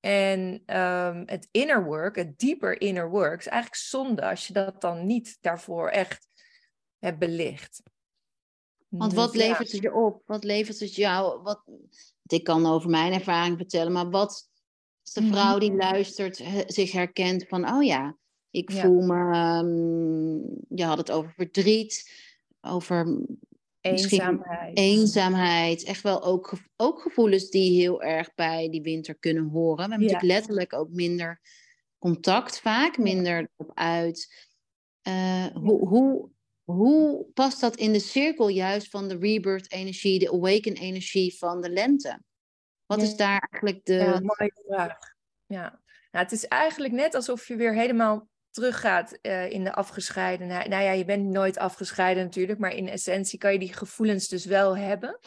En 0.00 0.62
um, 0.76 1.22
het 1.26 1.48
inner 1.50 1.84
work, 1.84 2.16
het 2.16 2.38
dieper 2.38 2.80
inner 2.80 3.10
work, 3.10 3.38
is 3.38 3.46
eigenlijk 3.46 3.82
zonde 3.82 4.28
als 4.28 4.46
je 4.46 4.52
dat 4.52 4.80
dan 4.80 5.06
niet 5.06 5.38
daarvoor 5.40 5.88
echt 5.88 6.28
hebt 6.98 7.18
belicht. 7.18 7.82
Want 8.88 9.12
wat 9.12 9.32
dus 9.32 9.42
levert 9.42 9.72
het 9.72 9.82
je 9.82 9.94
op? 9.94 10.22
Wat 10.26 10.44
levert 10.44 10.80
het 10.80 10.94
jou? 10.94 11.42
Wat, 11.42 11.62
ik 12.32 12.44
kan 12.44 12.66
over 12.66 12.90
mijn 12.90 13.12
ervaring 13.12 13.56
vertellen, 13.56 13.92
maar 13.92 14.10
wat 14.10 14.48
als 15.02 15.12
de 15.12 15.26
vrouw 15.26 15.58
die 15.58 15.70
mhm. 15.70 15.78
luistert 15.78 16.42
zich 16.66 16.92
herkent 16.92 17.44
van, 17.48 17.72
oh 17.72 17.84
ja, 17.84 18.16
ik 18.50 18.72
voel 18.72 19.02
me, 19.02 19.36
um, 19.58 20.66
je 20.68 20.84
had 20.84 20.98
het 20.98 21.10
over 21.10 21.32
verdriet, 21.32 22.10
over 22.60 23.26
eenzaamheid. 23.80 24.78
eenzaamheid. 24.78 25.84
Echt 25.84 26.02
wel 26.02 26.22
ook, 26.22 26.52
ook 26.76 27.00
gevoelens 27.00 27.50
die 27.50 27.80
heel 27.80 28.02
erg 28.02 28.34
bij 28.34 28.70
die 28.70 28.82
winter 28.82 29.14
kunnen 29.14 29.48
horen. 29.48 29.74
We 29.74 29.80
hebben 29.80 30.00
natuurlijk 30.00 30.32
letterlijk 30.32 30.72
ook 30.72 30.90
minder 30.90 31.40
contact 31.98 32.60
vaak, 32.60 32.98
minder 32.98 33.50
op 33.56 33.70
uit. 33.74 34.46
Uh, 35.08 35.46
hoe, 35.46 35.88
hoe, 35.88 36.30
hoe 36.70 37.26
past 37.34 37.60
dat 37.60 37.76
in 37.76 37.92
de 37.92 38.00
cirkel 38.00 38.48
juist 38.48 38.90
van 38.90 39.08
de 39.08 39.16
rebirth-energie, 39.18 40.18
de 40.18 40.32
awaken-energie 40.32 41.38
van 41.38 41.60
de 41.60 41.70
lente? 41.70 42.22
Wat 42.86 43.02
is 43.02 43.16
daar 43.16 43.48
eigenlijk 43.50 43.84
de. 43.84 43.94
Ja, 43.94 44.20
mooie 44.20 44.62
vraag. 44.66 44.98
Ja, 45.46 45.80
nou, 46.10 46.24
het 46.24 46.32
is 46.32 46.46
eigenlijk 46.46 46.94
net 46.94 47.14
alsof 47.14 47.48
je 47.48 47.56
weer 47.56 47.74
helemaal 47.74 48.28
teruggaat 48.50 49.18
uh, 49.22 49.50
in 49.50 49.64
de 49.64 49.72
afgescheidenheid. 49.72 50.68
Nou 50.68 50.82
ja, 50.82 50.90
je 50.90 51.04
bent 51.04 51.24
nooit 51.24 51.58
afgescheiden 51.58 52.24
natuurlijk, 52.24 52.58
maar 52.58 52.74
in 52.74 52.88
essentie 52.88 53.38
kan 53.38 53.52
je 53.52 53.58
die 53.58 53.72
gevoelens 53.72 54.28
dus 54.28 54.44
wel 54.44 54.76
hebben. 54.76 55.18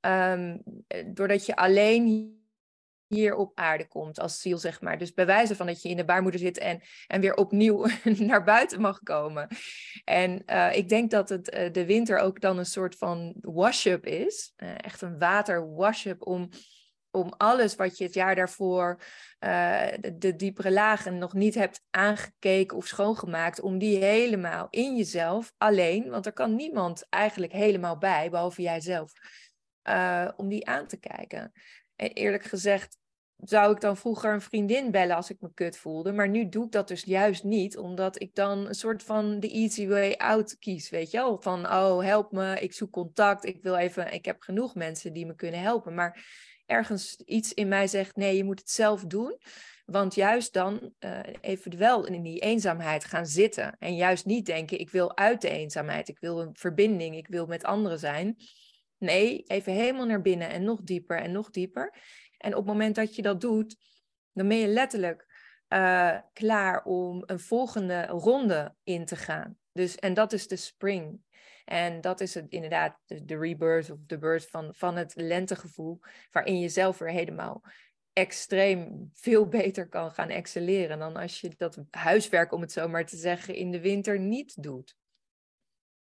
Um, 0.00 0.62
doordat 1.14 1.46
je 1.46 1.56
alleen 1.56 2.38
hier 3.10 3.34
op 3.34 3.52
aarde 3.54 3.88
komt 3.88 4.20
als 4.20 4.40
ziel, 4.40 4.58
zeg 4.58 4.80
maar. 4.80 4.98
Dus 4.98 5.12
bij 5.12 5.26
wijze 5.26 5.56
van 5.56 5.66
dat 5.66 5.82
je 5.82 5.88
in 5.88 5.96
de 5.96 6.04
baarmoeder 6.04 6.40
zit 6.40 6.58
en, 6.58 6.80
en 7.06 7.20
weer 7.20 7.34
opnieuw 7.34 7.86
naar 8.30 8.44
buiten 8.44 8.80
mag 8.80 9.02
komen. 9.02 9.48
En 10.04 10.42
uh, 10.46 10.76
ik 10.76 10.88
denk 10.88 11.10
dat 11.10 11.28
het 11.28 11.54
uh, 11.54 11.72
de 11.72 11.86
winter 11.86 12.18
ook 12.18 12.40
dan 12.40 12.58
een 12.58 12.66
soort 12.66 12.96
van 12.96 13.34
wash-up 13.40 14.06
is. 14.06 14.52
Uh, 14.56 14.70
echt 14.76 15.02
een 15.02 15.18
water 15.18 15.74
wash-up 15.74 16.26
om 16.26 16.48
om 17.12 17.32
alles 17.36 17.74
wat 17.74 17.98
je 17.98 18.04
het 18.04 18.14
jaar 18.14 18.34
daarvoor, 18.34 19.00
de, 19.38 20.14
de, 20.18 20.36
diepere 20.36 20.70
lagen 20.70 21.18
nog 21.18 21.32
niet 21.32 21.54
hebt 21.54 21.82
aangekeken 21.90 22.76
of 22.76 22.86
schoongemaakt, 22.86 23.60
om 23.60 23.78
die 23.78 24.04
helemaal 24.04 24.66
in 24.70 24.96
jezelf 24.96 25.52
alleen, 25.58 26.10
want 26.10 26.26
er 26.26 26.32
kan 26.32 26.54
niemand 26.54 27.06
eigenlijk 27.08 27.52
helemaal 27.52 27.98
bij, 27.98 28.30
behalve 28.30 28.62
jijzelf, 28.62 29.12
om 30.36 30.48
die 30.48 30.66
aan 30.66 30.86
te 30.86 30.98
kijken. 30.98 31.52
En 32.00 32.12
eerlijk 32.12 32.44
gezegd 32.44 32.98
zou 33.42 33.72
ik 33.72 33.80
dan 33.80 33.96
vroeger 33.96 34.32
een 34.32 34.40
vriendin 34.40 34.90
bellen 34.90 35.16
als 35.16 35.30
ik 35.30 35.40
me 35.40 35.54
kut 35.54 35.76
voelde, 35.76 36.12
maar 36.12 36.28
nu 36.28 36.48
doe 36.48 36.64
ik 36.64 36.72
dat 36.72 36.88
dus 36.88 37.02
juist 37.02 37.44
niet, 37.44 37.78
omdat 37.78 38.20
ik 38.20 38.34
dan 38.34 38.66
een 38.66 38.74
soort 38.74 39.02
van 39.02 39.40
de 39.40 39.50
easy 39.50 39.88
way 39.88 40.12
out 40.12 40.58
kies, 40.58 40.90
weet 40.90 41.10
je 41.10 41.16
wel? 41.16 41.40
Van, 41.40 41.66
oh, 41.66 42.02
help 42.02 42.32
me, 42.32 42.60
ik 42.60 42.72
zoek 42.72 42.92
contact, 42.92 43.44
ik 43.44 43.62
wil 43.62 43.76
even, 43.76 44.12
ik 44.12 44.24
heb 44.24 44.40
genoeg 44.40 44.74
mensen 44.74 45.12
die 45.12 45.26
me 45.26 45.34
kunnen 45.34 45.60
helpen, 45.60 45.94
maar 45.94 46.24
ergens 46.70 47.16
iets 47.16 47.54
in 47.54 47.68
mij 47.68 47.86
zegt: 47.86 48.16
nee, 48.16 48.36
je 48.36 48.44
moet 48.44 48.58
het 48.58 48.70
zelf 48.70 49.04
doen. 49.04 49.38
Want 49.84 50.14
juist 50.14 50.52
dan 50.52 50.92
uh, 51.00 51.20
even 51.40 51.78
wel 51.78 52.06
in 52.06 52.22
die 52.22 52.40
eenzaamheid 52.40 53.04
gaan 53.04 53.26
zitten. 53.26 53.76
En 53.78 53.94
juist 53.94 54.24
niet 54.24 54.46
denken: 54.46 54.80
ik 54.80 54.90
wil 54.90 55.16
uit 55.16 55.40
de 55.40 55.48
eenzaamheid, 55.48 56.08
ik 56.08 56.18
wil 56.18 56.40
een 56.40 56.56
verbinding, 56.56 57.16
ik 57.16 57.26
wil 57.26 57.46
met 57.46 57.64
anderen 57.64 57.98
zijn. 57.98 58.36
Nee, 58.98 59.42
even 59.46 59.72
helemaal 59.72 60.06
naar 60.06 60.22
binnen 60.22 60.48
en 60.48 60.64
nog 60.64 60.82
dieper 60.82 61.18
en 61.18 61.32
nog 61.32 61.50
dieper. 61.50 61.94
En 62.40 62.50
op 62.50 62.58
het 62.58 62.72
moment 62.72 62.94
dat 62.94 63.14
je 63.16 63.22
dat 63.22 63.40
doet, 63.40 63.76
dan 64.32 64.48
ben 64.48 64.56
je 64.56 64.66
letterlijk 64.66 65.26
uh, 65.68 66.18
klaar 66.32 66.84
om 66.84 67.22
een 67.26 67.40
volgende 67.40 68.06
ronde 68.06 68.74
in 68.82 69.04
te 69.04 69.16
gaan. 69.16 69.58
Dus, 69.72 69.96
en 69.96 70.14
dat 70.14 70.32
is 70.32 70.48
de 70.48 70.56
spring. 70.56 71.20
En 71.64 72.00
dat 72.00 72.20
is 72.20 72.34
het 72.34 72.46
inderdaad 72.48 72.98
de, 73.06 73.24
de 73.24 73.38
rebirth 73.38 73.90
of 73.90 73.98
de 74.06 74.18
birth 74.18 74.46
van, 74.50 74.74
van 74.74 74.96
het 74.96 75.12
lentegevoel, 75.16 76.00
waarin 76.30 76.58
je 76.58 76.68
zelf 76.68 76.98
weer 76.98 77.10
helemaal 77.10 77.62
extreem 78.12 79.10
veel 79.14 79.48
beter 79.48 79.88
kan 79.88 80.10
gaan 80.10 80.28
excelleren 80.28 80.98
dan 80.98 81.16
als 81.16 81.40
je 81.40 81.54
dat 81.56 81.78
huiswerk, 81.90 82.52
om 82.52 82.60
het 82.60 82.72
zo 82.72 82.88
maar 82.88 83.06
te 83.06 83.16
zeggen, 83.16 83.54
in 83.54 83.70
de 83.70 83.80
winter 83.80 84.20
niet 84.20 84.62
doet. 84.62 84.96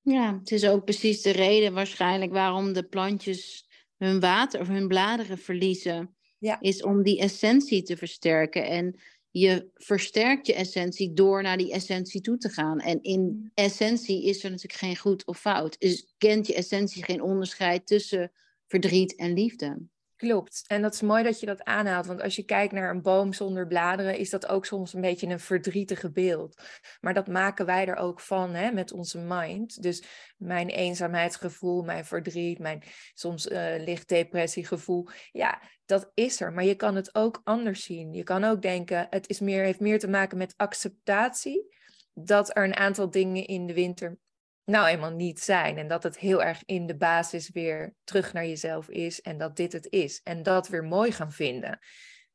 Ja, 0.01 0.38
het 0.38 0.51
is 0.51 0.68
ook 0.68 0.85
precies 0.85 1.22
de 1.22 1.31
reden 1.31 1.72
waarschijnlijk 1.72 2.33
waarom 2.33 2.72
de 2.72 2.88
plantjes 2.88 3.68
hun 3.96 4.20
water 4.20 4.61
of 4.61 4.68
hun 4.68 4.88
bladeren 4.88 5.38
verliezen. 5.38 6.15
Ja. 6.38 6.61
Is 6.61 6.83
om 6.83 7.03
die 7.03 7.18
essentie 7.20 7.83
te 7.83 7.96
versterken. 7.96 8.64
En 8.64 8.96
je 9.31 9.70
versterkt 9.75 10.46
je 10.46 10.55
essentie 10.55 11.12
door 11.12 11.42
naar 11.42 11.57
die 11.57 11.72
essentie 11.72 12.20
toe 12.20 12.37
te 12.37 12.49
gaan. 12.49 12.81
En 12.81 13.03
in 13.03 13.20
mm. 13.20 13.51
essentie 13.55 14.25
is 14.25 14.44
er 14.44 14.51
natuurlijk 14.51 14.81
geen 14.81 14.96
goed 14.96 15.27
of 15.27 15.38
fout. 15.38 15.81
Dus 15.81 16.14
kent 16.18 16.46
je 16.46 16.55
essentie 16.55 17.05
geen 17.05 17.22
onderscheid 17.22 17.87
tussen 17.87 18.33
verdriet 18.66 19.14
en 19.14 19.33
liefde. 19.33 19.87
Klopt. 20.16 20.64
En 20.66 20.83
dat 20.83 20.94
is 20.94 21.00
mooi 21.00 21.22
dat 21.22 21.40
je 21.40 21.46
dat 21.46 21.64
aanhaalt. 21.64 22.07
Want 22.07 22.22
als 22.22 22.37
je 22.37 22.44
kijkt 22.44 22.72
naar 22.72 22.90
een 22.90 23.02
boom 23.02 23.33
zonder 23.33 23.66
bladeren, 23.66 24.18
is 24.18 24.31
dat 24.31 24.48
ook 24.48 24.66
soms 24.66 24.92
een 24.92 25.00
beetje 25.00 25.26
een 25.26 25.40
verdrietige 25.40 26.12
beeld. 26.12 26.62
Maar 27.00 27.14
dat 27.14 27.26
maken 27.26 27.66
wij 27.66 27.87
er 27.87 27.96
ook 27.96 28.20
van 28.20 28.55
hè, 28.55 28.72
met 28.72 28.92
onze 28.92 29.18
mind. 29.18 29.83
Dus 29.83 30.05
mijn 30.37 30.68
eenzaamheidsgevoel, 30.68 31.83
mijn 31.83 32.05
verdriet, 32.05 32.59
mijn 32.59 32.83
soms 33.14 33.46
uh, 33.46 33.74
licht 33.79 34.09
depressiegevoel. 34.09 35.09
Ja, 35.33 35.62
dat 35.87 36.11
is 36.14 36.40
er. 36.40 36.52
Maar 36.52 36.64
je 36.64 36.74
kan 36.74 36.94
het 36.94 37.14
ook 37.14 37.40
anders 37.44 37.85
zien. 37.85 38.12
Je 38.12 38.22
kan 38.22 38.44
ook 38.44 38.62
denken, 38.62 39.07
het 39.11 39.29
is 39.29 39.40
meer, 39.40 39.64
heeft 39.64 39.81
meer 39.81 39.98
te 39.98 40.09
maken 40.09 40.38
met 40.38 40.55
acceptatie. 40.57 41.74
Dat 42.14 42.57
er 42.57 42.64
een 42.64 42.76
aantal 42.76 43.11
dingen 43.11 43.46
in 43.46 43.66
de 43.66 43.74
winter 43.74 44.18
nou 44.66 44.87
eenmaal 44.87 45.11
niet 45.11 45.40
zijn. 45.40 45.79
En 45.79 45.88
dat 45.88 46.02
het 46.02 46.18
heel 46.18 46.42
erg 46.42 46.62
in 46.64 46.87
de 46.87 46.96
basis 46.96 47.50
weer 47.50 47.94
terug 48.05 48.33
naar 48.33 48.46
jezelf 48.46 48.88
is 48.88 49.20
en 49.20 49.38
dat 49.38 49.57
dit 49.57 49.72
het 49.72 49.87
is. 49.90 50.20
En 50.22 50.42
dat 50.42 50.68
weer 50.68 50.85
mooi 50.85 51.12
gaan 51.12 51.33
vinden. 51.33 51.79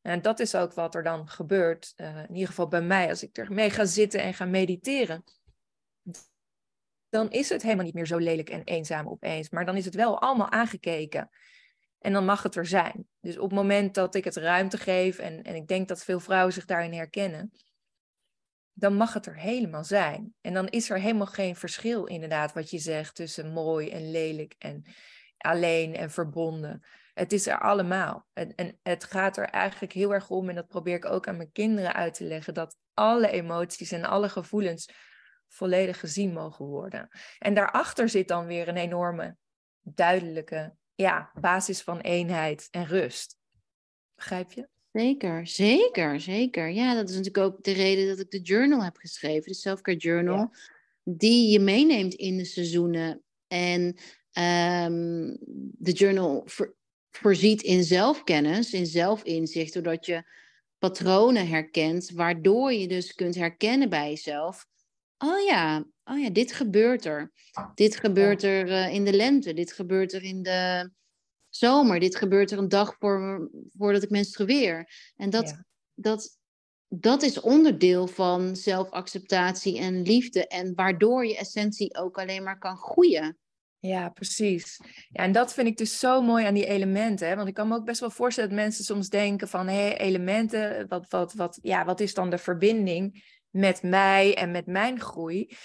En 0.01 0.21
dat 0.21 0.39
is 0.39 0.55
ook 0.55 0.73
wat 0.73 0.95
er 0.95 1.03
dan 1.03 1.27
gebeurt, 1.27 1.93
uh, 1.95 2.17
in 2.17 2.33
ieder 2.33 2.47
geval 2.47 2.67
bij 2.67 2.81
mij, 2.81 3.09
als 3.09 3.23
ik 3.23 3.37
ermee 3.37 3.69
ga 3.69 3.85
zitten 3.85 4.21
en 4.21 4.33
ga 4.33 4.45
mediteren. 4.45 5.23
dan 7.09 7.31
is 7.31 7.49
het 7.49 7.61
helemaal 7.61 7.85
niet 7.85 7.93
meer 7.93 8.07
zo 8.07 8.17
lelijk 8.17 8.49
en 8.49 8.63
eenzaam 8.63 9.07
opeens. 9.07 9.49
Maar 9.49 9.65
dan 9.65 9.77
is 9.77 9.85
het 9.85 9.95
wel 9.95 10.21
allemaal 10.21 10.49
aangekeken. 10.49 11.29
En 11.99 12.13
dan 12.13 12.25
mag 12.25 12.43
het 12.43 12.55
er 12.55 12.65
zijn. 12.65 13.07
Dus 13.19 13.37
op 13.37 13.49
het 13.49 13.59
moment 13.59 13.93
dat 13.93 14.15
ik 14.15 14.23
het 14.23 14.35
ruimte 14.35 14.77
geef, 14.77 15.19
en, 15.19 15.43
en 15.43 15.55
ik 15.55 15.67
denk 15.67 15.87
dat 15.87 16.03
veel 16.03 16.19
vrouwen 16.19 16.53
zich 16.53 16.65
daarin 16.65 16.93
herkennen, 16.93 17.51
dan 18.73 18.95
mag 18.95 19.13
het 19.13 19.25
er 19.25 19.37
helemaal 19.37 19.83
zijn. 19.83 20.33
En 20.41 20.53
dan 20.53 20.67
is 20.67 20.89
er 20.89 20.99
helemaal 20.99 21.25
geen 21.25 21.55
verschil, 21.55 22.05
inderdaad, 22.05 22.53
wat 22.53 22.69
je 22.69 22.79
zegt, 22.79 23.15
tussen 23.15 23.53
mooi 23.53 23.89
en 23.89 24.11
lelijk 24.11 24.55
en 24.57 24.83
alleen 25.37 25.95
en 25.95 26.11
verbonden. 26.11 26.83
Het 27.13 27.33
is 27.33 27.47
er 27.47 27.59
allemaal. 27.59 28.27
En, 28.33 28.55
en 28.55 28.79
het 28.83 29.03
gaat 29.03 29.37
er 29.37 29.45
eigenlijk 29.45 29.93
heel 29.93 30.13
erg 30.13 30.29
om, 30.29 30.49
en 30.49 30.55
dat 30.55 30.67
probeer 30.67 30.95
ik 30.95 31.05
ook 31.05 31.27
aan 31.27 31.37
mijn 31.37 31.51
kinderen 31.51 31.93
uit 31.93 32.13
te 32.13 32.23
leggen, 32.23 32.53
dat 32.53 32.77
alle 32.93 33.29
emoties 33.29 33.91
en 33.91 34.05
alle 34.05 34.29
gevoelens 34.29 34.89
volledig 35.47 35.99
gezien 35.99 36.33
mogen 36.33 36.65
worden. 36.65 37.09
En 37.39 37.53
daarachter 37.53 38.09
zit 38.09 38.27
dan 38.27 38.45
weer 38.45 38.67
een 38.67 38.77
enorme, 38.77 39.37
duidelijke 39.81 40.75
ja, 40.95 41.31
basis 41.33 41.81
van 41.81 41.99
eenheid 41.99 42.67
en 42.71 42.85
rust. 42.85 43.37
Begrijp 44.15 44.51
je? 44.51 44.69
Zeker, 44.91 45.47
zeker, 45.47 46.19
zeker. 46.19 46.69
Ja, 46.69 46.93
dat 46.93 47.09
is 47.09 47.15
natuurlijk 47.15 47.45
ook 47.45 47.63
de 47.63 47.71
reden 47.71 48.07
dat 48.07 48.19
ik 48.19 48.31
de 48.31 48.41
journal 48.41 48.83
heb 48.83 48.97
geschreven, 48.97 49.51
de 49.51 49.57
Selfcare 49.57 49.97
Journal, 49.97 50.53
die 51.03 51.51
je 51.51 51.59
meeneemt 51.59 52.13
in 52.13 52.37
de 52.37 52.45
seizoenen. 52.45 53.23
En 53.47 53.81
um, 54.33 55.37
de 55.77 55.91
journal 55.91 56.47
voorziet 57.11 57.61
in 57.61 57.83
zelfkennis, 57.83 58.73
in 58.73 58.85
zelfinzicht, 58.85 59.73
doordat 59.73 60.05
je 60.05 60.23
patronen 60.77 61.47
herkent, 61.47 62.09
waardoor 62.09 62.73
je 62.73 62.87
dus 62.87 63.13
kunt 63.13 63.35
herkennen 63.35 63.89
bij 63.89 64.09
jezelf. 64.09 64.67
Oh 65.17 65.45
ja, 65.45 65.85
oh 66.03 66.19
ja, 66.19 66.29
dit 66.29 66.51
gebeurt 66.51 67.05
er. 67.05 67.31
Dit 67.75 67.95
gebeurt 67.95 68.43
er 68.43 68.67
uh, 68.67 68.93
in 68.93 69.05
de 69.05 69.13
lente, 69.13 69.53
dit 69.53 69.73
gebeurt 69.73 70.13
er 70.13 70.23
in 70.23 70.43
de 70.43 70.91
zomer, 71.51 71.99
dit 71.99 72.15
gebeurt 72.15 72.51
er 72.51 72.57
een 72.57 72.69
dag 72.69 72.95
voor, 72.99 73.49
voordat 73.77 74.03
ik 74.03 74.09
menstrueer. 74.09 74.89
En 75.15 75.29
dat, 75.29 75.61
dat, 75.93 76.37
dat 76.87 77.21
is 77.21 77.39
onderdeel 77.39 78.07
van 78.07 78.55
zelfacceptatie 78.55 79.79
en 79.79 80.01
liefde 80.01 80.47
en 80.47 80.75
waardoor 80.75 81.25
je 81.25 81.37
essentie 81.37 81.95
ook 81.97 82.19
alleen 82.19 82.43
maar 82.43 82.57
kan 82.57 82.77
groeien. 82.77 83.37
Ja, 83.79 84.09
precies. 84.09 84.79
Ja, 85.09 85.23
en 85.23 85.31
dat 85.31 85.53
vind 85.53 85.67
ik 85.67 85.77
dus 85.77 85.99
zo 85.99 86.21
mooi 86.21 86.45
aan 86.45 86.53
die 86.53 86.65
elementen. 86.65 87.27
Hè? 87.27 87.35
Want 87.35 87.47
ik 87.47 87.53
kan 87.53 87.67
me 87.67 87.75
ook 87.75 87.85
best 87.85 87.99
wel 87.99 88.09
voorstellen 88.09 88.49
dat 88.49 88.59
mensen 88.59 88.83
soms 88.83 89.09
denken 89.09 89.47
van... 89.47 89.67
hé, 89.67 89.73
hey, 89.73 89.97
elementen, 89.97 90.87
wat, 90.87 91.05
wat, 91.09 91.33
wat, 91.33 91.59
ja, 91.61 91.85
wat 91.85 91.99
is 91.99 92.13
dan 92.13 92.29
de 92.29 92.37
verbinding 92.37 93.23
met 93.49 93.81
mij 93.83 94.35
en 94.35 94.51
met 94.51 94.65
mijn 94.65 94.99
groei? 94.99 95.57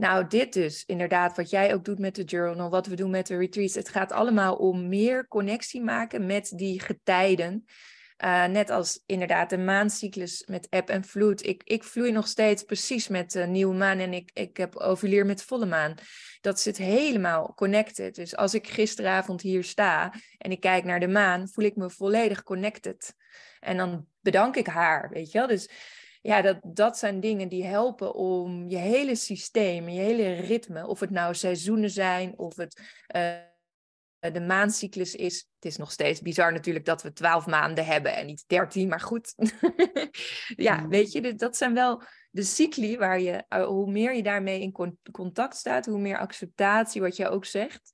Nou, 0.00 0.26
dit 0.26 0.52
dus, 0.52 0.84
inderdaad, 0.86 1.36
wat 1.36 1.50
jij 1.50 1.74
ook 1.74 1.84
doet 1.84 1.98
met 1.98 2.14
de 2.14 2.24
journal, 2.24 2.70
wat 2.70 2.86
we 2.86 2.96
doen 2.96 3.10
met 3.10 3.26
de 3.26 3.36
retreats. 3.36 3.74
Het 3.74 3.88
gaat 3.88 4.12
allemaal 4.12 4.56
om 4.56 4.88
meer 4.88 5.28
connectie 5.28 5.82
maken 5.82 6.26
met 6.26 6.52
die 6.56 6.80
getijden. 6.80 7.64
Uh, 8.24 8.44
net 8.44 8.70
als 8.70 9.02
inderdaad 9.06 9.50
de 9.50 9.58
maancyclus 9.58 10.46
met 10.46 10.68
eb 10.68 10.88
en 10.88 11.04
vloed. 11.04 11.46
Ik, 11.46 11.62
ik 11.64 11.84
vloei 11.84 12.12
nog 12.12 12.26
steeds 12.26 12.62
precies 12.62 13.08
met 13.08 13.32
de 13.32 13.46
nieuwe 13.46 13.74
maan 13.74 13.98
en 13.98 14.12
ik, 14.12 14.30
ik 14.32 14.56
heb 14.56 14.76
ovuleer 14.76 15.26
met 15.26 15.42
volle 15.42 15.66
maan. 15.66 15.94
Dat 16.40 16.60
zit 16.60 16.76
helemaal 16.76 17.54
connected. 17.54 18.14
Dus 18.14 18.36
als 18.36 18.54
ik 18.54 18.68
gisteravond 18.68 19.42
hier 19.42 19.64
sta 19.64 20.12
en 20.38 20.50
ik 20.50 20.60
kijk 20.60 20.84
naar 20.84 21.00
de 21.00 21.08
maan, 21.08 21.48
voel 21.48 21.64
ik 21.64 21.76
me 21.76 21.90
volledig 21.90 22.42
connected. 22.42 23.14
En 23.60 23.76
dan 23.76 24.06
bedank 24.20 24.56
ik 24.56 24.66
haar, 24.66 25.10
weet 25.10 25.32
je 25.32 25.38
wel. 25.38 25.46
Dus 25.46 25.70
ja, 26.20 26.42
dat, 26.42 26.58
dat 26.62 26.98
zijn 26.98 27.20
dingen 27.20 27.48
die 27.48 27.64
helpen 27.64 28.14
om 28.14 28.68
je 28.68 28.76
hele 28.76 29.14
systeem, 29.14 29.88
je 29.88 30.00
hele 30.00 30.32
ritme, 30.32 30.86
of 30.86 31.00
het 31.00 31.10
nou 31.10 31.34
seizoenen 31.34 31.90
zijn, 31.90 32.38
of 32.38 32.56
het 32.56 32.80
uh, 33.16 34.32
de 34.32 34.40
maancyclus 34.40 35.14
is. 35.14 35.48
Het 35.54 35.64
is 35.64 35.76
nog 35.76 35.92
steeds 35.92 36.20
bizar 36.20 36.52
natuurlijk 36.52 36.84
dat 36.84 37.02
we 37.02 37.12
twaalf 37.12 37.46
maanden 37.46 37.86
hebben 37.86 38.14
en 38.14 38.26
niet 38.26 38.44
dertien, 38.46 38.88
maar 38.88 39.00
goed. 39.00 39.34
ja, 40.68 40.88
weet 40.88 41.12
je, 41.12 41.34
dat 41.34 41.56
zijn 41.56 41.74
wel 41.74 42.02
de 42.30 42.42
cycli 42.42 42.96
waar 42.96 43.20
je, 43.20 43.44
eh, 43.48 43.66
hoe 43.66 43.90
meer 43.90 44.14
je 44.14 44.22
daarmee 44.22 44.60
in 44.60 44.98
contact 45.12 45.56
staat, 45.56 45.86
hoe 45.86 46.00
meer 46.00 46.18
acceptatie, 46.18 47.00
wat 47.00 47.16
je 47.16 47.28
ook 47.28 47.44
zegt. 47.44 47.90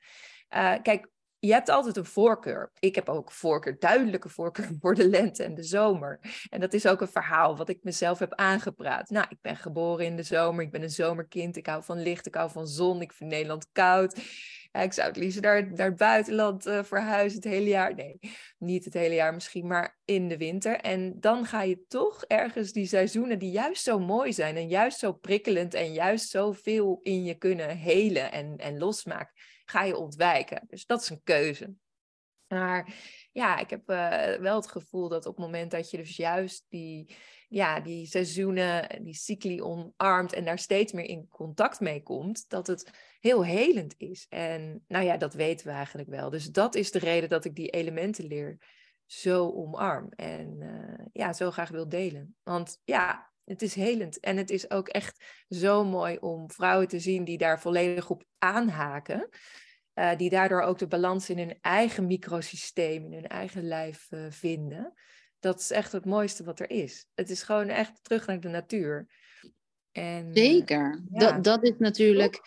Uh, 0.55 0.75
kijk, 0.83 1.09
je 1.47 1.53
hebt 1.53 1.69
altijd 1.69 1.97
een 1.97 2.05
voorkeur. 2.05 2.71
Ik 2.79 2.95
heb 2.95 3.09
ook 3.09 3.33
voorkeur, 3.33 3.79
duidelijke 3.79 4.29
voorkeur 4.29 4.69
voor 4.81 4.95
de 4.95 5.09
lente 5.09 5.43
en 5.43 5.55
de 5.55 5.63
zomer. 5.63 6.21
En 6.51 6.61
dat 6.61 6.73
is 6.73 6.87
ook 6.87 7.01
een 7.01 7.09
verhaal 7.09 7.57
wat 7.57 7.69
ik 7.69 7.79
mezelf 7.83 8.19
heb 8.19 8.35
aangepraat. 8.35 9.11
Nou, 9.11 9.27
ik 9.29 9.39
ben 9.41 9.57
geboren 9.57 10.05
in 10.05 10.17
de 10.17 10.23
zomer, 10.23 10.65
ik 10.65 10.71
ben 10.71 10.83
een 10.83 10.91
zomerkind, 10.91 11.57
ik 11.57 11.67
hou 11.67 11.83
van 11.83 12.03
licht, 12.03 12.27
ik 12.27 12.35
hou 12.35 12.51
van 12.51 12.67
zon, 12.67 13.01
ik 13.01 13.13
vind 13.13 13.31
Nederland 13.31 13.67
koud. 13.73 14.21
Ja, 14.73 14.83
ik 14.83 14.93
zou 14.93 15.09
het 15.09 15.41
naar, 15.41 15.73
naar 15.73 15.87
het 15.87 15.97
buitenland 15.97 16.67
uh, 16.67 16.83
verhuizen 16.83 17.39
het 17.39 17.49
hele 17.49 17.69
jaar. 17.69 17.95
Nee, 17.95 18.19
niet 18.59 18.85
het 18.85 18.95
hele 18.95 19.15
jaar 19.15 19.35
misschien, 19.35 19.67
maar 19.67 19.99
in 20.05 20.29
de 20.29 20.37
winter. 20.37 20.81
En 20.81 21.21
dan 21.21 21.47
ga 21.47 21.63
je 21.63 21.85
toch 21.89 22.25
ergens 22.25 22.73
die 22.73 22.87
seizoenen 22.87 23.39
die 23.39 23.51
juist 23.51 23.83
zo 23.83 23.99
mooi 23.99 24.33
zijn 24.33 24.57
en 24.57 24.69
juist 24.69 24.99
zo 24.99 25.13
prikkelend 25.13 25.75
en 25.75 25.93
juist 25.93 26.31
zoveel 26.31 27.01
in 27.03 27.25
je 27.25 27.35
kunnen 27.35 27.77
helen 27.77 28.33
en, 28.33 28.57
en 28.57 28.79
losmaken 28.79 29.35
ga 29.71 29.83
je 29.83 29.97
ontwijken. 29.97 30.65
Dus 30.67 30.87
dat 30.87 31.03
is 31.03 31.11
een 31.11 31.23
keuze. 31.23 31.75
Maar 32.49 32.95
ja, 33.33 33.59
ik 33.59 33.71
heb 33.71 33.91
uh, 33.91 34.35
wel 34.35 34.57
het 34.57 34.67
gevoel 34.67 35.09
dat 35.09 35.27
op 35.27 35.37
het 35.37 35.45
moment 35.45 35.71
dat 35.71 35.91
je 35.91 35.97
dus 35.97 36.17
juist 36.17 36.65
die, 36.69 37.17
ja, 37.49 37.81
die 37.81 38.07
seizoenen, 38.07 39.05
die 39.05 39.15
cycli 39.15 39.63
omarmt 39.63 40.33
en 40.33 40.45
daar 40.45 40.59
steeds 40.59 40.93
meer 40.93 41.05
in 41.05 41.29
contact 41.29 41.81
mee 41.81 42.03
komt, 42.03 42.49
dat 42.49 42.67
het 42.67 42.91
heel 43.21 43.45
helend 43.45 43.95
is. 43.97 44.27
En 44.29 44.85
nou 44.89 45.05
ja, 45.05 45.17
dat 45.17 45.35
weten 45.35 45.67
we 45.67 45.73
eigenlijk 45.73 46.09
wel. 46.09 46.31
Dus 46.31 46.47
dat 46.47 46.75
is 46.75 46.91
de 46.91 46.99
reden 46.99 47.29
dat 47.29 47.45
ik 47.45 47.55
die 47.55 47.71
elementen 47.71 48.27
leer 48.27 48.59
zo 49.07 49.51
omarm 49.51 50.09
en 50.17 50.57
uh, 50.61 51.07
ja, 51.13 51.33
zo 51.33 51.51
graag 51.51 51.69
wil 51.69 51.89
delen. 51.89 52.37
Want 52.43 52.81
ja, 52.85 53.33
het 53.47 53.63
is 53.63 53.75
helend 53.75 54.21
en 54.21 54.37
het 54.37 54.51
is 54.51 54.71
ook 54.71 54.89
echt 54.89 55.25
zo 55.49 55.85
mooi 55.85 56.17
om 56.17 56.51
vrouwen 56.51 56.89
te 56.89 56.99
zien 56.99 57.25
die 57.25 57.39
daar 57.39 57.61
volledig 57.61 58.11
op 58.11 58.25
aanhaken. 58.39 59.29
Uh, 59.95 60.17
die 60.17 60.31
daardoor 60.31 60.61
ook 60.61 60.79
de 60.79 60.87
balans 60.87 61.31
in 61.31 61.39
hun 61.39 61.59
eigen 61.61 62.07
microsysteem, 62.07 63.05
in 63.05 63.13
hun 63.13 63.27
eigen 63.27 63.67
lijf 63.69 64.07
uh, 64.11 64.27
vinden. 64.29 64.93
Dat 65.41 65.61
is 65.61 65.71
echt 65.71 65.93
het 65.93 66.05
mooiste 66.05 66.45
wat 66.45 66.61
er 66.61 66.71
is. 66.71 67.07
Het 67.15 67.31
is 67.31 67.43
gewoon 67.43 67.69
echt 67.69 67.99
terug 68.03 68.27
naar 68.27 68.41
de 68.41 68.49
natuur. 68.49 69.09
En, 69.93 70.31
zeker. 70.35 71.05
Ja. 71.13 71.19
Dat, 71.19 71.45
dat 71.45 71.65
is 71.65 71.75
natuurlijk. 71.79 72.41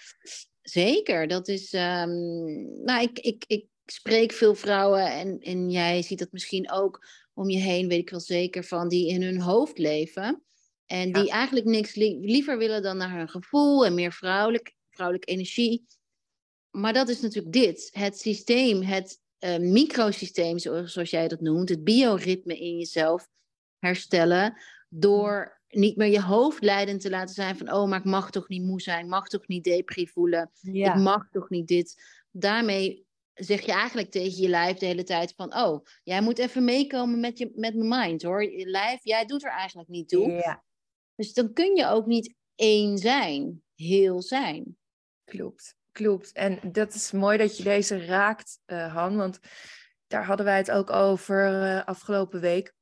Zeker. 0.62 1.28
Dat 1.28 1.48
is. 1.48 1.74
Um, 1.74 2.84
nou, 2.84 3.02
ik, 3.02 3.20
ik, 3.20 3.44
ik 3.48 3.66
spreek 3.86 4.32
veel 4.32 4.56
vrouwen 4.56 5.12
en, 5.12 5.40
en 5.40 5.70
jij 5.70 6.02
ziet 6.02 6.20
dat 6.20 6.32
misschien 6.32 6.72
ook 6.72 7.08
om 7.34 7.50
je 7.50 7.60
heen, 7.60 7.88
weet 7.88 8.00
ik 8.00 8.10
wel 8.10 8.20
zeker, 8.20 8.64
van 8.64 8.90
die 8.90 9.10
in 9.10 9.22
hun 9.22 9.42
hoofd 9.42 9.78
leven. 9.78 10.44
En 10.92 11.12
die 11.12 11.30
eigenlijk 11.30 11.66
niks 11.66 11.96
liever 11.96 12.58
willen 12.58 12.82
dan 12.82 12.98
naar 12.98 13.18
hun 13.18 13.30
gevoel 13.30 13.86
en 13.86 13.94
meer 13.94 14.14
vrouwelijk, 14.14 14.76
vrouwelijke 14.90 15.32
energie. 15.32 15.86
Maar 16.72 16.94
dat 16.94 17.10
is 17.10 17.22
natuurlijk 17.22 17.54
dit. 17.54 17.90
Het 17.94 18.20
systeem, 18.20 18.82
het 18.82 19.20
uh, 19.40 19.58
microsysteem, 19.58 20.60
zoals 20.60 21.10
jij 21.10 21.28
dat 21.28 21.42
noemt, 21.42 21.70
het 21.70 21.84
bioritme 21.84 22.60
in 22.60 22.78
jezelf 22.78 23.28
herstellen. 23.78 24.62
Door 24.90 25.62
niet 25.68 25.96
meer 25.96 26.12
je 26.12 26.22
hoofd 26.22 26.64
leidend 26.64 27.02
te 27.02 27.10
laten 27.10 27.36
zijn 27.36 27.58
van, 27.58 27.74
oh, 27.74 27.90
maar 27.90 28.00
ik 28.00 28.06
mag 28.06 28.32
toch 28.32 28.48
niet 28.48 28.64
moe 28.64 28.82
zijn, 28.82 29.08
mag 29.08 29.28
toch 29.28 29.48
niet 29.48 29.64
depri 29.64 30.08
voelen, 30.08 30.52
ik 30.62 30.96
mag 30.96 31.30
toch 31.32 31.50
niet 31.50 31.68
dit. 31.68 32.04
Daarmee 32.32 33.06
zeg 33.34 33.66
je 33.66 33.72
eigenlijk 33.72 34.12
tegen 34.12 34.42
je 34.42 34.50
lijf 34.50 34.78
de 34.78 34.86
hele 34.86 35.04
tijd 35.04 35.34
van, 35.36 35.56
oh, 35.56 35.86
jij 36.04 36.22
moet 36.22 36.40
even 36.40 36.64
meekomen 36.64 37.20
met, 37.20 37.38
je, 37.38 37.52
met 37.56 37.76
mijn 37.76 38.02
mind 38.02 38.24
hoor. 38.24 38.44
Je 38.44 38.66
lijf, 38.66 39.00
jij 39.04 39.26
doet 39.26 39.44
er 39.44 39.52
eigenlijk 39.52 39.90
niet 39.90 40.10
toe. 40.10 40.32
Ja. 40.32 40.68
Dus 41.20 41.34
dan 41.34 41.54
kun 41.54 41.76
je 41.76 41.88
ook 41.88 42.06
niet 42.06 42.34
één 42.56 42.98
zijn, 42.98 43.64
heel 43.76 44.22
zijn. 44.22 44.78
Klopt, 45.24 45.76
klopt. 45.92 46.32
En 46.32 46.60
dat 46.72 46.94
is 46.94 47.12
mooi 47.12 47.38
dat 47.38 47.58
je 47.58 47.64
deze 47.64 48.06
raakt, 48.06 48.60
uh, 48.66 48.94
Han, 48.94 49.18
want 49.18 49.40
daar 50.08 50.26
hadden 50.26 50.46
wij 50.46 50.58
het 50.58 50.72
ook 50.72 50.90
over 50.90 51.64
uh, 51.64 51.86
afgelopen 51.86 52.42
week. 52.42 52.74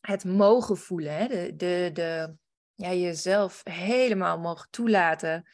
Het 0.00 0.24
mogen 0.24 0.76
voelen, 0.76 1.12
hè? 1.12 1.26
De, 1.26 1.56
de, 1.56 1.90
de, 1.92 2.34
ja, 2.74 2.92
jezelf 2.92 3.60
helemaal 3.64 4.38
mogen 4.38 4.70
toelaten 4.70 5.48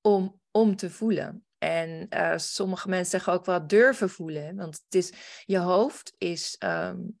om, 0.00 0.40
om 0.50 0.76
te 0.76 0.90
voelen. 0.90 1.46
En 1.58 2.06
uh, 2.10 2.36
sommige 2.36 2.88
mensen 2.88 3.10
zeggen 3.10 3.32
ook 3.32 3.44
wel 3.44 3.66
durven 3.66 4.10
voelen. 4.10 4.56
Want 4.56 4.82
het 4.84 4.94
is, 4.94 5.12
je 5.44 5.58
hoofd 5.58 6.14
is, 6.18 6.56
um, 6.58 7.18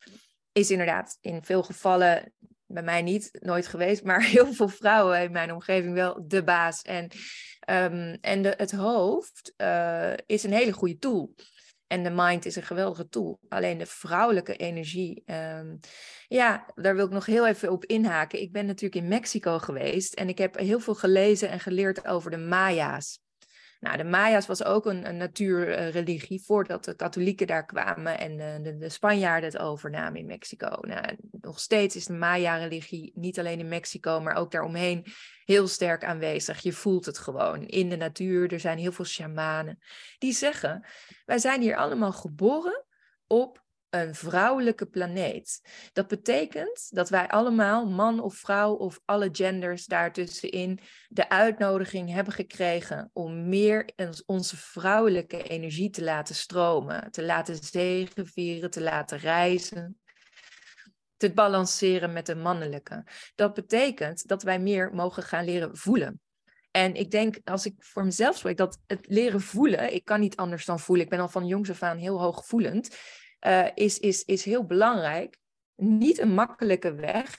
is 0.52 0.70
inderdaad 0.70 1.18
in 1.20 1.44
veel 1.44 1.62
gevallen 1.62 2.32
bij 2.72 2.82
mij 2.82 3.02
niet, 3.02 3.30
nooit 3.32 3.66
geweest, 3.66 4.04
maar 4.04 4.24
heel 4.36 4.52
veel 4.52 4.68
vrouwen 4.68 5.22
in 5.22 5.32
mijn 5.32 5.52
omgeving 5.52 5.94
wel 5.94 6.24
de 6.26 6.44
baas. 6.44 6.82
En, 6.82 7.10
um, 7.70 8.18
en 8.20 8.42
de, 8.42 8.54
het 8.56 8.72
hoofd 8.72 9.52
uh, 9.56 10.12
is 10.26 10.42
een 10.42 10.52
hele 10.52 10.72
goede 10.72 10.98
tool. 10.98 11.34
En 11.86 12.02
de 12.02 12.10
mind 12.10 12.44
is 12.46 12.56
een 12.56 12.62
geweldige 12.62 13.08
tool. 13.08 13.38
Alleen 13.48 13.78
de 13.78 13.86
vrouwelijke 13.86 14.56
energie, 14.56 15.22
um, 15.26 15.78
ja, 16.28 16.66
daar 16.74 16.96
wil 16.96 17.06
ik 17.06 17.12
nog 17.12 17.26
heel 17.26 17.46
even 17.46 17.70
op 17.70 17.84
inhaken. 17.84 18.40
Ik 18.40 18.52
ben 18.52 18.66
natuurlijk 18.66 19.02
in 19.02 19.08
Mexico 19.08 19.58
geweest 19.58 20.14
en 20.14 20.28
ik 20.28 20.38
heb 20.38 20.58
heel 20.58 20.80
veel 20.80 20.94
gelezen 20.94 21.48
en 21.48 21.60
geleerd 21.60 22.06
over 22.06 22.30
de 22.30 22.36
Maya's. 22.36 23.21
Nou, 23.82 23.96
de 23.96 24.04
Maya's 24.04 24.46
was 24.46 24.64
ook 24.64 24.86
een, 24.86 25.08
een 25.08 25.16
natuurreligie 25.16 26.42
voordat 26.42 26.84
de 26.84 26.94
katholieken 26.94 27.46
daar 27.46 27.66
kwamen 27.66 28.18
en 28.18 28.62
de, 28.62 28.76
de, 28.76 28.88
Spanjaarden 28.88 29.50
het 29.50 29.58
overnamen 29.58 30.20
in 30.20 30.26
Mexico. 30.26 30.68
Nou, 30.80 31.16
nog 31.30 31.60
steeds 31.60 31.96
is 31.96 32.06
de 32.06 32.12
Maya-religie 32.12 33.12
niet 33.14 33.38
alleen 33.38 33.58
in 33.58 33.68
Mexico, 33.68 34.20
maar 34.20 34.34
ook 34.34 34.50
daaromheen 34.50 35.04
heel 35.44 35.68
sterk 35.68 36.04
aanwezig. 36.04 36.60
Je 36.60 36.72
voelt 36.72 37.06
het 37.06 37.18
gewoon 37.18 37.66
in 37.66 37.88
de 37.88 37.96
natuur. 37.96 38.52
Er 38.52 38.60
zijn 38.60 38.78
heel 38.78 38.92
veel 38.92 39.04
shamanen 39.04 39.78
die 40.18 40.32
zeggen: 40.32 40.86
wij 41.24 41.38
zijn 41.38 41.60
hier 41.60 41.76
allemaal 41.76 42.12
geboren 42.12 42.84
op 43.26 43.61
een 43.94 44.14
vrouwelijke 44.14 44.86
planeet. 44.86 45.60
Dat 45.92 46.08
betekent 46.08 46.88
dat 46.90 47.08
wij 47.08 47.28
allemaal, 47.28 47.86
man 47.86 48.20
of 48.20 48.34
vrouw 48.34 48.72
of 48.72 49.00
alle 49.04 49.28
genders 49.32 49.86
daartussenin, 49.86 50.78
de 51.08 51.28
uitnodiging 51.28 52.10
hebben 52.10 52.32
gekregen 52.32 53.10
om 53.12 53.48
meer 53.48 53.90
onze 54.26 54.56
vrouwelijke 54.56 55.42
energie 55.42 55.90
te 55.90 56.02
laten 56.02 56.34
stromen, 56.34 57.10
te 57.10 57.24
laten 57.24 57.56
zegenvieren, 57.56 58.70
te 58.70 58.80
laten 58.80 59.18
reizen. 59.18 59.96
Te 61.16 61.32
balanceren 61.32 62.12
met 62.12 62.26
de 62.26 62.34
mannelijke. 62.34 63.06
Dat 63.34 63.54
betekent 63.54 64.28
dat 64.28 64.42
wij 64.42 64.60
meer 64.60 64.94
mogen 64.94 65.22
gaan 65.22 65.44
leren 65.44 65.76
voelen. 65.76 66.20
En 66.70 66.94
ik 66.94 67.10
denk, 67.10 67.38
als 67.44 67.66
ik 67.66 67.74
voor 67.78 68.04
mezelf 68.04 68.36
spreek, 68.36 68.56
dat 68.56 68.78
het 68.86 69.06
leren 69.08 69.40
voelen, 69.40 69.94
ik 69.94 70.04
kan 70.04 70.20
niet 70.20 70.36
anders 70.36 70.64
dan 70.64 70.80
voelen. 70.80 71.04
Ik 71.04 71.10
ben 71.10 71.20
al 71.20 71.28
van 71.28 71.46
jongs 71.46 71.70
af 71.70 71.82
aan 71.82 71.98
heel 71.98 72.20
hooggevoelend. 72.20 72.96
Eh, 73.42 73.66
is, 73.74 73.98
is, 73.98 74.24
is 74.24 74.44
heel 74.44 74.64
belangrijk. 74.64 75.38
Niet 75.76 76.18
een 76.18 76.34
makkelijke 76.34 76.94
weg, 76.94 77.38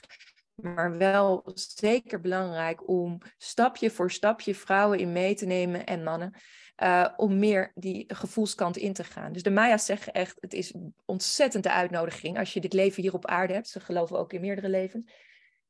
maar 0.54 0.96
wel 0.96 1.42
zeker 1.54 2.20
belangrijk 2.20 2.88
om 2.88 3.18
stapje 3.38 3.90
voor 3.90 4.10
stapje 4.10 4.54
vrouwen 4.54 4.98
in 4.98 5.12
mee 5.12 5.34
te 5.34 5.46
nemen 5.46 5.86
en 5.86 6.02
mannen. 6.02 6.34
Uh, 6.82 7.08
om 7.16 7.38
meer 7.38 7.72
die 7.74 8.04
gevoelskant 8.14 8.76
in 8.76 8.92
te 8.92 9.04
gaan. 9.04 9.32
Dus 9.32 9.42
de 9.42 9.50
Maya's 9.50 9.84
zeggen 9.84 10.12
echt, 10.12 10.36
het 10.40 10.54
is 10.54 10.74
een 10.74 10.94
ontzettende 11.04 11.70
uitnodiging 11.70 12.38
als 12.38 12.52
je 12.52 12.60
dit 12.60 12.72
leven 12.72 13.02
hier 13.02 13.14
op 13.14 13.26
aarde 13.26 13.52
hebt. 13.52 13.68
Ze 13.68 13.80
geloven 13.80 14.18
ook 14.18 14.32
in 14.32 14.40
meerdere 14.40 14.68
levens. 14.68 15.12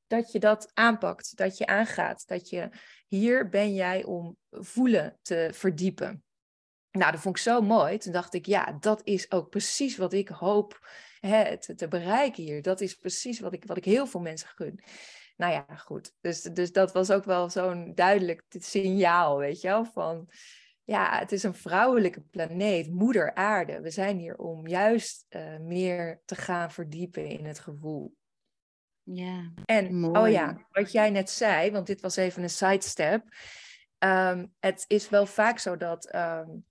Dat 0.07 0.33
je 0.33 0.38
dat 0.38 0.70
aanpakt, 0.73 1.37
dat 1.37 1.59
je 1.59 1.66
aangaat. 1.66 2.27
Dat 2.27 2.49
je 2.49 2.68
hier 3.09 3.49
ben 3.49 3.75
jij 3.75 4.05
om 4.05 4.37
voelen 4.51 5.18
te 5.23 5.51
verdiepen. 5.53 6.25
Nou, 6.99 7.13
dat 7.13 7.21
vond 7.21 7.37
ik 7.37 7.43
zo 7.43 7.61
mooi. 7.61 7.99
Toen 7.99 8.13
dacht 8.13 8.35
ik, 8.35 8.47
ja, 8.47 8.77
dat 8.81 9.01
is 9.05 9.31
ook 9.31 9.51
precies 9.51 9.97
wat 9.97 10.13
ik 10.13 10.29
hoop 10.29 10.89
hè, 11.21 11.59
te, 11.59 11.75
te, 11.75 11.89
bereiken 11.89 12.43
hier. 12.43 12.63
Dat 12.63 12.81
is 12.81 12.95
precies 12.95 13.41
wat 13.41 13.53
ik, 13.53 13.65
wat 13.65 13.77
ik 13.77 13.85
heel 13.85 14.07
veel 14.07 14.21
mensen 14.21 14.49
gun. 14.49 14.81
Nou 15.37 15.53
ja, 15.53 15.67
goed. 15.77 16.15
Dus, 16.21 16.43
dus 16.43 16.73
dat 16.73 16.93
was 16.93 17.11
ook 17.11 17.25
wel 17.25 17.51
zo'n 17.51 17.95
duidelijk 17.95 18.45
signaal, 18.49 19.39
weet 19.39 19.61
je 19.61 19.69
wel, 19.69 19.85
van... 19.85 20.29
Ja, 20.87 21.19
het 21.19 21.33
is 21.33 21.43
een 21.43 21.55
vrouwelijke 21.55 22.21
planeet, 22.21 22.91
moeder 22.91 23.35
aarde. 23.35 23.81
We 23.81 23.91
zijn 23.91 24.19
hier 24.19 24.37
om 24.37 24.67
juist 24.67 25.27
uh, 25.29 25.59
meer 25.59 26.23
te 26.25 26.35
gaan 26.35 26.71
verdiepen 26.71 27.27
in 27.27 27.45
het 27.45 27.59
gevoel. 27.59 28.15
Ja, 29.03 29.53
en, 29.65 29.95
mooi. 29.95 30.21
oh 30.21 30.31
ja, 30.31 30.67
wat 30.71 30.93
jij 30.93 31.11
net 31.11 31.31
zei, 31.31 31.71
want 31.71 31.87
dit 31.87 32.01
was 32.01 32.17
even 32.17 32.43
een 32.43 32.51
sidestep. 32.51 33.23
Um, 33.99 34.55
het 34.61 34.85
is 34.87 35.09
wel 35.09 35.27
vaak 35.27 35.59
zo 35.59 35.77
dat 35.77 36.15
um, 36.15 36.65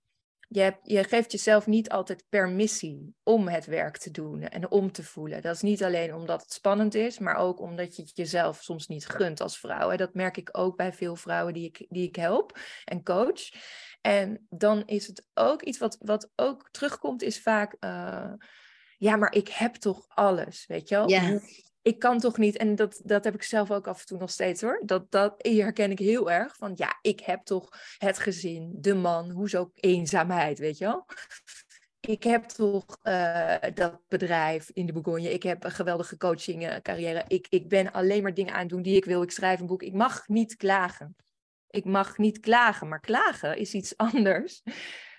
je, 0.48 0.60
hebt, 0.60 0.78
je 0.82 1.04
geeft 1.04 1.32
jezelf 1.32 1.66
niet 1.66 1.90
altijd 1.90 2.24
permissie 2.28 3.14
om 3.22 3.48
het 3.48 3.66
werk 3.66 3.96
te 3.96 4.10
doen 4.10 4.42
en 4.42 4.70
om 4.70 4.92
te 4.92 5.02
voelen. 5.02 5.42
Dat 5.42 5.54
is 5.54 5.62
niet 5.62 5.84
alleen 5.84 6.14
omdat 6.14 6.42
het 6.42 6.52
spannend 6.52 6.94
is, 6.94 7.18
maar 7.18 7.36
ook 7.36 7.60
omdat 7.60 7.96
je 7.96 8.02
het 8.02 8.16
jezelf 8.16 8.62
soms 8.62 8.86
niet 8.86 9.06
gunt 9.06 9.40
als 9.40 9.58
vrouw. 9.58 9.90
En 9.90 9.96
dat 9.96 10.14
merk 10.14 10.36
ik 10.36 10.48
ook 10.52 10.76
bij 10.76 10.92
veel 10.92 11.16
vrouwen 11.16 11.54
die 11.54 11.64
ik, 11.64 11.86
die 11.88 12.08
ik 12.08 12.16
help 12.16 12.58
en 12.84 13.02
coach. 13.02 13.52
En 14.00 14.46
dan 14.50 14.82
is 14.86 15.06
het 15.06 15.26
ook 15.34 15.62
iets 15.62 15.78
wat, 15.78 15.96
wat 16.00 16.30
ook 16.36 16.68
terugkomt, 16.70 17.22
is 17.22 17.42
vaak. 17.42 17.76
Uh, 17.80 18.32
ja, 18.98 19.16
maar 19.16 19.34
ik 19.34 19.48
heb 19.48 19.74
toch 19.74 20.04
alles, 20.08 20.66
weet 20.66 20.88
je 20.88 20.94
wel? 20.94 21.08
Ja 21.08 21.40
ik 21.84 21.98
kan 21.98 22.18
toch 22.18 22.38
niet, 22.38 22.56
en 22.56 22.74
dat, 22.74 23.00
dat 23.04 23.24
heb 23.24 23.34
ik 23.34 23.42
zelf 23.42 23.70
ook 23.70 23.86
af 23.86 24.00
en 24.00 24.06
toe 24.06 24.18
nog 24.18 24.30
steeds 24.30 24.62
hoor. 24.62 24.82
Dat, 24.84 25.10
dat 25.10 25.34
herken 25.38 25.90
ik 25.90 25.98
heel 25.98 26.30
erg. 26.30 26.56
Van 26.56 26.72
ja, 26.74 26.98
ik 27.02 27.20
heb 27.20 27.44
toch 27.44 27.68
het 27.98 28.18
gezin, 28.18 28.72
de 28.76 28.94
man, 28.94 29.30
hoezo 29.30 29.70
eenzaamheid, 29.74 30.58
weet 30.58 30.78
je 30.78 30.84
wel? 30.84 31.06
Ik 32.00 32.22
heb 32.22 32.44
toch 32.44 32.98
uh, 33.02 33.56
dat 33.74 34.00
bedrijf 34.08 34.70
in 34.70 34.86
de 34.86 34.92
Bourgogne. 34.92 35.32
Ik 35.32 35.42
heb 35.42 35.64
een 35.64 35.70
geweldige 35.70 36.16
coaching 36.16 36.82
carrière. 36.82 37.24
Ik, 37.28 37.46
ik 37.48 37.68
ben 37.68 37.92
alleen 37.92 38.22
maar 38.22 38.34
dingen 38.34 38.52
aan 38.52 38.60
het 38.60 38.68
doen 38.68 38.82
die 38.82 38.96
ik 38.96 39.04
wil. 39.04 39.22
Ik 39.22 39.30
schrijf 39.30 39.60
een 39.60 39.66
boek. 39.66 39.82
Ik 39.82 39.92
mag 39.92 40.28
niet 40.28 40.56
klagen. 40.56 41.16
Ik 41.68 41.84
mag 41.84 42.18
niet 42.18 42.40
klagen, 42.40 42.88
maar 42.88 43.00
klagen 43.00 43.56
is 43.56 43.74
iets 43.74 43.96
anders 44.12 44.62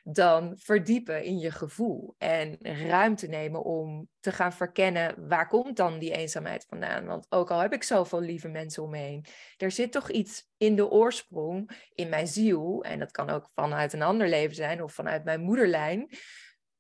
dan 0.08 0.54
verdiepen 0.58 1.24
in 1.24 1.40
je 1.40 1.52
gevoel 1.52 2.16
en 2.18 2.58
ruimte 2.62 3.28
nemen 3.28 3.64
om 3.64 4.10
te 4.20 4.32
gaan 4.32 4.54
verkennen 4.54 5.28
waar 5.28 5.48
komt 5.48 5.78
dan 5.78 6.00
die 6.00 6.12
eenzaamheid 6.12 6.66
vandaan. 6.70 7.06
Want 7.06 7.26
ook 7.30 7.52
al 7.52 7.60
heb 7.60 7.74
ik 7.74 7.84
zoveel 7.84 8.22
lieve 8.22 8.48
mensen 8.48 8.84
om 8.84 8.90
me 8.90 8.98
heen, 8.98 9.26
er 9.58 9.72
zit 9.72 9.92
toch 9.92 10.10
iets 10.10 10.50
in 10.58 10.76
de 10.76 10.90
oorsprong, 10.90 11.72
in 11.94 12.10
mijn 12.10 12.28
ziel, 12.28 12.84
en 12.84 13.00
dat 13.00 13.12
kan 13.12 13.30
ook 13.30 13.50
vanuit 13.54 13.94
een 13.94 14.02
ander 14.02 14.30
leven 14.30 14.56
zijn 14.56 14.84
of 14.84 14.94
vanuit 14.94 15.24
mijn 15.24 15.42
moederlijn, 15.42 16.10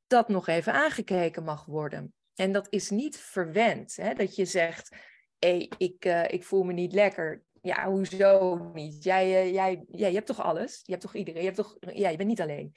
dat 0.08 0.28
nog 0.28 0.48
even 0.48 0.74
aangekeken 0.74 1.44
mag 1.44 1.66
worden. 1.66 2.14
En 2.36 2.52
dat 2.52 2.68
is 2.70 2.90
niet 2.90 3.18
verwend, 3.18 3.96
hè? 3.96 4.14
dat 4.14 4.36
je 4.36 4.46
zegt, 4.46 4.96
hey, 5.40 5.72
ik, 5.78 6.06
uh, 6.06 6.28
ik 6.28 6.44
voel 6.44 6.64
me 6.64 6.74
niet 6.74 6.94
lekker, 6.94 7.44
ja, 7.62 7.90
hoezo 7.90 8.56
niet? 8.74 9.04
Jij, 9.04 9.46
uh, 9.46 9.54
jij, 9.54 9.86
jij, 9.88 10.10
je 10.10 10.16
hebt 10.16 10.28
toch 10.28 10.42
alles? 10.42 10.80
Je 10.84 10.92
hebt 10.92 11.04
toch 11.04 11.16
iedereen? 11.16 11.42
Je, 11.42 11.46
hebt 11.46 11.58
toch, 11.58 11.78
ja, 11.80 12.10
je 12.10 12.18
bent 12.18 12.30
niet 12.30 12.42
alleen. 12.42 12.76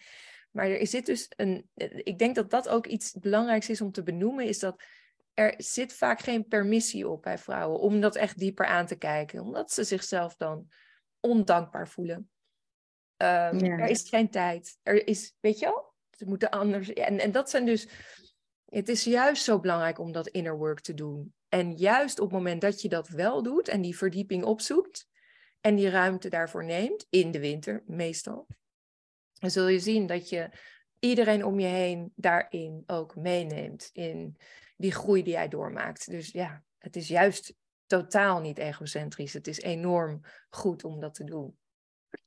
Maar 0.58 0.70
er 0.70 0.86
zit 0.86 1.06
dus 1.06 1.30
een. 1.36 1.70
Ik 1.96 2.18
denk 2.18 2.34
dat 2.34 2.50
dat 2.50 2.68
ook 2.68 2.86
iets 2.86 3.12
belangrijks 3.12 3.68
is 3.68 3.80
om 3.80 3.92
te 3.92 4.02
benoemen, 4.02 4.44
is 4.44 4.58
dat 4.58 4.82
er 5.34 5.54
zit 5.56 5.92
vaak 5.92 6.20
geen 6.20 6.46
permissie 6.48 7.08
op 7.08 7.22
bij 7.22 7.38
vrouwen 7.38 7.80
om 7.80 8.00
dat 8.00 8.16
echt 8.16 8.38
dieper 8.38 8.66
aan 8.66 8.86
te 8.86 8.96
kijken, 8.96 9.40
omdat 9.40 9.72
ze 9.72 9.84
zichzelf 9.84 10.36
dan 10.36 10.68
ondankbaar 11.20 11.88
voelen. 11.88 12.30
Um, 13.16 13.60
Er 13.60 13.88
is 13.88 14.08
geen 14.08 14.30
tijd. 14.30 14.78
Er 14.82 15.06
is, 15.06 15.34
weet 15.40 15.58
je 15.58 15.64
wel, 15.64 15.94
ze 16.16 16.24
moeten 16.24 16.50
anders. 16.50 16.92
En, 16.92 17.18
en 17.18 17.32
dat 17.32 17.50
zijn 17.50 17.66
dus. 17.66 17.88
Het 18.64 18.88
is 18.88 19.04
juist 19.04 19.42
zo 19.42 19.60
belangrijk 19.60 19.98
om 19.98 20.12
dat 20.12 20.28
inner 20.28 20.56
work 20.56 20.80
te 20.80 20.94
doen. 20.94 21.34
En 21.48 21.76
juist 21.76 22.18
op 22.18 22.24
het 22.24 22.36
moment 22.36 22.60
dat 22.60 22.80
je 22.80 22.88
dat 22.88 23.08
wel 23.08 23.42
doet 23.42 23.68
en 23.68 23.82
die 23.82 23.96
verdieping 23.96 24.44
opzoekt 24.44 25.08
en 25.60 25.74
die 25.74 25.88
ruimte 25.90 26.28
daarvoor 26.28 26.64
neemt, 26.64 27.06
in 27.10 27.30
de 27.30 27.40
winter 27.40 27.82
meestal, 27.86 28.46
dan 29.38 29.50
zul 29.50 29.68
je 29.68 29.78
zien 29.78 30.06
dat 30.06 30.28
je 30.28 30.48
iedereen 30.98 31.44
om 31.44 31.60
je 31.60 31.66
heen 31.66 32.12
daarin 32.16 32.82
ook 32.86 33.16
meeneemt. 33.16 33.90
In 33.92 34.36
die 34.76 34.92
groei 34.92 35.22
die 35.22 35.32
jij 35.32 35.48
doormaakt. 35.48 36.10
Dus 36.10 36.30
ja, 36.30 36.62
het 36.78 36.96
is 36.96 37.08
juist 37.08 37.54
totaal 37.86 38.40
niet 38.40 38.58
egocentrisch. 38.58 39.32
Het 39.32 39.46
is 39.46 39.60
enorm 39.60 40.20
goed 40.48 40.84
om 40.84 41.00
dat 41.00 41.14
te 41.14 41.24
doen. 41.24 41.56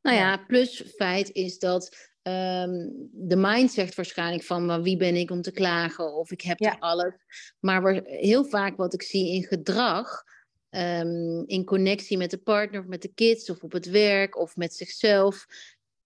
Nou 0.01 0.17
ja, 0.17 0.37
plus 0.37 0.83
feit 0.95 1.31
is 1.31 1.59
dat 1.59 2.09
um, 2.23 3.09
de 3.11 3.35
mind 3.35 3.71
zegt 3.71 3.95
waarschijnlijk 3.95 4.43
van 4.43 4.83
wie 4.83 4.97
ben 4.97 5.15
ik 5.15 5.31
om 5.31 5.41
te 5.41 5.51
klagen 5.51 6.15
of 6.15 6.31
ik 6.31 6.41
heb 6.41 6.59
ja. 6.59 6.75
alles. 6.79 7.13
Maar 7.59 8.01
heel 8.03 8.45
vaak 8.45 8.77
wat 8.77 8.93
ik 8.93 9.01
zie 9.01 9.33
in 9.33 9.43
gedrag, 9.43 10.23
um, 10.69 11.43
in 11.47 11.65
connectie 11.65 12.17
met 12.17 12.29
de 12.29 12.37
partner 12.37 12.81
of 12.81 12.87
met 12.87 13.01
de 13.01 13.13
kids 13.13 13.49
of 13.49 13.63
op 13.63 13.71
het 13.71 13.85
werk 13.85 14.37
of 14.37 14.55
met 14.55 14.73
zichzelf, 14.73 15.45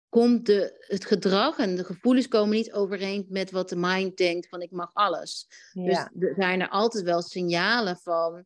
komt 0.09 0.45
de, 0.45 0.85
het 0.87 1.05
gedrag 1.05 1.57
en 1.57 1.75
de 1.75 1.83
gevoelens 1.83 2.27
komen 2.27 2.55
niet 2.55 2.73
overeen 2.73 3.25
met 3.29 3.51
wat 3.51 3.69
de 3.69 3.75
mind 3.75 4.17
denkt 4.17 4.47
van 4.47 4.61
ik 4.61 4.71
mag 4.71 4.89
alles. 4.93 5.47
Dus 5.73 5.97
er 6.19 6.33
zijn 6.37 6.61
er 6.61 6.69
altijd 6.69 7.03
wel 7.03 7.21
signalen 7.21 7.97
van. 7.97 8.45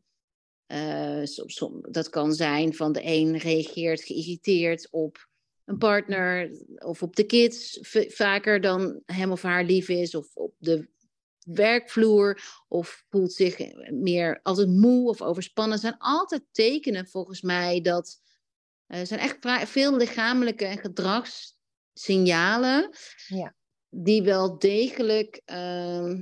Uh, 0.67 1.23
dat 1.89 2.09
kan 2.09 2.33
zijn 2.33 2.73
van 2.73 2.91
de 2.91 3.01
een 3.03 3.37
reageert 3.37 4.01
geïrriteerd 4.01 4.87
op 4.91 5.27
een 5.65 5.77
partner 5.77 6.51
of 6.77 7.03
op 7.03 7.15
de 7.15 7.23
kids 7.23 7.79
vaker 8.07 8.61
dan 8.61 9.01
hem 9.05 9.31
of 9.31 9.41
haar 9.41 9.63
lief 9.63 9.89
is 9.89 10.15
of 10.15 10.35
op 10.35 10.53
de 10.57 10.89
werkvloer 11.39 12.41
of 12.67 13.03
voelt 13.09 13.33
zich 13.33 13.57
meer 13.91 14.39
altijd 14.43 14.67
moe 14.67 15.09
of 15.09 15.21
overspannen. 15.21 15.73
Er 15.73 15.81
zijn 15.81 15.97
altijd 15.97 16.43
tekenen 16.51 17.07
volgens 17.07 17.41
mij 17.41 17.81
dat 17.81 18.21
er 18.89 19.07
zijn 19.07 19.19
echt 19.19 19.37
veel 19.69 19.95
lichamelijke 19.95 20.65
en 20.65 20.77
gedragssignalen 20.77 22.89
ja. 23.27 23.53
die 23.89 24.23
wel 24.23 24.59
degelijk. 24.59 25.41
Uh, 25.45 26.13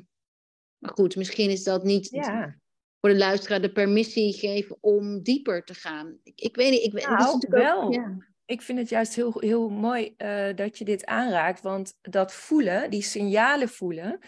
maar 0.77 0.91
goed, 0.93 1.15
misschien 1.15 1.49
is 1.49 1.63
dat 1.63 1.83
niet 1.83 2.09
ja. 2.09 2.55
voor 2.99 3.09
de 3.09 3.17
luisteraar 3.17 3.61
de 3.61 3.71
permissie 3.71 4.33
geven 4.33 4.77
om 4.79 5.23
dieper 5.23 5.63
te 5.63 5.73
gaan. 5.73 6.17
Ik, 6.23 6.41
ik 6.41 6.55
weet 6.55 6.71
niet. 6.71 6.83
Ik, 6.83 7.07
nou, 7.07 7.45
wel. 7.49 7.91
Ja. 7.91 8.17
Ik 8.45 8.61
vind 8.61 8.79
het 8.79 8.89
juist 8.89 9.15
heel, 9.15 9.39
heel 9.39 9.69
mooi 9.69 10.13
uh, 10.17 10.55
dat 10.55 10.77
je 10.77 10.85
dit 10.85 11.05
aanraakt. 11.05 11.61
Want 11.61 11.93
dat 12.01 12.33
voelen, 12.33 12.89
die 12.89 13.01
signalen 13.01 13.69
voelen. 13.69 14.19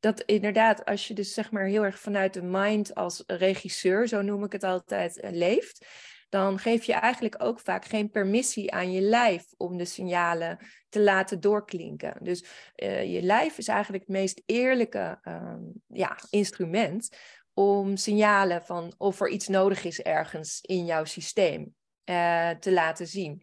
Dat 0.00 0.20
inderdaad, 0.20 0.84
als 0.84 1.08
je 1.08 1.14
dus 1.14 1.34
zeg 1.34 1.50
maar 1.50 1.64
heel 1.64 1.84
erg 1.84 1.98
vanuit 1.98 2.34
de 2.34 2.42
mind 2.42 2.94
als 2.94 3.22
regisseur, 3.26 4.08
zo 4.08 4.22
noem 4.22 4.44
ik 4.44 4.52
het 4.52 4.64
altijd, 4.64 5.24
uh, 5.24 5.30
leeft 5.30 5.86
dan 6.28 6.58
geef 6.58 6.84
je 6.84 6.92
eigenlijk 6.92 7.34
ook 7.38 7.60
vaak 7.60 7.84
geen 7.84 8.10
permissie 8.10 8.72
aan 8.72 8.92
je 8.92 9.00
lijf 9.00 9.44
om 9.56 9.76
de 9.76 9.84
signalen 9.84 10.58
te 10.88 11.00
laten 11.00 11.40
doorklinken. 11.40 12.16
Dus 12.20 12.44
uh, 12.76 13.12
je 13.12 13.22
lijf 13.22 13.58
is 13.58 13.68
eigenlijk 13.68 14.02
het 14.02 14.12
meest 14.12 14.42
eerlijke 14.46 15.18
ehm, 15.22 15.62
ja, 15.86 16.18
instrument 16.30 17.16
om 17.54 17.96
signalen 17.96 18.64
van 18.64 18.94
of 18.98 19.20
er 19.20 19.28
iets 19.28 19.48
nodig 19.48 19.84
is 19.84 20.00
ergens 20.00 20.60
in 20.60 20.84
jouw 20.84 21.04
systeem 21.04 21.74
uh, 22.04 22.50
te 22.50 22.72
laten 22.72 23.06
zien. 23.06 23.42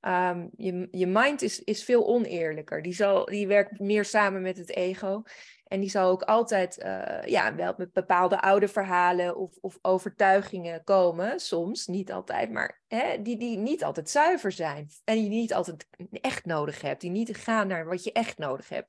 Um, 0.00 0.50
je, 0.56 0.88
je 0.90 1.06
mind 1.06 1.42
is, 1.42 1.64
is 1.64 1.84
veel 1.84 2.06
oneerlijker. 2.06 2.82
Die, 2.82 2.94
zal, 2.94 3.24
die 3.24 3.46
werkt 3.46 3.78
meer 3.78 4.04
samen 4.04 4.42
met 4.42 4.56
het 4.56 4.70
ego. 4.70 5.22
En 5.64 5.80
die 5.80 5.90
zal 5.90 6.10
ook 6.10 6.22
altijd 6.22 6.78
uh, 6.78 7.22
ja, 7.24 7.54
wel 7.54 7.74
met 7.76 7.92
bepaalde 7.92 8.40
oude 8.40 8.68
verhalen 8.68 9.36
of, 9.36 9.56
of 9.60 9.78
overtuigingen 9.82 10.84
komen, 10.84 11.40
soms, 11.40 11.86
niet 11.86 12.12
altijd, 12.12 12.50
maar 12.50 12.82
hè, 12.86 13.22
die, 13.22 13.36
die 13.36 13.56
niet 13.56 13.84
altijd 13.84 14.10
zuiver 14.10 14.52
zijn. 14.52 14.88
En 15.04 15.14
die 15.14 15.28
niet 15.28 15.54
altijd 15.54 15.86
echt 16.10 16.44
nodig 16.44 16.80
hebt, 16.80 17.00
die 17.00 17.10
niet 17.10 17.36
gaan 17.36 17.66
naar 17.66 17.86
wat 17.86 18.04
je 18.04 18.12
echt 18.12 18.38
nodig 18.38 18.68
hebt. 18.68 18.88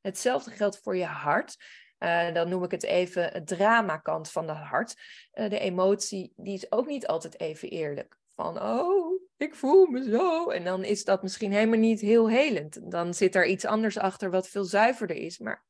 Hetzelfde 0.00 0.50
geldt 0.50 0.80
voor 0.82 0.96
je 0.96 1.04
hart. 1.04 1.56
Uh, 1.98 2.34
dan 2.34 2.48
noem 2.48 2.64
ik 2.64 2.70
het 2.70 2.82
even 2.82 3.32
het 3.32 3.46
drama-kant 3.46 4.30
van 4.30 4.48
het 4.48 4.58
hart. 4.58 4.94
Uh, 5.34 5.50
de 5.50 5.58
emotie, 5.58 6.32
die 6.36 6.54
is 6.54 6.72
ook 6.72 6.86
niet 6.86 7.06
altijd 7.06 7.40
even 7.40 7.68
eerlijk. 7.68 8.16
Van, 8.34 8.62
oh, 8.62 9.20
ik 9.42 9.54
voel 9.54 9.86
me 9.86 10.10
zo. 10.10 10.50
En 10.50 10.64
dan 10.64 10.84
is 10.84 11.04
dat 11.04 11.22
misschien 11.22 11.52
helemaal 11.52 11.78
niet 11.78 12.00
heel 12.00 12.28
helend. 12.28 12.90
Dan 12.90 13.14
zit 13.14 13.34
er 13.34 13.46
iets 13.46 13.64
anders 13.64 13.98
achter 13.98 14.30
wat 14.30 14.48
veel 14.48 14.64
zuiverder 14.64 15.16
is. 15.16 15.38
Maar 15.38 15.64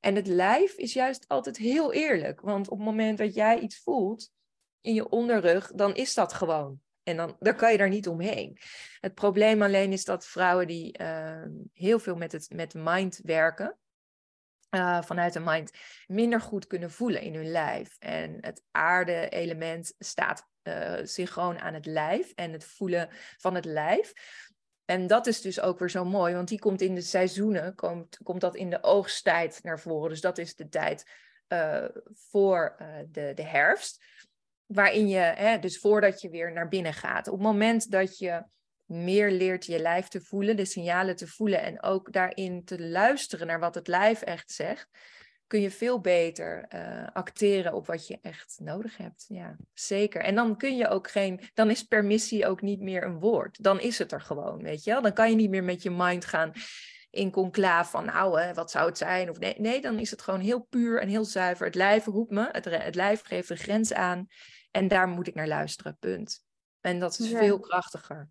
en 0.00 0.14
het 0.14 0.26
lijf 0.26 0.72
is 0.72 0.92
juist 0.92 1.24
altijd 1.28 1.56
heel 1.56 1.92
eerlijk. 1.92 2.40
Want 2.40 2.68
op 2.68 2.78
het 2.78 2.86
moment 2.86 3.18
dat 3.18 3.34
jij 3.34 3.58
iets 3.58 3.78
voelt 3.82 4.32
in 4.80 4.94
je 4.94 5.08
onderrug, 5.08 5.72
dan 5.74 5.94
is 5.94 6.14
dat 6.14 6.32
gewoon. 6.32 6.80
En 7.02 7.16
dan, 7.16 7.36
dan 7.38 7.56
kan 7.56 7.72
je 7.72 7.78
daar 7.78 7.88
niet 7.88 8.08
omheen. 8.08 8.58
Het 9.00 9.14
probleem 9.14 9.62
alleen 9.62 9.92
is 9.92 10.04
dat 10.04 10.26
vrouwen 10.26 10.66
die 10.66 10.98
uh, 11.00 11.44
heel 11.72 11.98
veel 11.98 12.16
met, 12.16 12.32
het, 12.32 12.50
met 12.54 12.74
mind 12.74 13.20
werken, 13.22 13.78
uh, 14.74 15.02
vanuit 15.02 15.32
de 15.32 15.40
mind, 15.40 15.70
minder 16.06 16.40
goed 16.40 16.66
kunnen 16.66 16.90
voelen 16.90 17.20
in 17.20 17.34
hun 17.34 17.50
lijf. 17.50 17.96
En 17.98 18.36
het 18.40 18.62
aarde-element 18.70 19.94
staat 19.98 20.48
uh, 20.62 20.98
synchroon 21.02 21.58
aan 21.58 21.74
het 21.74 21.86
lijf 21.86 22.32
en 22.34 22.52
het 22.52 22.64
voelen 22.64 23.08
van 23.36 23.54
het 23.54 23.64
lijf. 23.64 24.12
En 24.84 25.06
dat 25.06 25.26
is 25.26 25.40
dus 25.40 25.60
ook 25.60 25.78
weer 25.78 25.90
zo 25.90 26.04
mooi, 26.04 26.34
want 26.34 26.48
die 26.48 26.58
komt 26.58 26.80
in 26.80 26.94
de 26.94 27.00
seizoenen, 27.00 27.74
komt, 27.74 28.18
komt 28.22 28.40
dat 28.40 28.56
in 28.56 28.70
de 28.70 28.82
oogsttijd 28.82 29.60
naar 29.62 29.80
voren. 29.80 30.10
Dus 30.10 30.20
dat 30.20 30.38
is 30.38 30.56
de 30.56 30.68
tijd 30.68 31.10
uh, 31.48 31.84
voor 32.12 32.76
de, 33.10 33.32
de 33.34 33.44
herfst. 33.44 34.04
Waarin 34.66 35.08
je, 35.08 35.18
hè, 35.18 35.58
dus 35.58 35.78
voordat 35.78 36.20
je 36.20 36.30
weer 36.30 36.52
naar 36.52 36.68
binnen 36.68 36.94
gaat. 36.94 37.28
Op 37.28 37.34
het 37.34 37.42
moment 37.42 37.90
dat 37.90 38.18
je 38.18 38.44
meer 38.94 39.30
leert 39.30 39.66
je 39.66 39.78
lijf 39.78 40.08
te 40.08 40.20
voelen, 40.20 40.56
de 40.56 40.64
signalen 40.64 41.16
te 41.16 41.26
voelen 41.26 41.62
en 41.62 41.82
ook 41.82 42.12
daarin 42.12 42.64
te 42.64 42.80
luisteren 42.80 43.46
naar 43.46 43.60
wat 43.60 43.74
het 43.74 43.88
lijf 43.88 44.22
echt 44.22 44.50
zegt, 44.50 44.88
kun 45.46 45.60
je 45.60 45.70
veel 45.70 46.00
beter 46.00 46.66
uh, 46.74 47.06
acteren 47.12 47.72
op 47.72 47.86
wat 47.86 48.06
je 48.06 48.18
echt 48.22 48.58
nodig 48.62 48.96
hebt. 48.96 49.24
Ja, 49.28 49.56
zeker. 49.72 50.20
En 50.20 50.34
dan 50.34 50.56
kun 50.56 50.76
je 50.76 50.88
ook 50.88 51.10
geen, 51.10 51.40
dan 51.54 51.70
is 51.70 51.82
permissie 51.82 52.46
ook 52.46 52.62
niet 52.62 52.80
meer 52.80 53.04
een 53.04 53.18
woord. 53.18 53.62
Dan 53.62 53.80
is 53.80 53.98
het 53.98 54.12
er 54.12 54.20
gewoon, 54.20 54.62
weet 54.62 54.84
je 54.84 54.90
wel. 54.90 55.02
Dan 55.02 55.12
kan 55.12 55.30
je 55.30 55.36
niet 55.36 55.50
meer 55.50 55.64
met 55.64 55.82
je 55.82 55.90
mind 55.90 56.24
gaan 56.24 56.52
in 57.10 57.30
conclave 57.30 57.90
van, 57.90 58.04
nou, 58.04 58.40
hè, 58.40 58.54
wat 58.54 58.70
zou 58.70 58.86
het 58.88 58.98
zijn? 58.98 59.30
Of 59.30 59.38
nee, 59.38 59.54
nee, 59.58 59.80
dan 59.80 59.98
is 59.98 60.10
het 60.10 60.22
gewoon 60.22 60.40
heel 60.40 60.60
puur 60.60 61.00
en 61.00 61.08
heel 61.08 61.24
zuiver. 61.24 61.66
Het 61.66 61.74
lijf 61.74 62.04
roept 62.04 62.30
me, 62.30 62.48
het, 62.52 62.64
het 62.64 62.94
lijf 62.94 63.22
geeft 63.22 63.48
de 63.48 63.56
grens 63.56 63.92
aan 63.92 64.26
en 64.70 64.88
daar 64.88 65.08
moet 65.08 65.26
ik 65.26 65.34
naar 65.34 65.48
luisteren, 65.48 65.96
punt. 66.00 66.44
En 66.80 66.98
dat 66.98 67.18
is 67.18 67.28
veel 67.28 67.60
krachtiger. 67.60 68.30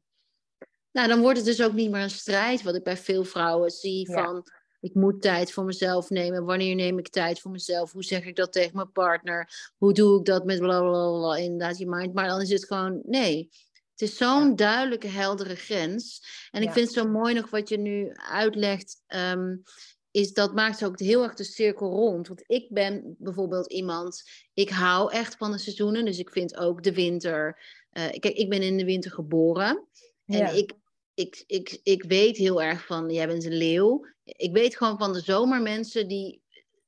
Nou, 0.94 1.08
dan 1.08 1.22
wordt 1.22 1.38
het 1.38 1.46
dus 1.46 1.62
ook 1.62 1.74
niet 1.74 1.92
meer 1.92 2.02
een 2.02 2.10
strijd, 2.10 2.64
wat 2.64 2.76
ik 2.76 2.84
bij 2.84 2.98
veel 2.98 3.24
vrouwen 3.24 3.72
zie 3.72 4.12
van 4.12 4.48
ik 4.80 4.94
moet 4.94 5.22
tijd 5.22 5.52
voor 5.52 5.64
mezelf 5.64 6.10
nemen. 6.10 6.46
Wanneer 6.46 6.76
neem 6.76 6.98
ik 6.98 7.10
tijd 7.10 7.40
voor 7.40 7.52
mezelf? 7.52 7.92
Hoe 7.92 8.04
zeg 8.04 8.26
ik 8.26 8.36
dat 8.36 8.52
tegen 8.52 8.76
mijn 8.76 8.92
partner? 8.92 9.72
Hoe 9.78 9.94
doe 9.94 10.20
ik 10.20 10.26
dat 10.26 10.46
met 10.46 10.60
blablabla? 10.60 11.36
Inderdaad, 11.36 11.78
je 11.78 11.88
mind. 11.88 12.14
Maar 12.14 12.28
dan 12.28 12.42
is 12.42 12.50
het 12.50 12.66
gewoon, 12.66 13.02
nee. 13.06 13.50
Het 13.92 14.02
is 14.02 14.18
zo'n 14.18 14.56
duidelijke, 14.56 15.08
heldere 15.08 15.56
grens. 15.56 16.26
En 16.52 16.62
ik 16.62 16.72
vind 16.72 16.86
het 16.86 16.96
zo 16.96 17.08
mooi 17.08 17.34
nog 17.34 17.50
wat 17.50 17.70
je 17.70 17.78
nu 17.78 18.12
uitlegt. 18.14 19.02
Um, 19.08 19.64
is 20.12 20.34
dat 20.34 20.54
maakt 20.54 20.86
ook 20.86 21.00
heel 21.00 21.24
erg 21.24 21.34
de 21.34 21.44
cirkel 21.44 21.90
rond. 21.90 22.28
Want 22.28 22.44
ik 22.48 22.68
ben 22.70 23.16
bijvoorbeeld 23.20 23.72
iemand, 23.72 24.24
ik 24.54 24.70
hou 24.70 25.12
echt 25.12 25.36
van 25.36 25.52
de 25.52 25.58
seizoenen. 25.58 26.06
Dus 26.06 26.20
ik 26.20 26.30
vind 26.30 26.58
ook 26.58 26.84
de 26.84 26.94
winter. 26.94 27.60
Uh, 27.92 28.04
kijk, 28.10 28.26
ik 28.36 28.50
ben 28.50 28.62
in 28.62 28.78
de 28.78 28.86
winter 28.86 29.12
geboren. 29.12 29.88
En 30.26 30.56
ik, 30.56 30.74
ik, 31.14 31.44
ik, 31.48 31.80
ik 31.84 32.04
weet 32.04 32.38
heel 32.38 32.62
erg 32.62 32.86
van, 32.86 33.10
jij 33.10 33.28
bent 33.28 33.46
een 33.46 33.58
leeuw. 33.58 34.06
Ik 34.24 34.54
weet 34.54 34.78
gewoon 34.78 34.98
van 34.98 35.14
de 35.14 35.20
zomermensen 35.22 36.08
die. 36.08 36.42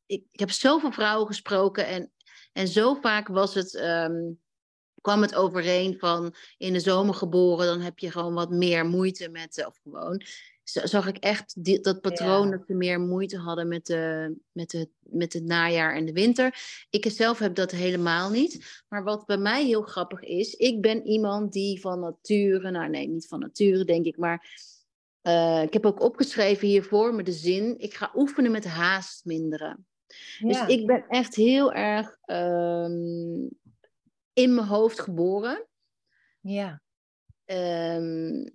Ik, 0.06 0.24
heb 0.32 0.52
zoveel 0.52 0.92
vrouwen 0.92 1.28
gesproken 1.28 1.88
en, 1.88 2.12
en 2.54 2.68
zo 2.68 2.94
vaak 2.94 3.28
was 3.28 3.54
het, 3.54 3.74
um, 3.74 4.40
kwam 5.02 5.22
het 5.22 5.36
overeen 5.36 6.00
van 6.00 6.36
in 6.58 6.74
de 6.74 6.80
zomer 6.80 7.14
geboren, 7.14 7.66
dan 7.66 7.82
heb 7.82 8.00
je 8.00 8.12
gewoon 8.12 8.34
wat 8.34 8.50
meer 8.50 8.86
moeite 8.86 9.30
met, 9.30 9.66
of 9.68 9.80
gewoon, 9.84 10.22
zag 10.66 11.08
ik 11.08 11.18
echt 11.18 11.64
die, 11.64 11.80
dat 11.80 12.02
patroon 12.02 12.52
dat 12.52 12.64
ze 12.68 12.74
meer 12.74 13.00
moeite 13.00 13.38
hadden 13.38 13.68
met, 13.68 13.86
de, 13.86 14.36
met, 14.52 14.70
de, 14.70 14.90
met 15.00 15.34
het 15.34 15.44
najaar 15.44 15.96
en 15.96 16.06
de 16.06 16.14
winter. 16.14 16.60
Ik 16.90 17.12
zelf 17.12 17.40
heb 17.40 17.56
dat 17.56 17.72
helemaal 17.72 18.30
niet. 18.30 18.84
Maar 18.88 19.04
wat 19.04 19.26
bij 19.26 19.38
mij 19.38 19.66
heel 19.66 19.82
grappig 19.82 20.22
is, 20.22 20.54
ik 20.54 20.82
ben 20.82 21.06
iemand 21.06 21.54
die 21.54 21.80
van 21.80 22.00
nature, 22.00 22.72
nou 22.72 22.90
nee, 22.90 23.08
niet 23.08 23.28
van 23.28 23.40
nature 23.40 23.86
denk 23.86 24.06
ik, 24.06 24.18
maar 24.18 24.64
uh, 25.24 25.62
ik 25.62 25.74
heb 25.74 25.86
ook 25.86 26.02
opgeschreven 26.02 26.68
hiervoor 26.68 27.14
met 27.14 27.26
de 27.26 27.32
zin, 27.32 27.80
ik 27.80 27.94
ga 27.94 28.12
oefenen 28.16 28.52
met 28.52 28.66
haast 28.66 29.26
minderen. 29.26 29.88
Dus 30.40 30.68
ik 30.68 30.88
ben 30.88 31.06
echt 31.08 31.36
heel 31.36 31.74
erg 31.74 32.18
um, 32.26 33.50
in 34.34 34.56
mijn 34.56 34.68
hoofd 34.68 35.00
geboren. 35.00 35.68
Ja. 36.40 36.82
Um, 37.46 38.55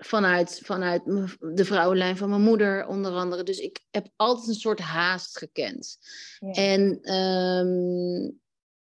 vanuit, 0.00 0.60
vanuit 0.64 1.04
de 1.38 1.64
vrouwenlijn 1.64 2.16
van 2.16 2.28
mijn 2.28 2.42
moeder, 2.42 2.86
onder 2.86 3.12
andere. 3.12 3.42
Dus 3.42 3.58
ik 3.58 3.80
heb 3.90 4.08
altijd 4.16 4.48
een 4.48 4.54
soort 4.54 4.80
haast 4.80 5.38
gekend. 5.38 5.98
Ja. 6.38 6.50
En 6.52 7.14
um, 7.14 8.40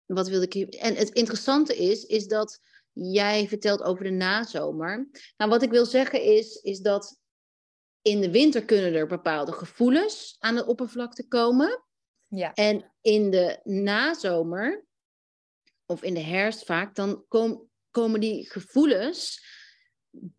wat 0.06 0.28
wilde 0.28 0.44
ik 0.44 0.52
hier? 0.52 0.68
En 0.68 0.94
het 0.94 1.10
interessante 1.10 1.76
is, 1.76 2.04
is 2.04 2.26
dat 2.26 2.60
jij 2.92 3.48
vertelt 3.48 3.82
over 3.82 4.04
de 4.04 4.10
nazomer. 4.10 5.08
Nou, 5.36 5.50
wat 5.50 5.62
ik 5.62 5.70
wil 5.70 5.86
zeggen 5.86 6.22
is, 6.22 6.54
is 6.54 6.80
dat 6.80 7.18
in 8.02 8.20
de 8.20 8.30
winter 8.30 8.64
kunnen 8.64 8.94
er 8.94 9.06
bepaalde 9.06 9.52
gevoelens 9.52 10.36
aan 10.38 10.54
de 10.54 10.66
oppervlakte 10.66 11.28
komen. 11.28 11.84
Ja. 12.26 12.54
En 12.54 12.92
in 13.00 13.30
de 13.30 13.60
nazomer, 13.64 14.84
of 15.86 16.02
in 16.02 16.14
de 16.14 16.20
herfst 16.20 16.64
vaak, 16.64 16.94
dan 16.94 17.24
kom, 17.28 17.68
komen 17.90 18.20
die 18.20 18.50
gevoelens 18.50 19.56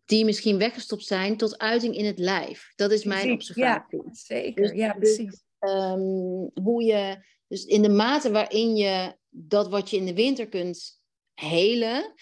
die 0.04 0.24
misschien 0.24 0.58
weggestopt 0.58 1.04
zijn 1.04 1.36
tot 1.36 1.58
uiting 1.58 1.96
in 1.96 2.04
het 2.04 2.18
lijf. 2.18 2.72
Dat 2.76 2.90
is 2.90 3.04
mijn 3.04 3.32
observatie. 3.32 4.02
Ja, 4.04 4.12
zeker. 4.12 4.62
Dus, 4.62 4.72
ja, 4.72 4.92
dus, 4.92 5.14
precies. 5.14 5.42
Um, 5.60 6.50
hoe 6.62 6.82
je, 6.82 7.24
dus 7.46 7.64
in 7.64 7.82
de 7.82 7.88
mate 7.88 8.30
waarin 8.30 8.76
je 8.76 9.16
dat 9.28 9.68
wat 9.68 9.90
je 9.90 9.96
in 9.96 10.06
de 10.06 10.14
winter 10.14 10.48
kunt 10.48 11.00
helen, 11.34 12.14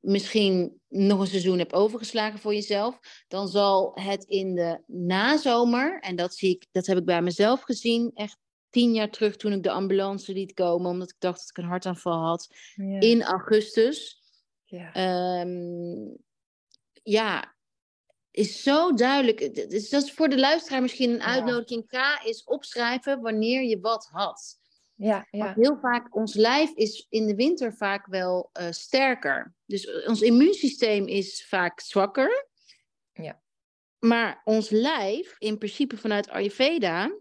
misschien 0.00 0.80
nog 0.88 1.20
een 1.20 1.26
seizoen 1.26 1.58
hebt 1.58 1.72
overgeslagen 1.72 2.38
voor 2.38 2.54
jezelf, 2.54 2.98
dan 3.28 3.48
zal 3.48 3.90
het 3.94 4.24
in 4.24 4.54
de 4.54 4.82
nazomer, 4.86 6.00
en 6.00 6.16
dat 6.16 6.34
zie 6.34 6.50
ik, 6.50 6.66
dat 6.70 6.86
heb 6.86 6.98
ik 6.98 7.04
bij 7.04 7.22
mezelf 7.22 7.60
gezien, 7.62 8.10
echt 8.14 8.38
tien 8.70 8.94
jaar 8.94 9.10
terug 9.10 9.36
toen 9.36 9.52
ik 9.52 9.62
de 9.62 9.70
ambulance 9.70 10.32
liet 10.32 10.52
komen, 10.52 10.90
omdat 10.90 11.10
ik 11.10 11.16
dacht 11.18 11.38
dat 11.38 11.48
ik 11.48 11.56
een 11.56 11.70
hartaanval 11.70 12.24
had, 12.24 12.48
ja. 12.74 13.00
in 13.00 13.22
augustus. 13.22 14.24
Ja. 14.64 15.40
Um, 15.40 16.16
ja, 17.06 17.54
is 18.30 18.62
zo 18.62 18.94
duidelijk. 18.94 19.70
Dus 19.70 19.88
dat 19.88 20.02
is 20.02 20.12
voor 20.12 20.28
de 20.28 20.38
luisteraar 20.38 20.82
misschien 20.82 21.10
een 21.10 21.22
uitnodiging. 21.22 21.84
Ga 21.86 22.22
eens 22.24 22.44
opschrijven 22.44 23.20
wanneer 23.20 23.62
je 23.62 23.80
wat 23.80 24.08
had. 24.12 24.58
Ja, 24.94 25.26
ja. 25.30 25.38
Want 25.44 25.56
heel 25.56 25.78
vaak, 25.80 26.14
ons 26.14 26.34
lijf 26.34 26.70
is 26.70 27.06
in 27.08 27.26
de 27.26 27.34
winter 27.34 27.74
vaak 27.74 28.06
wel 28.06 28.50
uh, 28.60 28.66
sterker. 28.70 29.54
Dus 29.66 30.06
ons 30.06 30.20
immuunsysteem 30.20 31.06
is 31.06 31.46
vaak 31.48 31.80
zwakker. 31.80 32.48
Ja. 33.12 33.42
Maar 33.98 34.40
ons 34.44 34.70
lijf, 34.70 35.34
in 35.38 35.58
principe 35.58 35.96
vanuit 35.96 36.28
Ayurveda, 36.28 37.18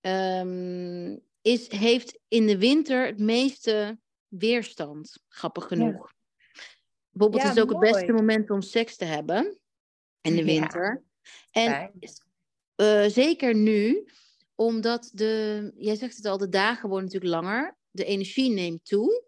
um, 0.00 1.22
is, 1.42 1.70
heeft 1.70 2.18
in 2.28 2.46
de 2.46 2.58
winter 2.58 3.06
het 3.06 3.18
meeste 3.18 3.98
weerstand. 4.28 5.24
Grappig 5.28 5.66
genoeg. 5.66 6.14
Bijvoorbeeld 7.16 7.42
ja, 7.42 7.48
is 7.50 7.54
het 7.54 7.64
ook 7.64 7.72
mooi. 7.72 7.86
het 7.86 7.96
beste 7.96 8.12
moment 8.12 8.50
om 8.50 8.62
seks 8.62 8.96
te 8.96 9.04
hebben 9.04 9.58
in 10.20 10.36
de 10.36 10.44
winter. 10.44 11.04
Ja. 11.50 11.62
En 11.62 11.92
uh, 12.76 13.10
zeker 13.10 13.54
nu, 13.54 14.08
omdat 14.54 15.10
de, 15.12 15.72
jij 15.76 15.96
zegt 15.96 16.16
het 16.16 16.26
al, 16.26 16.38
de 16.38 16.48
dagen 16.48 16.88
worden 16.88 17.04
natuurlijk 17.04 17.32
langer, 17.32 17.76
de 17.90 18.04
energie 18.04 18.50
neemt 18.50 18.84
toe. 18.84 19.24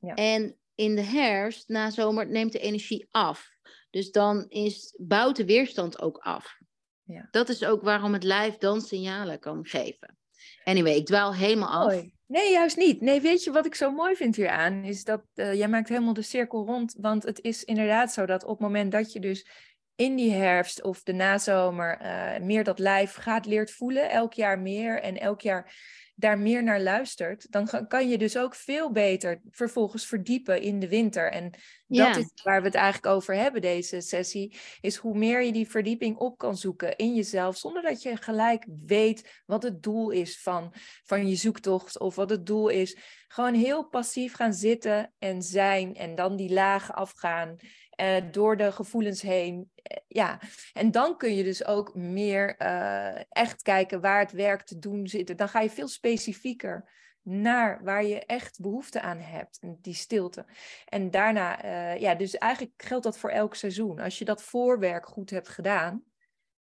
Ja. 0.00 0.14
En 0.14 0.56
in 0.74 0.94
de 0.94 1.02
herfst, 1.02 1.68
na 1.68 1.90
zomer, 1.90 2.28
neemt 2.28 2.52
de 2.52 2.58
energie 2.58 3.06
af. 3.10 3.48
Dus 3.90 4.10
dan 4.10 4.48
is, 4.48 4.94
bouwt 4.98 5.36
de 5.36 5.44
weerstand 5.44 6.00
ook 6.00 6.18
af. 6.18 6.58
Ja. 7.02 7.28
Dat 7.30 7.48
is 7.48 7.64
ook 7.64 7.82
waarom 7.82 8.12
het 8.12 8.24
lijf 8.24 8.56
dan 8.56 8.80
signalen 8.80 9.38
kan 9.38 9.66
geven. 9.66 10.18
Anyway, 10.64 10.94
ik 10.94 11.06
dwaal 11.06 11.34
helemaal 11.34 11.86
af. 11.86 12.04
Nee, 12.28 12.52
juist 12.52 12.76
niet. 12.76 13.00
Nee, 13.00 13.20
weet 13.20 13.44
je 13.44 13.50
wat 13.50 13.66
ik 13.66 13.74
zo 13.74 13.90
mooi 13.90 14.16
vind 14.16 14.36
hier 14.36 14.48
aan? 14.48 14.84
Is 14.84 15.04
dat 15.04 15.22
uh, 15.34 15.54
jij 15.54 15.68
maakt 15.68 15.88
helemaal 15.88 16.12
de 16.12 16.22
cirkel 16.22 16.66
rond. 16.66 16.94
Want 16.98 17.22
het 17.22 17.40
is 17.40 17.64
inderdaad 17.64 18.12
zo 18.12 18.26
dat 18.26 18.42
op 18.44 18.48
het 18.48 18.58
moment 18.58 18.92
dat 18.92 19.12
je 19.12 19.20
dus 19.20 19.46
in 19.94 20.16
die 20.16 20.32
herfst 20.32 20.82
of 20.82 21.02
de 21.02 21.12
nazomer 21.12 22.00
uh, 22.02 22.38
meer 22.46 22.64
dat 22.64 22.78
lijf 22.78 23.14
gaat 23.14 23.46
leert 23.46 23.70
voelen, 23.70 24.10
elk 24.10 24.32
jaar 24.32 24.58
meer 24.58 25.00
en 25.00 25.20
elk 25.20 25.40
jaar 25.40 25.74
daar 26.18 26.38
meer 26.38 26.62
naar 26.62 26.80
luistert, 26.80 27.46
dan 27.50 27.86
kan 27.88 28.08
je 28.08 28.18
dus 28.18 28.38
ook 28.38 28.54
veel 28.54 28.92
beter 28.92 29.40
vervolgens 29.50 30.06
verdiepen 30.06 30.60
in 30.60 30.78
de 30.78 30.88
winter. 30.88 31.30
En 31.30 31.50
dat 31.86 32.16
is 32.16 32.30
waar 32.42 32.60
we 32.60 32.66
het 32.66 32.74
eigenlijk 32.74 33.14
over 33.14 33.34
hebben, 33.34 33.60
deze 33.60 34.00
sessie, 34.00 34.56
is 34.80 34.96
hoe 34.96 35.18
meer 35.18 35.42
je 35.42 35.52
die 35.52 35.68
verdieping 35.68 36.16
op 36.16 36.38
kan 36.38 36.56
zoeken 36.56 36.96
in 36.96 37.14
jezelf, 37.14 37.56
zonder 37.56 37.82
dat 37.82 38.02
je 38.02 38.16
gelijk 38.16 38.66
weet 38.86 39.42
wat 39.46 39.62
het 39.62 39.82
doel 39.82 40.10
is 40.10 40.40
van, 40.42 40.74
van 41.04 41.28
je 41.28 41.36
zoektocht 41.36 41.98
of 41.98 42.14
wat 42.14 42.30
het 42.30 42.46
doel 42.46 42.68
is. 42.68 42.96
Gewoon 43.28 43.54
heel 43.54 43.88
passief 43.88 44.34
gaan 44.34 44.54
zitten 44.54 45.12
en 45.18 45.42
zijn 45.42 45.94
en 45.94 46.14
dan 46.14 46.36
die 46.36 46.52
lagen 46.52 46.94
afgaan 46.94 47.56
uh, 48.00 48.16
door 48.32 48.56
de 48.56 48.72
gevoelens 48.72 49.22
heen. 49.22 49.70
Eh, 49.74 49.96
ja, 50.08 50.40
en 50.72 50.90
dan 50.90 51.16
kun 51.16 51.34
je 51.34 51.44
dus 51.44 51.64
ook 51.64 51.94
meer 51.94 52.54
uh, 52.62 53.20
echt 53.28 53.62
kijken 53.62 54.00
waar 54.00 54.20
het 54.20 54.32
werk 54.32 54.62
te 54.62 54.78
doen 54.78 55.06
zit. 55.06 55.38
Dan 55.38 55.48
ga 55.48 55.60
je 55.60 55.70
veel 55.70 55.88
specifieker 55.88 56.90
naar 57.22 57.84
waar 57.84 58.04
je 58.04 58.26
echt 58.26 58.60
behoefte 58.60 59.00
aan 59.00 59.18
hebt, 59.18 59.58
die 59.62 59.94
stilte. 59.94 60.46
En 60.86 61.10
daarna, 61.10 61.64
ja, 61.94 62.14
dus 62.14 62.38
eigenlijk 62.38 62.72
geldt 62.76 63.04
dat 63.04 63.18
voor 63.18 63.30
elk 63.30 63.54
seizoen. 63.54 63.98
Als 63.98 64.18
je 64.18 64.24
dat 64.24 64.42
voorwerk 64.42 65.06
goed 65.06 65.30
hebt 65.30 65.48
gedaan, 65.48 66.04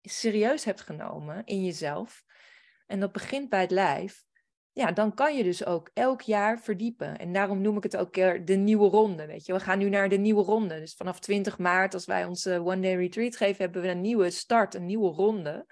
serieus 0.02 0.66
hebt 0.66 0.82
genomen 0.82 1.46
in 1.46 1.64
jezelf, 1.64 2.24
en 2.88 3.00
dat 3.00 3.12
begint 3.12 3.50
bij 3.50 3.62
het 3.62 3.72
lijf, 3.72 4.24
ja, 4.80 4.92
dan 4.92 5.14
kan 5.14 5.38
je 5.38 5.44
dus 5.44 5.66
ook 5.66 5.90
elk 5.94 6.22
jaar 6.22 6.60
verdiepen. 6.60 7.18
En 7.18 7.34
daarom 7.34 7.62
noem 7.62 7.78
ik 7.78 7.84
het 7.84 7.98
ook 7.98 8.14
de 8.46 8.56
nieuwe 8.56 8.90
ronde. 8.90 9.26
Weet 9.26 9.46
je, 9.46 9.54
we 9.54 9.60
gaan 9.60 9.78
nu 9.78 9.90
naar 9.90 10.10
de 10.10 10.18
nieuwe 10.18 10.44
ronde. 10.44 10.80
Dus 10.80 10.94
vanaf 10.94 11.20
20 11.20 11.58
maart, 11.58 11.94
als 11.94 12.06
wij 12.06 12.26
onze 12.26 12.60
One 12.60 12.80
Day 12.80 12.96
Retreat 12.96 13.36
geven, 13.36 13.64
hebben 13.64 13.82
we 13.82 13.88
een 13.88 14.02
nieuwe 14.02 14.30
start, 14.30 14.74
een 14.76 14.86
nieuwe 14.86 15.12
ronde. 15.12 15.66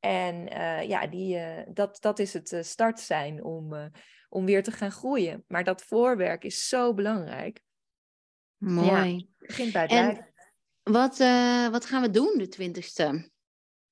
En 0.00 0.52
uh, 0.52 0.82
ja, 0.88 1.06
die, 1.06 1.36
uh, 1.36 1.58
dat, 1.68 1.96
dat 2.00 2.18
is 2.18 2.32
het 2.32 2.52
uh, 2.52 2.62
start 2.62 3.00
zijn 3.00 3.44
om, 3.44 3.90
om 4.28 4.44
weer 4.44 4.62
te 4.62 4.72
gaan 4.72 4.92
groeien. 4.92 5.44
Maar 5.48 5.64
dat 5.64 5.82
voorwerk 5.82 6.44
is 6.44 6.68
zo 6.68 6.94
belangrijk. 6.94 7.60
Mooi. 8.56 9.16
Ja, 9.16 9.24
begint 9.38 9.72
bij 9.72 9.82
het 9.82 9.90
en 9.90 10.32
wat, 10.82 11.18
wat 11.70 11.84
gaan 11.84 12.02
we 12.02 12.10
doen 12.10 12.34
de 12.36 12.72
20ste? 12.72 13.31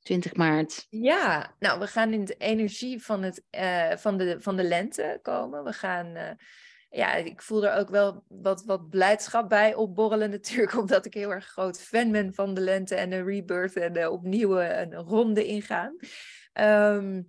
20 0.03 0.35
maart. 0.35 0.87
Ja, 0.91 1.55
nou, 1.59 1.81
we 1.81 1.87
gaan 1.87 2.13
in 2.13 2.25
de 2.25 2.37
energie 2.39 3.03
van, 3.03 3.23
het, 3.23 3.45
uh, 3.51 3.97
van, 3.97 4.17
de, 4.17 4.37
van 4.41 4.57
de 4.57 4.65
lente 4.65 5.19
komen. 5.23 5.65
We 5.65 5.73
gaan, 5.73 6.17
uh, 6.17 6.31
ja, 6.91 7.15
ik 7.15 7.43
voel 7.43 7.67
er 7.67 7.79
ook 7.79 7.89
wel 7.89 8.25
wat, 8.29 8.65
wat 8.65 8.91
blijdschap 8.91 9.49
bij 9.49 9.75
opborrelen 9.75 10.31
natuurlijk, 10.31 10.79
omdat 10.83 11.07
ik 11.07 11.15
heel 11.15 11.33
erg 11.33 11.47
groot 11.47 11.83
fan 11.83 12.11
ben 12.11 12.35
van 12.35 12.55
de 12.55 12.61
lente 12.61 12.95
en 12.95 13.11
de 13.11 13.23
rebirth 13.23 13.77
en 13.77 13.93
de 13.93 14.11
opnieuw 14.11 14.61
een 14.61 14.95
ronde 14.95 15.47
ingaan. 15.47 15.97
Um, 16.61 17.27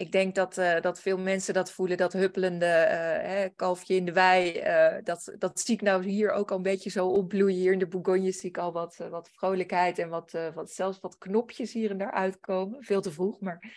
ik 0.00 0.12
denk 0.12 0.34
dat, 0.34 0.58
uh, 0.58 0.80
dat 0.80 1.00
veel 1.00 1.18
mensen 1.18 1.54
dat 1.54 1.72
voelen, 1.72 1.96
dat 1.96 2.12
huppelende 2.12 2.66
uh, 2.66 2.92
hè, 3.28 3.48
kalfje 3.48 3.94
in 3.94 4.04
de 4.04 4.12
wei. 4.12 4.62
Uh, 4.62 5.04
dat, 5.04 5.34
dat 5.38 5.60
zie 5.60 5.74
ik 5.74 5.82
nou 5.82 6.04
hier 6.04 6.30
ook 6.30 6.50
al 6.50 6.56
een 6.56 6.62
beetje 6.62 6.90
zo 6.90 7.06
opbloeien. 7.06 7.56
Hier 7.56 7.72
in 7.72 7.78
de 7.78 7.86
Bourgogne 7.86 8.32
zie 8.32 8.48
ik 8.48 8.58
al 8.58 8.72
wat, 8.72 8.96
wat 9.10 9.30
vrolijkheid 9.32 9.98
en 9.98 10.08
wat, 10.08 10.32
wat, 10.54 10.70
zelfs 10.70 11.00
wat 11.00 11.18
knopjes 11.18 11.72
hier 11.72 11.90
en 11.90 11.98
daar 11.98 12.12
uitkomen. 12.12 12.84
Veel 12.84 13.00
te 13.00 13.12
vroeg, 13.12 13.40
maar 13.40 13.72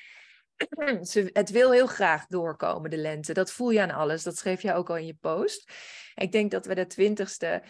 ze, 1.01 1.29
het 1.33 1.49
wil 1.49 1.71
heel 1.71 1.87
graag 1.87 2.27
doorkomen, 2.27 2.89
de 2.89 2.97
lente. 2.97 3.33
Dat 3.33 3.51
voel 3.51 3.69
je 3.69 3.81
aan 3.81 3.91
alles. 3.91 4.23
Dat 4.23 4.37
schreef 4.37 4.61
jij 4.61 4.75
ook 4.75 4.89
al 4.89 4.97
in 4.97 5.05
je 5.05 5.17
post. 5.21 5.71
Ik 6.15 6.31
denk 6.31 6.51
dat 6.51 6.65
we 6.65 6.75
de 6.75 6.87
twintigste 6.87 7.63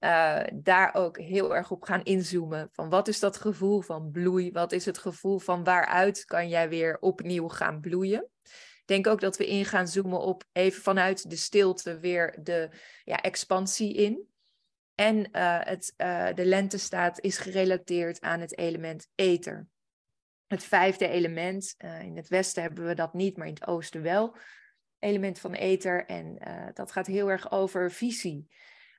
uh, 0.00 0.42
daar 0.54 0.94
ook 0.94 1.18
heel 1.18 1.54
erg 1.54 1.70
op 1.70 1.82
gaan 1.82 2.02
inzoomen. 2.02 2.68
Van 2.72 2.88
wat 2.88 3.08
is 3.08 3.20
dat 3.20 3.36
gevoel 3.36 3.80
van 3.80 4.10
bloei? 4.10 4.52
Wat 4.52 4.72
is 4.72 4.84
het 4.84 4.98
gevoel 4.98 5.38
van 5.38 5.64
waaruit 5.64 6.24
kan 6.24 6.48
jij 6.48 6.68
weer 6.68 6.98
opnieuw 7.00 7.48
gaan 7.48 7.80
bloeien? 7.80 8.28
Ik 8.42 8.82
denk 8.84 9.06
ook 9.06 9.20
dat 9.20 9.36
we 9.36 9.48
in 9.48 9.64
gaan 9.64 9.88
zoomen 9.88 10.20
op 10.20 10.44
even 10.52 10.82
vanuit 10.82 11.30
de 11.30 11.36
stilte 11.36 11.98
weer 11.98 12.38
de 12.42 12.68
ja, 13.04 13.16
expansie 13.16 13.94
in. 13.94 14.28
En 14.94 15.16
uh, 15.16 15.58
het, 15.60 15.94
uh, 15.96 16.28
de 16.34 16.44
lentestaat 16.44 17.20
is 17.20 17.38
gerelateerd 17.38 18.20
aan 18.20 18.40
het 18.40 18.58
element 18.58 19.08
ether. 19.14 19.66
Het 20.46 20.64
vijfde 20.64 21.08
element, 21.08 21.74
in 21.78 22.16
het 22.16 22.28
westen 22.28 22.62
hebben 22.62 22.86
we 22.86 22.94
dat 22.94 23.14
niet, 23.14 23.36
maar 23.36 23.46
in 23.46 23.54
het 23.54 23.66
oosten 23.66 24.02
wel. 24.02 24.36
Element 24.98 25.38
van 25.38 25.52
ether. 25.52 26.06
En 26.06 26.38
dat 26.74 26.92
gaat 26.92 27.06
heel 27.06 27.30
erg 27.30 27.50
over 27.50 27.90
visie. 27.90 28.48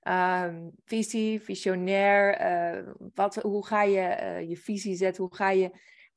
Um, 0.08 0.72
visie, 0.86 1.42
visionair. 1.42 2.42
Uh, 2.42 2.94
wat, 3.14 3.36
hoe 3.36 3.66
ga 3.66 3.84
je 3.84 4.18
uh, 4.22 4.50
je 4.50 4.58
visie 4.58 4.96
zetten? 4.96 5.24
Hoe 5.24 5.36
ga 5.36 5.50
je 5.50 5.72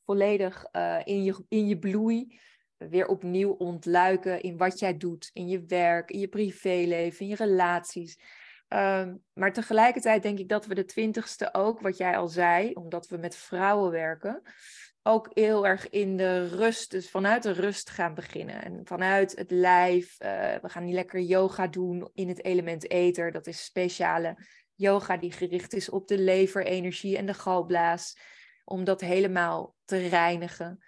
volledig 0.04 0.66
uh, 0.72 1.00
in, 1.04 1.24
je, 1.24 1.44
in 1.48 1.66
je 1.66 1.78
bloei 1.78 2.40
weer 2.76 3.06
opnieuw 3.06 3.50
ontluiken 3.50 4.40
in 4.40 4.56
wat 4.56 4.78
jij 4.78 4.96
doet, 4.96 5.30
in 5.32 5.48
je 5.48 5.64
werk, 5.64 6.10
in 6.10 6.20
je 6.20 6.28
privéleven, 6.28 7.20
in 7.20 7.28
je 7.28 7.36
relaties. 7.36 8.18
Um, 8.68 9.22
maar 9.32 9.52
tegelijkertijd 9.52 10.22
denk 10.22 10.38
ik 10.38 10.48
dat 10.48 10.66
we 10.66 10.74
de 10.74 10.84
twintigste 10.84 11.54
ook, 11.54 11.80
wat 11.80 11.96
jij 11.96 12.16
al 12.16 12.28
zei, 12.28 12.72
omdat 12.72 13.08
we 13.08 13.16
met 13.16 13.36
vrouwen 13.36 13.90
werken, 13.90 14.42
ook 15.06 15.30
heel 15.32 15.66
erg 15.66 15.90
in 15.90 16.16
de 16.16 16.48
rust, 16.48 16.90
dus 16.90 17.10
vanuit 17.10 17.42
de 17.42 17.52
rust 17.52 17.90
gaan 17.90 18.14
beginnen. 18.14 18.64
En 18.64 18.80
vanuit 18.84 19.36
het 19.36 19.50
lijf, 19.50 20.16
uh, 20.22 20.28
we 20.62 20.68
gaan 20.68 20.84
niet 20.84 20.94
lekker 20.94 21.20
yoga 21.20 21.66
doen 21.66 22.10
in 22.14 22.28
het 22.28 22.44
element 22.44 22.90
ether. 22.90 23.32
Dat 23.32 23.46
is 23.46 23.64
speciale 23.64 24.36
yoga 24.74 25.16
die 25.16 25.32
gericht 25.32 25.72
is 25.72 25.88
op 25.88 26.08
de 26.08 26.18
leverenergie 26.18 27.16
en 27.16 27.26
de 27.26 27.34
galblaas. 27.34 28.18
Om 28.64 28.84
dat 28.84 29.00
helemaal 29.00 29.74
te 29.84 30.08
reinigen. 30.08 30.84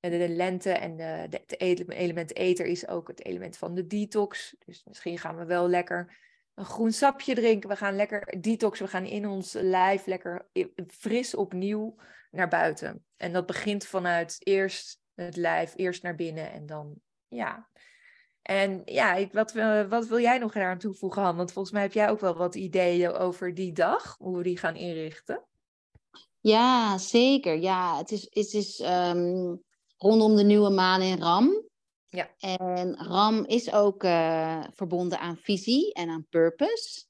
En 0.00 0.10
de, 0.10 0.28
lente 0.28 0.70
en 0.70 0.96
de, 0.96 1.26
de, 1.28 1.40
het 1.46 1.90
element 1.90 2.36
ether 2.36 2.66
is 2.66 2.88
ook 2.88 3.08
het 3.08 3.24
element 3.24 3.56
van 3.56 3.74
de 3.74 3.86
detox. 3.86 4.56
Dus 4.64 4.84
misschien 4.84 5.18
gaan 5.18 5.36
we 5.36 5.44
wel 5.44 5.68
lekker 5.68 6.16
een 6.54 6.64
groen 6.64 6.92
sapje 6.92 7.34
drinken. 7.34 7.68
We 7.68 7.76
gaan 7.76 7.96
lekker 7.96 8.40
detox. 8.40 8.80
We 8.80 8.88
gaan 8.88 9.04
in 9.04 9.26
ons 9.26 9.52
lijf 9.52 10.06
lekker 10.06 10.48
fris 10.88 11.34
opnieuw 11.34 11.96
naar 12.36 12.48
buiten. 12.48 13.04
En 13.16 13.32
dat 13.32 13.46
begint 13.46 13.86
vanuit 13.86 14.36
eerst 14.38 15.00
het 15.14 15.36
lijf, 15.36 15.72
eerst 15.76 16.02
naar 16.02 16.14
binnen 16.14 16.52
en 16.52 16.66
dan, 16.66 16.94
ja. 17.28 17.68
En 18.42 18.82
ja, 18.84 19.26
wat, 19.32 19.52
wat 19.88 20.06
wil 20.06 20.20
jij 20.20 20.38
nog 20.38 20.54
eraan 20.54 20.78
toevoegen, 20.78 21.22
Han? 21.22 21.36
Want 21.36 21.52
volgens 21.52 21.74
mij 21.74 21.82
heb 21.82 21.92
jij 21.92 22.10
ook 22.10 22.20
wel 22.20 22.34
wat 22.34 22.54
ideeën 22.54 23.12
over 23.12 23.54
die 23.54 23.72
dag, 23.72 24.16
hoe 24.18 24.36
we 24.36 24.42
die 24.42 24.58
gaan 24.58 24.76
inrichten. 24.76 25.44
Ja, 26.40 26.98
zeker. 26.98 27.58
Ja, 27.58 27.98
het 27.98 28.10
is, 28.10 28.22
het 28.30 28.52
is 28.52 28.80
um, 28.80 29.62
rondom 29.96 30.36
de 30.36 30.44
nieuwe 30.44 30.70
maan 30.70 31.02
in 31.02 31.18
Ram. 31.18 31.64
Ja. 32.08 32.30
En 32.38 32.96
RAM 32.96 33.44
is 33.44 33.72
ook 33.72 34.04
uh, 34.04 34.64
verbonden 34.70 35.18
aan 35.18 35.36
visie 35.36 35.92
en 35.92 36.08
aan 36.08 36.26
purpose. 36.30 37.04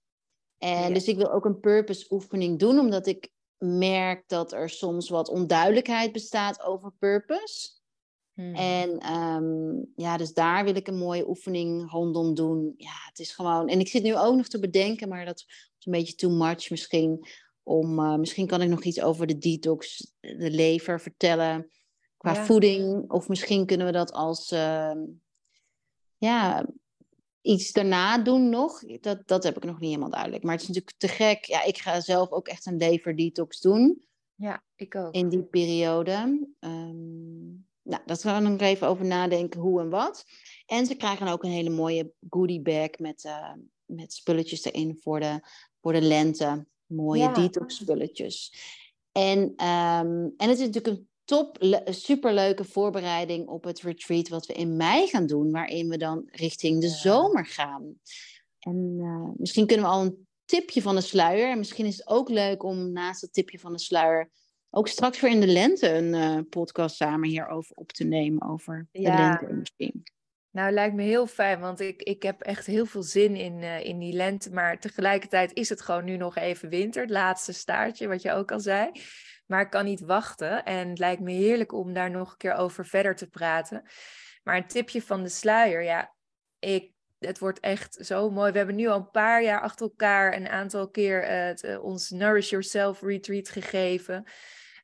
En 0.58 0.94
dus 0.94 1.08
ik 1.08 1.16
wil 1.16 1.32
ook 1.32 1.44
een 1.44 1.60
purpose 1.60 2.06
oefening 2.10 2.58
doen, 2.58 2.78
omdat 2.78 3.06
ik 3.06 3.28
merk 3.58 4.28
dat 4.28 4.52
er 4.52 4.70
soms 4.70 5.08
wat 5.08 5.28
onduidelijkheid 5.28 6.12
bestaat 6.12 6.62
over 6.62 6.92
purpose. 6.98 7.74
Hmm. 8.32 8.54
En 8.54 9.12
um, 9.12 9.92
ja, 9.94 10.16
dus 10.16 10.32
daar 10.32 10.64
wil 10.64 10.76
ik 10.76 10.88
een 10.88 10.98
mooie 10.98 11.28
oefening 11.28 11.90
rondom 11.90 12.34
doen. 12.34 12.74
Ja, 12.76 12.94
het 13.08 13.18
is 13.18 13.34
gewoon. 13.34 13.68
En 13.68 13.80
ik 13.80 13.88
zit 13.88 14.02
nu 14.02 14.16
ook 14.16 14.36
nog 14.36 14.48
te 14.48 14.58
bedenken, 14.58 15.08
maar 15.08 15.24
dat 15.24 15.38
is 15.78 15.86
een 15.86 15.92
beetje 15.92 16.14
too 16.14 16.30
much 16.30 16.70
misschien. 16.70 17.26
Om, 17.62 17.98
uh, 17.98 18.14
misschien 18.14 18.46
kan 18.46 18.62
ik 18.62 18.68
nog 18.68 18.84
iets 18.84 19.00
over 19.00 19.26
de 19.26 19.38
detox, 19.38 20.12
de 20.20 20.50
lever 20.50 21.00
vertellen 21.00 21.70
qua 22.16 22.34
voeding. 22.34 23.10
Of 23.10 23.28
misschien 23.28 23.66
kunnen 23.66 23.86
we 23.86 23.92
dat 23.92 24.12
als 24.12 24.52
uh, 24.52 24.92
ja, 26.16 26.66
iets 27.46 27.72
daarna 27.72 28.18
doen 28.18 28.48
nog. 28.48 28.80
Dat, 29.00 29.28
dat 29.28 29.42
heb 29.42 29.56
ik 29.56 29.64
nog 29.64 29.80
niet 29.80 29.88
helemaal 29.88 30.10
duidelijk. 30.10 30.42
Maar 30.42 30.52
het 30.52 30.62
is 30.62 30.68
natuurlijk 30.68 30.96
te 30.98 31.08
gek. 31.08 31.44
Ja, 31.44 31.64
ik 31.64 31.78
ga 31.78 32.00
zelf 32.00 32.30
ook 32.30 32.48
echt 32.48 32.66
een 32.66 32.76
leverdetox 32.76 33.60
doen. 33.60 34.04
Ja, 34.34 34.64
ik 34.76 34.94
ook. 34.94 35.14
In 35.14 35.28
die 35.28 35.42
periode. 35.42 36.48
Um, 36.60 37.66
nou, 37.82 38.02
dat 38.06 38.22
gaan 38.22 38.42
we 38.42 38.48
nog 38.48 38.60
even 38.60 38.88
over 38.88 39.04
nadenken 39.04 39.60
hoe 39.60 39.80
en 39.80 39.90
wat. 39.90 40.24
En 40.66 40.86
ze 40.86 40.94
krijgen 40.94 41.28
ook 41.28 41.44
een 41.44 41.50
hele 41.50 41.70
mooie 41.70 42.12
goodie 42.28 42.62
bag 42.62 42.98
met, 42.98 43.24
uh, 43.24 43.52
met 43.84 44.12
spulletjes 44.12 44.64
erin 44.64 44.98
voor 45.00 45.20
de, 45.20 45.40
voor 45.80 45.92
de 45.92 46.02
lente. 46.02 46.66
Mooie 46.86 47.32
detox 47.32 47.76
spulletjes. 47.76 48.54
En, 49.12 49.38
um, 49.38 50.34
en 50.36 50.48
het 50.48 50.58
is 50.58 50.66
natuurlijk 50.66 50.86
een 50.86 51.08
top, 51.26 51.56
superleuke 51.84 52.64
voorbereiding 52.64 53.48
op 53.48 53.64
het 53.64 53.80
retreat 53.80 54.28
wat 54.28 54.46
we 54.46 54.52
in 54.52 54.76
mei 54.76 55.06
gaan 55.06 55.26
doen, 55.26 55.50
waarin 55.50 55.88
we 55.88 55.96
dan 55.96 56.22
richting 56.26 56.80
de 56.80 56.88
zomer 56.88 57.46
gaan. 57.46 57.94
En 58.58 58.96
uh, 58.98 59.30
misschien 59.36 59.66
kunnen 59.66 59.86
we 59.86 59.92
al 59.92 60.02
een 60.02 60.26
tipje 60.44 60.82
van 60.82 60.94
de 60.94 61.00
sluier. 61.00 61.50
En 61.50 61.58
misschien 61.58 61.86
is 61.86 61.96
het 61.96 62.08
ook 62.08 62.28
leuk 62.28 62.62
om 62.62 62.92
naast 62.92 63.20
het 63.20 63.32
tipje 63.32 63.58
van 63.58 63.72
de 63.72 63.78
sluier 63.78 64.30
ook 64.76 64.88
straks 64.88 65.20
weer 65.20 65.30
in 65.30 65.40
de 65.40 65.46
lente 65.46 65.88
een 65.88 66.14
uh, 66.14 66.38
podcast 66.50 66.96
samen 66.96 67.28
hierover 67.28 67.76
op 67.76 67.92
te 67.92 68.04
nemen. 68.04 68.48
Over 68.48 68.88
de 68.92 69.00
lente 69.00 69.52
misschien. 69.52 70.02
Nou, 70.50 70.72
lijkt 70.72 70.94
me 70.94 71.02
heel 71.02 71.26
fijn, 71.26 71.60
want 71.60 71.80
ik, 71.80 72.02
ik 72.02 72.22
heb 72.22 72.40
echt 72.40 72.66
heel 72.66 72.86
veel 72.86 73.02
zin 73.02 73.36
in, 73.36 73.62
uh, 73.62 73.84
in 73.84 73.98
die 73.98 74.12
lente. 74.12 74.50
Maar 74.50 74.80
tegelijkertijd 74.80 75.52
is 75.52 75.68
het 75.68 75.80
gewoon 75.80 76.04
nu 76.04 76.16
nog 76.16 76.36
even 76.36 76.68
winter, 76.68 77.02
het 77.02 77.10
laatste 77.10 77.52
staartje, 77.52 78.08
wat 78.08 78.22
je 78.22 78.32
ook 78.32 78.52
al 78.52 78.60
zei. 78.60 78.90
Maar 79.46 79.60
ik 79.60 79.70
kan 79.70 79.84
niet 79.84 80.00
wachten 80.00 80.64
en 80.64 80.88
het 80.88 80.98
lijkt 80.98 81.22
me 81.22 81.32
heerlijk 81.32 81.72
om 81.72 81.92
daar 81.92 82.10
nog 82.10 82.30
een 82.30 82.36
keer 82.36 82.54
over 82.54 82.86
verder 82.86 83.16
te 83.16 83.28
praten. 83.28 83.82
Maar 84.42 84.56
een 84.56 84.66
tipje 84.66 85.02
van 85.02 85.22
de 85.22 85.28
sluier, 85.28 85.82
ja, 85.82 86.14
ik, 86.58 86.92
het 87.18 87.38
wordt 87.38 87.60
echt 87.60 87.98
zo 88.00 88.30
mooi. 88.30 88.52
We 88.52 88.58
hebben 88.58 88.76
nu 88.76 88.86
al 88.86 88.96
een 88.96 89.10
paar 89.10 89.42
jaar 89.42 89.60
achter 89.60 89.86
elkaar 89.86 90.34
een 90.34 90.48
aantal 90.48 90.90
keer 90.90 91.22
uh, 91.22 91.46
het, 91.46 91.62
uh, 91.62 91.84
ons 91.84 92.10
Nourish 92.10 92.50
Yourself 92.50 93.00
retreat 93.00 93.48
gegeven. 93.48 94.16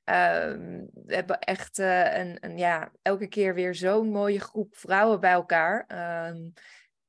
Um, 0.05 0.91
we 1.05 1.15
hebben 1.15 1.39
echt 1.39 1.79
uh, 1.79 2.17
een, 2.19 2.37
een, 2.41 2.59
ja, 2.59 2.93
elke 3.03 3.27
keer 3.27 3.55
weer 3.55 3.75
zo'n 3.75 4.09
mooie 4.09 4.41
groep 4.41 4.77
vrouwen 4.77 5.21
bij 5.21 5.33
elkaar. 5.33 5.87
Um, 6.29 6.53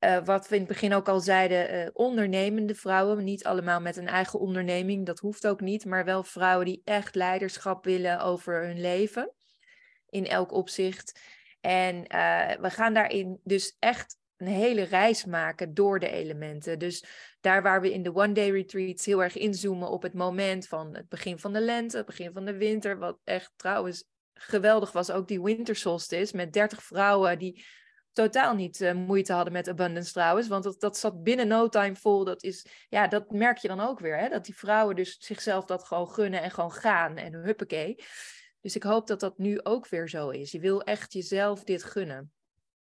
uh, 0.04 0.26
wat 0.26 0.48
we 0.48 0.56
in 0.56 0.62
het 0.62 0.70
begin 0.70 0.94
ook 0.94 1.08
al 1.08 1.20
zeiden, 1.20 1.76
uh, 1.76 1.90
ondernemende 1.94 2.76
vrouwen. 2.76 3.24
Niet 3.24 3.44
allemaal 3.44 3.82
met 3.82 3.98
een 3.98 4.08
eigen 4.08 4.40
onderneming, 4.40 5.06
dat 5.06 5.20
hoeft 5.20 5.48
ook 5.48 5.62
niet. 5.62 5.86
Maar 5.86 6.06
wel 6.06 6.24
vrouwen 6.24 6.66
die 6.66 6.82
echt 6.86 7.16
leiderschap 7.16 7.86
willen 7.86 8.20
over 8.20 8.66
hun 8.66 8.82
leven. 8.82 9.32
In 10.10 10.28
elk 10.28 10.52
opzicht. 10.52 11.20
En 11.62 12.02
we 12.62 12.70
gaan 12.70 12.94
daarin 12.94 13.40
dus 13.44 13.76
echt 13.80 14.18
een 14.38 14.48
hele 14.48 14.84
reis 14.84 15.26
maken 15.26 15.74
door 15.74 16.00
de 16.00 16.10
elementen. 16.10 16.80
Dus 16.80 17.06
daar 17.42 17.62
waar 17.62 17.82
we 17.82 17.94
in 17.94 18.04
de 18.04 18.16
one-day 18.16 18.50
retreats 18.50 19.06
heel 19.06 19.24
erg 19.24 19.38
inzoomen 19.38 19.90
op 19.90 20.02
het 20.02 20.14
moment 20.14 20.68
van 20.68 20.96
het 20.96 21.10
begin 21.10 21.40
van 21.40 21.54
de 21.54 21.62
lente, 21.62 21.98
het 21.98 22.06
begin 22.06 22.32
van 22.34 22.46
de 22.46 22.58
winter, 22.58 22.98
wat 22.98 23.20
echt 23.24 23.52
trouwens 23.56 24.04
geweldig 24.34 24.92
was, 24.92 25.12
ook 25.12 25.28
die 25.28 25.42
winter 25.42 25.76
solstice 25.76 26.36
met 26.36 26.54
30 26.54 26.84
vrouwen 26.84 27.40
die 27.40 27.66
totaal 28.14 28.56
niet 28.56 28.82
uh, 28.82 28.94
moeite 28.94 29.34
hadden 29.34 29.54
met 29.54 29.70
abundance 29.70 30.12
trouwens, 30.12 30.48
want 30.48 30.64
dat, 30.64 30.80
dat 30.80 30.98
zat 30.98 31.24
binnen 31.24 31.48
no 31.48 31.70
time 31.70 31.96
vol. 31.96 32.24
Dat 32.24 32.44
is, 32.44 32.66
ja, 32.90 33.08
dat 33.08 33.32
merk 33.32 33.58
je 33.58 33.68
dan 33.68 33.80
ook 33.80 34.00
weer, 34.00 34.18
hè? 34.18 34.30
dat 34.30 34.46
die 34.46 34.56
vrouwen 34.56 34.96
dus 34.96 35.18
zichzelf 35.20 35.66
dat 35.66 35.84
gewoon 35.84 36.10
gunnen 36.10 36.42
en 36.42 36.52
gewoon 36.52 36.72
gaan 36.72 37.18
en 37.18 37.34
huppakee. 37.34 37.96
Dus 38.62 38.76
ik 38.76 38.84
hoop 38.84 39.08
dat 39.08 39.20
dat 39.20 39.38
nu 39.38 39.64
ook 39.64 39.88
weer 39.88 40.10
zo 40.10 40.30
is. 40.30 40.52
Je 40.52 40.60
wil 40.60 40.82
echt 40.82 41.14
jezelf 41.14 41.64
dit 41.64 41.84
gunnen. 41.84 42.32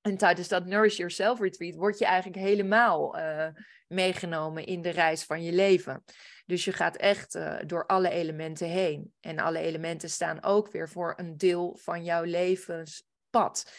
En 0.00 0.16
tijdens 0.16 0.48
dat 0.48 0.66
Nourish 0.66 0.96
Yourself 0.96 1.40
Retreat 1.40 1.74
word 1.74 1.98
je 1.98 2.04
eigenlijk 2.04 2.42
helemaal 2.42 3.18
uh, 3.18 3.48
meegenomen 3.88 4.66
in 4.66 4.82
de 4.82 4.90
reis 4.90 5.24
van 5.24 5.42
je 5.42 5.52
leven. 5.52 6.04
Dus 6.46 6.64
je 6.64 6.72
gaat 6.72 6.96
echt 6.96 7.34
uh, 7.34 7.58
door 7.66 7.86
alle 7.86 8.10
elementen 8.10 8.68
heen. 8.68 9.12
En 9.20 9.38
alle 9.38 9.58
elementen 9.58 10.10
staan 10.10 10.42
ook 10.42 10.72
weer 10.72 10.88
voor 10.88 11.14
een 11.16 11.36
deel 11.36 11.76
van 11.80 12.04
jouw 12.04 12.22
levenspad. 12.22 13.72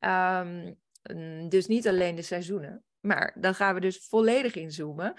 Um, 0.00 0.82
dus 1.48 1.66
niet 1.66 1.88
alleen 1.88 2.14
de 2.14 2.22
seizoenen. 2.22 2.84
Maar 3.00 3.36
dan 3.40 3.54
gaan 3.54 3.74
we 3.74 3.80
dus 3.80 4.06
volledig 4.08 4.54
inzoomen. 4.54 5.14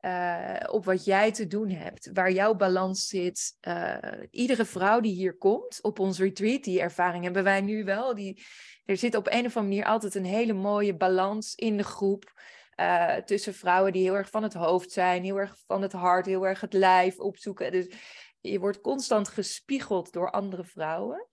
Uh, 0.00 0.60
op 0.66 0.84
wat 0.84 1.04
jij 1.04 1.32
te 1.32 1.46
doen 1.46 1.70
hebt, 1.70 2.10
waar 2.12 2.32
jouw 2.32 2.54
balans 2.54 3.06
zit. 3.08 3.56
Uh, 3.68 3.96
iedere 4.30 4.64
vrouw 4.64 5.00
die 5.00 5.14
hier 5.14 5.36
komt 5.38 5.78
op 5.82 5.98
ons 5.98 6.18
retreat, 6.18 6.64
die 6.64 6.80
ervaring 6.80 7.24
hebben 7.24 7.44
wij 7.44 7.60
nu 7.60 7.84
wel. 7.84 8.14
Die, 8.14 8.42
er 8.84 8.96
zit 8.96 9.14
op 9.14 9.26
een 9.26 9.46
of 9.46 9.56
andere 9.56 9.62
manier 9.62 9.84
altijd 9.84 10.14
een 10.14 10.24
hele 10.24 10.52
mooie 10.52 10.96
balans 10.96 11.54
in 11.54 11.76
de 11.76 11.82
groep. 11.82 12.32
Uh, 12.76 13.16
tussen 13.16 13.54
vrouwen 13.54 13.92
die 13.92 14.02
heel 14.02 14.16
erg 14.16 14.30
van 14.30 14.42
het 14.42 14.54
hoofd 14.54 14.90
zijn, 14.90 15.24
heel 15.24 15.38
erg 15.38 15.56
van 15.66 15.82
het 15.82 15.92
hart, 15.92 16.26
heel 16.26 16.46
erg 16.46 16.60
het 16.60 16.72
lijf 16.72 17.18
opzoeken. 17.18 17.72
Dus 17.72 17.94
je 18.40 18.58
wordt 18.58 18.80
constant 18.80 19.28
gespiegeld 19.28 20.12
door 20.12 20.30
andere 20.30 20.64
vrouwen. 20.64 21.28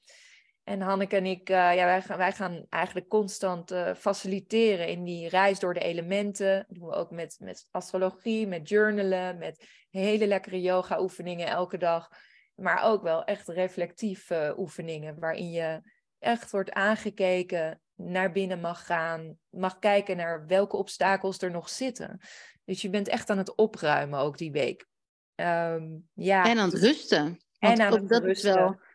En 0.69 0.81
Hanneke 0.81 1.15
en 1.15 1.25
ik, 1.25 1.49
uh, 1.49 1.75
ja, 1.75 1.85
wij, 1.85 2.01
gaan, 2.01 2.17
wij 2.17 2.31
gaan 2.31 2.65
eigenlijk 2.69 3.07
constant 3.07 3.71
uh, 3.71 3.93
faciliteren 3.93 4.87
in 4.87 5.03
die 5.03 5.29
reis 5.29 5.59
door 5.59 5.73
de 5.73 5.79
elementen. 5.79 6.65
Dat 6.67 6.77
doen 6.77 6.87
we 6.87 6.95
ook 6.95 7.11
met, 7.11 7.37
met 7.39 7.67
astrologie, 7.71 8.47
met 8.47 8.69
journalen, 8.69 9.37
met 9.37 9.67
hele 9.89 10.27
lekkere 10.27 10.61
yoga-oefeningen 10.61 11.47
elke 11.47 11.77
dag. 11.77 12.09
Maar 12.55 12.83
ook 12.83 13.03
wel 13.03 13.23
echt 13.23 13.47
reflectieve 13.47 14.53
oefeningen, 14.57 15.19
waarin 15.19 15.51
je 15.51 15.81
echt 16.19 16.51
wordt 16.51 16.71
aangekeken, 16.71 17.81
naar 17.95 18.31
binnen 18.31 18.59
mag 18.59 18.85
gaan, 18.85 19.37
mag 19.49 19.79
kijken 19.79 20.17
naar 20.17 20.45
welke 20.47 20.77
obstakels 20.77 21.41
er 21.41 21.51
nog 21.51 21.69
zitten. 21.69 22.19
Dus 22.65 22.81
je 22.81 22.89
bent 22.89 23.07
echt 23.07 23.29
aan 23.29 23.37
het 23.37 23.55
opruimen 23.55 24.19
ook 24.19 24.37
die 24.37 24.51
week. 24.51 24.87
Um, 25.35 26.09
ja. 26.13 26.45
En 26.45 26.57
aan 26.57 26.69
het 26.69 26.79
rusten. 26.79 27.39
en 27.59 27.81
aan 27.81 27.93
het 27.93 28.09
dat 28.09 28.23
rusten. 28.23 28.49
Is 28.49 28.55
wel 28.55 28.87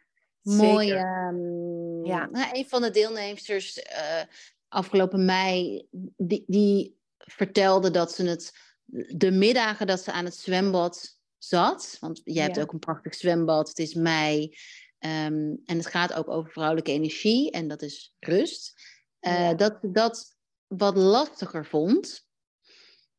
mooi. 0.45 0.93
Um, 0.93 2.05
ja. 2.07 2.29
Nou, 2.31 2.49
een 2.53 2.69
van 2.69 2.83
de 2.83 2.91
deelnemsters 2.91 3.79
uh, 3.79 4.23
afgelopen 4.69 5.25
mei, 5.25 5.87
die, 6.17 6.45
die 6.47 6.99
vertelde 7.19 7.91
dat 7.91 8.13
ze 8.13 8.25
het 8.25 8.53
de 9.17 9.31
middagen 9.31 9.87
dat 9.87 10.01
ze 10.01 10.13
aan 10.13 10.25
het 10.25 10.37
zwembad 10.37 11.19
zat, 11.39 11.97
want 12.01 12.21
jij 12.25 12.43
hebt 12.43 12.57
Ja. 12.57 12.63
ook 12.63 12.73
een 12.73 12.79
prachtig 12.79 13.15
zwembad, 13.15 13.69
het 13.69 13.79
is 13.79 13.95
mei. 13.95 14.57
Um, 14.99 15.61
en 15.65 15.77
het 15.77 15.87
gaat 15.87 16.13
ook 16.13 16.29
over 16.29 16.51
vrouwelijke 16.53 16.93
energie 16.93 17.51
en 17.51 17.69
dat 17.69 17.83
is 17.83 18.15
rust. 18.19 18.73
Uh, 19.21 19.33
Ja. 19.33 19.55
Dat 19.55 19.79
ze 19.81 19.91
dat 19.91 20.37
wat 20.67 20.97
lastiger 20.97 21.67
vond. 21.67 22.27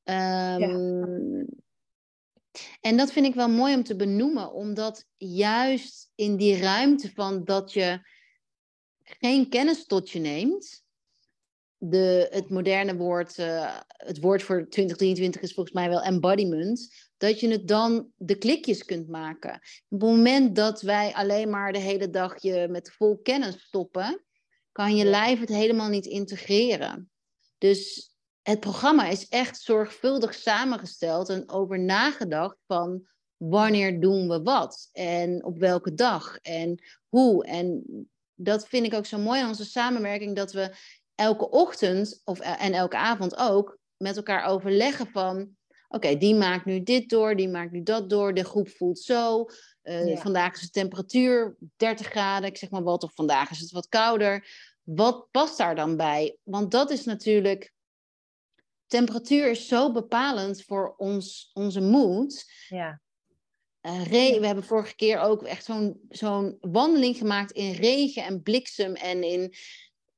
Um, 0.03 1.45
En 2.81 2.97
dat 2.97 3.11
vind 3.11 3.25
ik 3.25 3.33
wel 3.33 3.49
mooi 3.49 3.75
om 3.75 3.83
te 3.83 3.95
benoemen, 3.95 4.53
omdat 4.53 5.05
juist 5.17 6.11
in 6.15 6.35
die 6.35 6.57
ruimte 6.57 7.11
van 7.13 7.43
dat 7.43 7.73
je 7.73 7.99
geen 9.03 9.49
kennis 9.49 9.85
tot 9.85 10.11
je 10.11 10.19
neemt, 10.19 10.83
de, 11.77 12.27
het 12.31 12.49
moderne 12.49 12.95
woord, 12.95 13.37
uh, 13.37 13.79
het 13.87 14.19
woord 14.19 14.43
voor 14.43 14.69
2023 14.69 15.41
is 15.41 15.53
volgens 15.53 15.75
mij 15.75 15.89
wel 15.89 16.01
embodiment, 16.01 16.89
dat 17.17 17.39
je 17.39 17.47
het 17.49 17.67
dan 17.67 18.11
de 18.15 18.37
klikjes 18.37 18.85
kunt 18.85 19.07
maken. 19.07 19.53
Op 19.53 19.61
het 19.89 20.09
moment 20.09 20.55
dat 20.55 20.81
wij 20.81 21.13
alleen 21.13 21.49
maar 21.49 21.73
de 21.73 21.79
hele 21.79 22.09
dag 22.09 22.41
je 22.41 22.67
met 22.69 22.91
vol 22.91 23.17
kennis 23.17 23.61
stoppen, 23.61 24.23
kan 24.71 24.95
je 24.95 25.05
lijf 25.05 25.39
het 25.39 25.49
helemaal 25.49 25.89
niet 25.89 26.05
integreren. 26.05 27.11
Dus 27.57 28.09
het 28.47 28.59
programma 28.59 29.07
is 29.07 29.27
echt 29.27 29.61
zorgvuldig 29.61 30.33
samengesteld 30.33 31.29
en 31.29 31.49
over 31.49 31.79
nagedacht 31.79 32.57
van 32.67 33.07
wanneer 33.37 33.99
doen 33.99 34.27
we 34.27 34.41
wat 34.41 34.89
en 34.91 35.43
op 35.43 35.57
welke 35.57 35.93
dag 35.93 36.37
en 36.37 36.83
hoe. 37.07 37.45
En 37.45 37.83
dat 38.35 38.67
vind 38.67 38.85
ik 38.85 38.93
ook 38.93 39.05
zo 39.05 39.17
mooi 39.17 39.41
aan 39.41 39.47
onze 39.47 39.65
samenwerking, 39.65 40.35
dat 40.35 40.51
we 40.51 40.75
elke 41.15 41.49
ochtend 41.49 42.21
of, 42.23 42.39
en 42.39 42.73
elke 42.73 42.97
avond 42.97 43.37
ook 43.37 43.77
met 43.97 44.15
elkaar 44.17 44.45
overleggen 44.45 45.07
van 45.07 45.37
oké, 45.41 45.95
okay, 45.95 46.17
die 46.17 46.35
maakt 46.35 46.65
nu 46.65 46.83
dit 46.83 47.09
door, 47.09 47.35
die 47.35 47.49
maakt 47.49 47.71
nu 47.71 47.83
dat 47.83 48.09
door, 48.09 48.33
de 48.33 48.43
groep 48.43 48.69
voelt 48.69 48.99
zo. 48.99 49.45
Uh, 49.83 50.07
ja. 50.07 50.17
Vandaag 50.17 50.53
is 50.53 50.61
de 50.61 50.69
temperatuur 50.69 51.55
30 51.75 52.07
graden, 52.07 52.49
ik 52.49 52.57
zeg 52.57 52.69
maar 52.69 52.83
wat, 52.83 53.03
of 53.03 53.13
vandaag 53.13 53.51
is 53.51 53.59
het 53.59 53.71
wat 53.71 53.89
kouder. 53.89 54.47
Wat 54.83 55.27
past 55.31 55.57
daar 55.57 55.75
dan 55.75 55.97
bij? 55.97 56.37
Want 56.43 56.71
dat 56.71 56.91
is 56.91 57.05
natuurlijk 57.05 57.73
temperatuur 58.87 59.49
is 59.49 59.67
zo 59.67 59.91
bepalend 59.91 60.63
voor 60.63 60.93
ons, 60.97 61.51
onze 61.53 61.81
moed. 61.81 62.51
Ja. 62.69 63.01
Uh, 63.81 64.05
re- 64.05 64.39
we 64.39 64.45
hebben 64.45 64.63
vorige 64.63 64.95
keer 64.95 65.19
ook 65.19 65.43
echt 65.43 65.65
zo'n 65.65 65.99
zo'n 66.09 66.57
wandeling 66.61 67.17
gemaakt 67.17 67.51
in 67.51 67.71
regen 67.71 68.23
en 68.23 68.41
bliksem 68.41 68.93
en 68.93 69.23
in... 69.23 69.53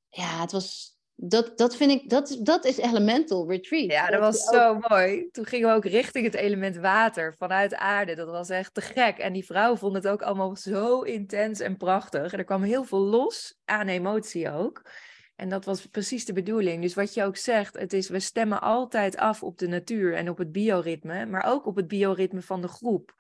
Ja, 0.10 0.42
het 0.42 0.52
was... 0.52 0.96
Dat, 1.20 1.58
dat 1.58 1.76
vind 1.76 1.92
ik... 1.92 2.10
Dat, 2.10 2.38
dat 2.42 2.66
is 2.66 2.78
elemental 2.78 3.50
retreat. 3.50 3.92
Ja, 3.92 4.10
dat, 4.10 4.20
was 4.20 4.44
zo 4.44 4.70
ook... 4.70 4.90
mooi. 4.90 5.30
Toen 5.32 5.46
gingen 5.46 5.70
we 5.70 5.76
ook 5.76 5.86
richting 5.86 6.26
het 6.26 6.36
element 6.36 6.78
water 6.78 7.36
vanuit 7.38 7.76
aarde. 7.76 8.16
Dat 8.16 8.28
was 8.28 8.50
echt 8.50 8.74
te 8.74 8.82
gek. 8.82 9.18
En 9.18 9.34
die 9.34 9.46
vrouwen 9.46 9.78
vonden 9.78 10.02
het 10.02 10.12
ook 10.12 10.22
allemaal 10.22 10.56
zo 10.56 11.02
intens 11.02 11.60
en 11.60 11.78
prachtig. 11.78 12.32
En 12.34 12.40
er 12.40 12.46
kwam 12.46 12.64
heel 12.64 12.84
veel 12.84 13.00
los 13.00 13.58
aan 13.66 13.88
emotie 13.88 14.52
ook. 14.52 14.90
En 15.38 15.50
dat 15.50 15.66
was 15.66 15.86
precies 15.86 16.26
de 16.26 16.34
bedoeling. 16.34 16.82
Dus 16.82 16.94
wat 16.94 17.14
je 17.14 17.24
ook 17.24 17.38
zegt, 17.38 17.78
het 17.80 17.94
is, 17.94 18.10
we 18.10 18.20
stemmen 18.20 18.62
altijd 18.62 19.18
af 19.18 19.44
op 19.44 19.58
de 19.58 19.68
natuur 19.68 20.16
en 20.16 20.30
op 20.30 20.38
het 20.38 20.52
bioritme, 20.52 21.26
maar 21.26 21.46
ook 21.46 21.66
op 21.66 21.76
het 21.76 21.88
bioritme 21.88 22.42
van 22.42 22.62
de 22.62 22.68
groep. 22.68 23.16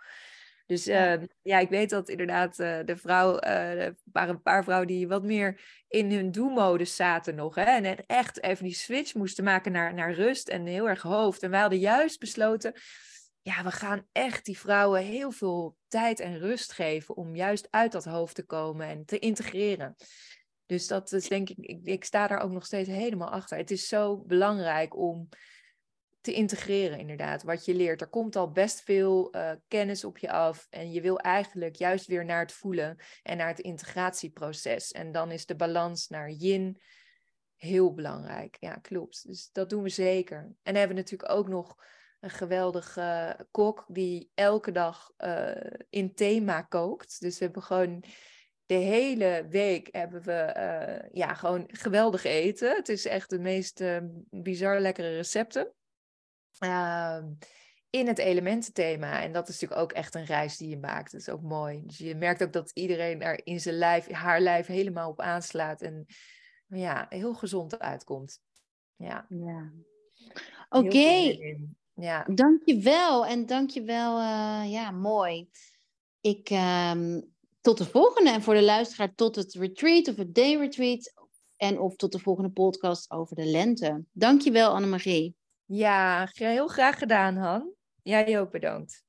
Dus 0.66 0.88
uh, 0.88 1.14
ja, 1.42 1.60
ik 1.60 1.70
weet 1.70 1.90
dat 1.90 2.10
inderdaad 2.10 2.60
uh, 2.60 2.80
de 2.86 2.98
vrouw, 2.98 3.44
uh, 3.44 3.84
er 3.84 3.96
waren 4.12 4.36
een 4.36 4.42
paar 4.42 4.64
vrouwen 4.64 4.88
die 4.88 5.08
wat 5.08 5.24
meer 5.24 5.62
in 5.88 6.12
hun 6.12 6.32
do-modus 6.32 6.96
zaten 6.96 7.36
nog. 7.36 7.56
Hè? 7.56 7.64
En 7.64 8.06
echt 8.06 8.44
even 8.44 8.64
die 8.64 8.74
switch 8.74 9.14
moesten 9.14 9.44
maken 9.44 9.72
naar, 9.72 9.94
naar 9.94 10.14
rust 10.14 10.48
en 10.48 10.66
heel 10.66 10.90
erg 10.90 11.02
hoofd. 11.02 11.44
En 11.44 11.50
wij 11.50 11.60
hadden 11.60 11.80
juist 11.80 12.20
besloten, 12.20 12.74
ja, 13.42 13.64
we 13.64 13.72
gaan 13.72 14.08
echt 14.12 14.46
die 14.46 14.58
vrouwen 14.58 15.02
heel 15.02 15.32
veel 15.32 15.76
tijd 15.88 16.20
en 16.20 16.40
rust 16.40 16.72
geven 16.72 17.16
om 17.16 17.36
juist 17.36 17.68
uit 17.72 17.92
dat 17.92 18.06
hoofd 18.06 18.36
te 18.36 18.46
komen 18.46 18.88
en 18.88 19.06
te 19.06 19.20
integreren. 19.20 19.96
Dus 20.68 20.88
dat 20.88 21.12
is 21.12 21.28
denk 21.28 21.50
ik, 21.50 21.58
ik, 21.58 21.80
ik 21.84 22.04
sta 22.04 22.28
daar 22.28 22.40
ook 22.40 22.52
nog 22.52 22.66
steeds 22.66 22.90
helemaal 22.90 23.30
achter. 23.30 23.58
Het 23.58 23.72
is 23.72 23.88
zo 23.88 24.18
belangrijk 24.18 24.98
om 24.98 25.30
te 26.22 26.34
integreren, 26.34 27.00
inderdaad. 27.00 27.44
Wat 27.44 27.66
je 27.66 27.74
leert. 27.74 28.02
Er 28.02 28.10
komt 28.10 28.36
al 28.36 28.52
best 28.52 28.82
veel 28.82 29.36
uh, 29.36 29.52
kennis 29.68 30.04
op 30.04 30.18
je 30.18 30.32
af. 30.32 30.68
En 30.70 30.92
je 30.92 31.02
wil 31.02 31.20
eigenlijk 31.20 31.76
juist 31.76 32.08
weer 32.08 32.26
naar 32.26 32.40
het 32.40 32.52
voelen 32.52 32.98
en 33.24 33.38
naar 33.38 33.48
het 33.48 33.60
integratieproces. 33.60 34.92
En 34.92 35.12
dan 35.12 35.32
is 35.32 35.46
de 35.46 35.56
balans 35.56 36.08
naar 36.08 36.32
yin 36.32 36.82
heel 37.56 37.94
belangrijk. 37.94 38.58
Ja, 38.60 38.74
klopt. 38.74 39.28
Dus 39.28 39.50
dat 39.52 39.70
doen 39.70 39.84
we 39.84 39.90
zeker. 39.90 40.38
En 40.38 40.58
dan 40.64 40.76
hebben 40.76 40.96
we 40.96 41.02
natuurlijk 41.02 41.32
ook 41.32 41.48
nog 41.48 41.76
een 42.20 42.30
geweldige 42.30 43.38
kok 43.52 43.86
die 43.88 44.32
elke 44.34 44.72
dag 44.72 45.12
uh, 45.18 45.52
in 45.90 46.14
thema 46.14 46.62
kookt. 46.62 47.20
Dus 47.20 47.38
we 47.38 47.46
hebben 47.46 47.64
gewoon 47.64 48.04
de 48.68 48.76
hele 48.76 49.46
week 49.50 49.90
hebben 49.92 50.22
we 50.22 50.54
uh, 50.58 51.10
ja, 51.12 51.34
gewoon 51.34 51.64
geweldig 51.68 52.24
eten. 52.24 52.76
Het 52.76 52.90
is 52.90 53.06
echt 53.06 53.30
de 53.30 53.40
meest 53.40 53.82
uh, 53.82 53.98
bizar 54.30 54.80
lekkere 54.80 55.16
recepten. 55.16 55.74
Uh, 56.60 57.24
in 57.90 58.08
het 58.08 58.18
elemententhema. 58.18 59.22
En 59.22 59.32
dat 59.32 59.50
is 59.50 59.60
natuurlijk 59.60 59.82
ook 59.82 59.98
echt 59.98 60.16
een 60.16 60.26
reis 60.26 60.58
die 60.58 60.70
je 60.70 60.78
maakt. 60.78 61.12
Dat 61.12 61.22
is 61.22 61.30
ook 61.30 61.42
mooi. 61.42 61.82
Dus 61.86 61.98
je 61.98 62.16
merkt 62.16 62.44
ook 62.44 62.54
dat 62.54 62.72
iedereen 62.74 63.22
er 63.22 63.46
in 63.46 63.60
zijn 63.60 63.76
lijf, 63.76 64.12
haar 64.12 64.42
lijf 64.42 64.68
helemaal 64.68 65.10
op 65.10 65.22
aanslaat. 65.22 65.82
En 65.82 66.06
ja, 66.68 67.06
heel 67.10 67.34
gezond 67.34 67.80
uitkomt. 67.80 68.42
Ja. 68.96 69.26
ja. 69.30 69.72
Oké. 70.70 70.86
Okay. 70.86 71.60
Ja. 71.94 72.24
Dankjewel. 72.24 73.26
En 73.26 73.46
dankjewel. 73.46 74.20
Uh, 74.20 74.72
ja, 74.72 74.92
mooi. 74.92 75.50
Ik, 76.22 76.50
um, 76.50 77.36
tot 77.68 77.78
de 77.78 77.86
volgende. 77.86 78.30
En 78.30 78.42
voor 78.42 78.54
de 78.54 78.64
luisteraar 78.64 79.16
tot 79.16 79.36
het 79.36 79.54
retreat 79.54 80.08
of 80.08 80.16
het 80.16 80.36
day 80.36 80.56
retreat. 80.56 81.14
En 81.58 81.80
of 81.80 81.96
tot 81.96 82.12
de 82.12 82.20
volgende 82.20 82.50
podcast 82.50 83.12
over 83.12 83.36
de 83.36 83.46
lente. 83.46 84.04
Dankjewel 84.12 84.72
Annemarie. 84.72 85.36
Ja, 85.66 86.30
heel 86.34 86.68
graag 86.68 86.98
gedaan 86.98 87.36
Han. 87.36 87.72
Jij 88.02 88.40
ook 88.40 88.52
bedankt. 88.52 89.07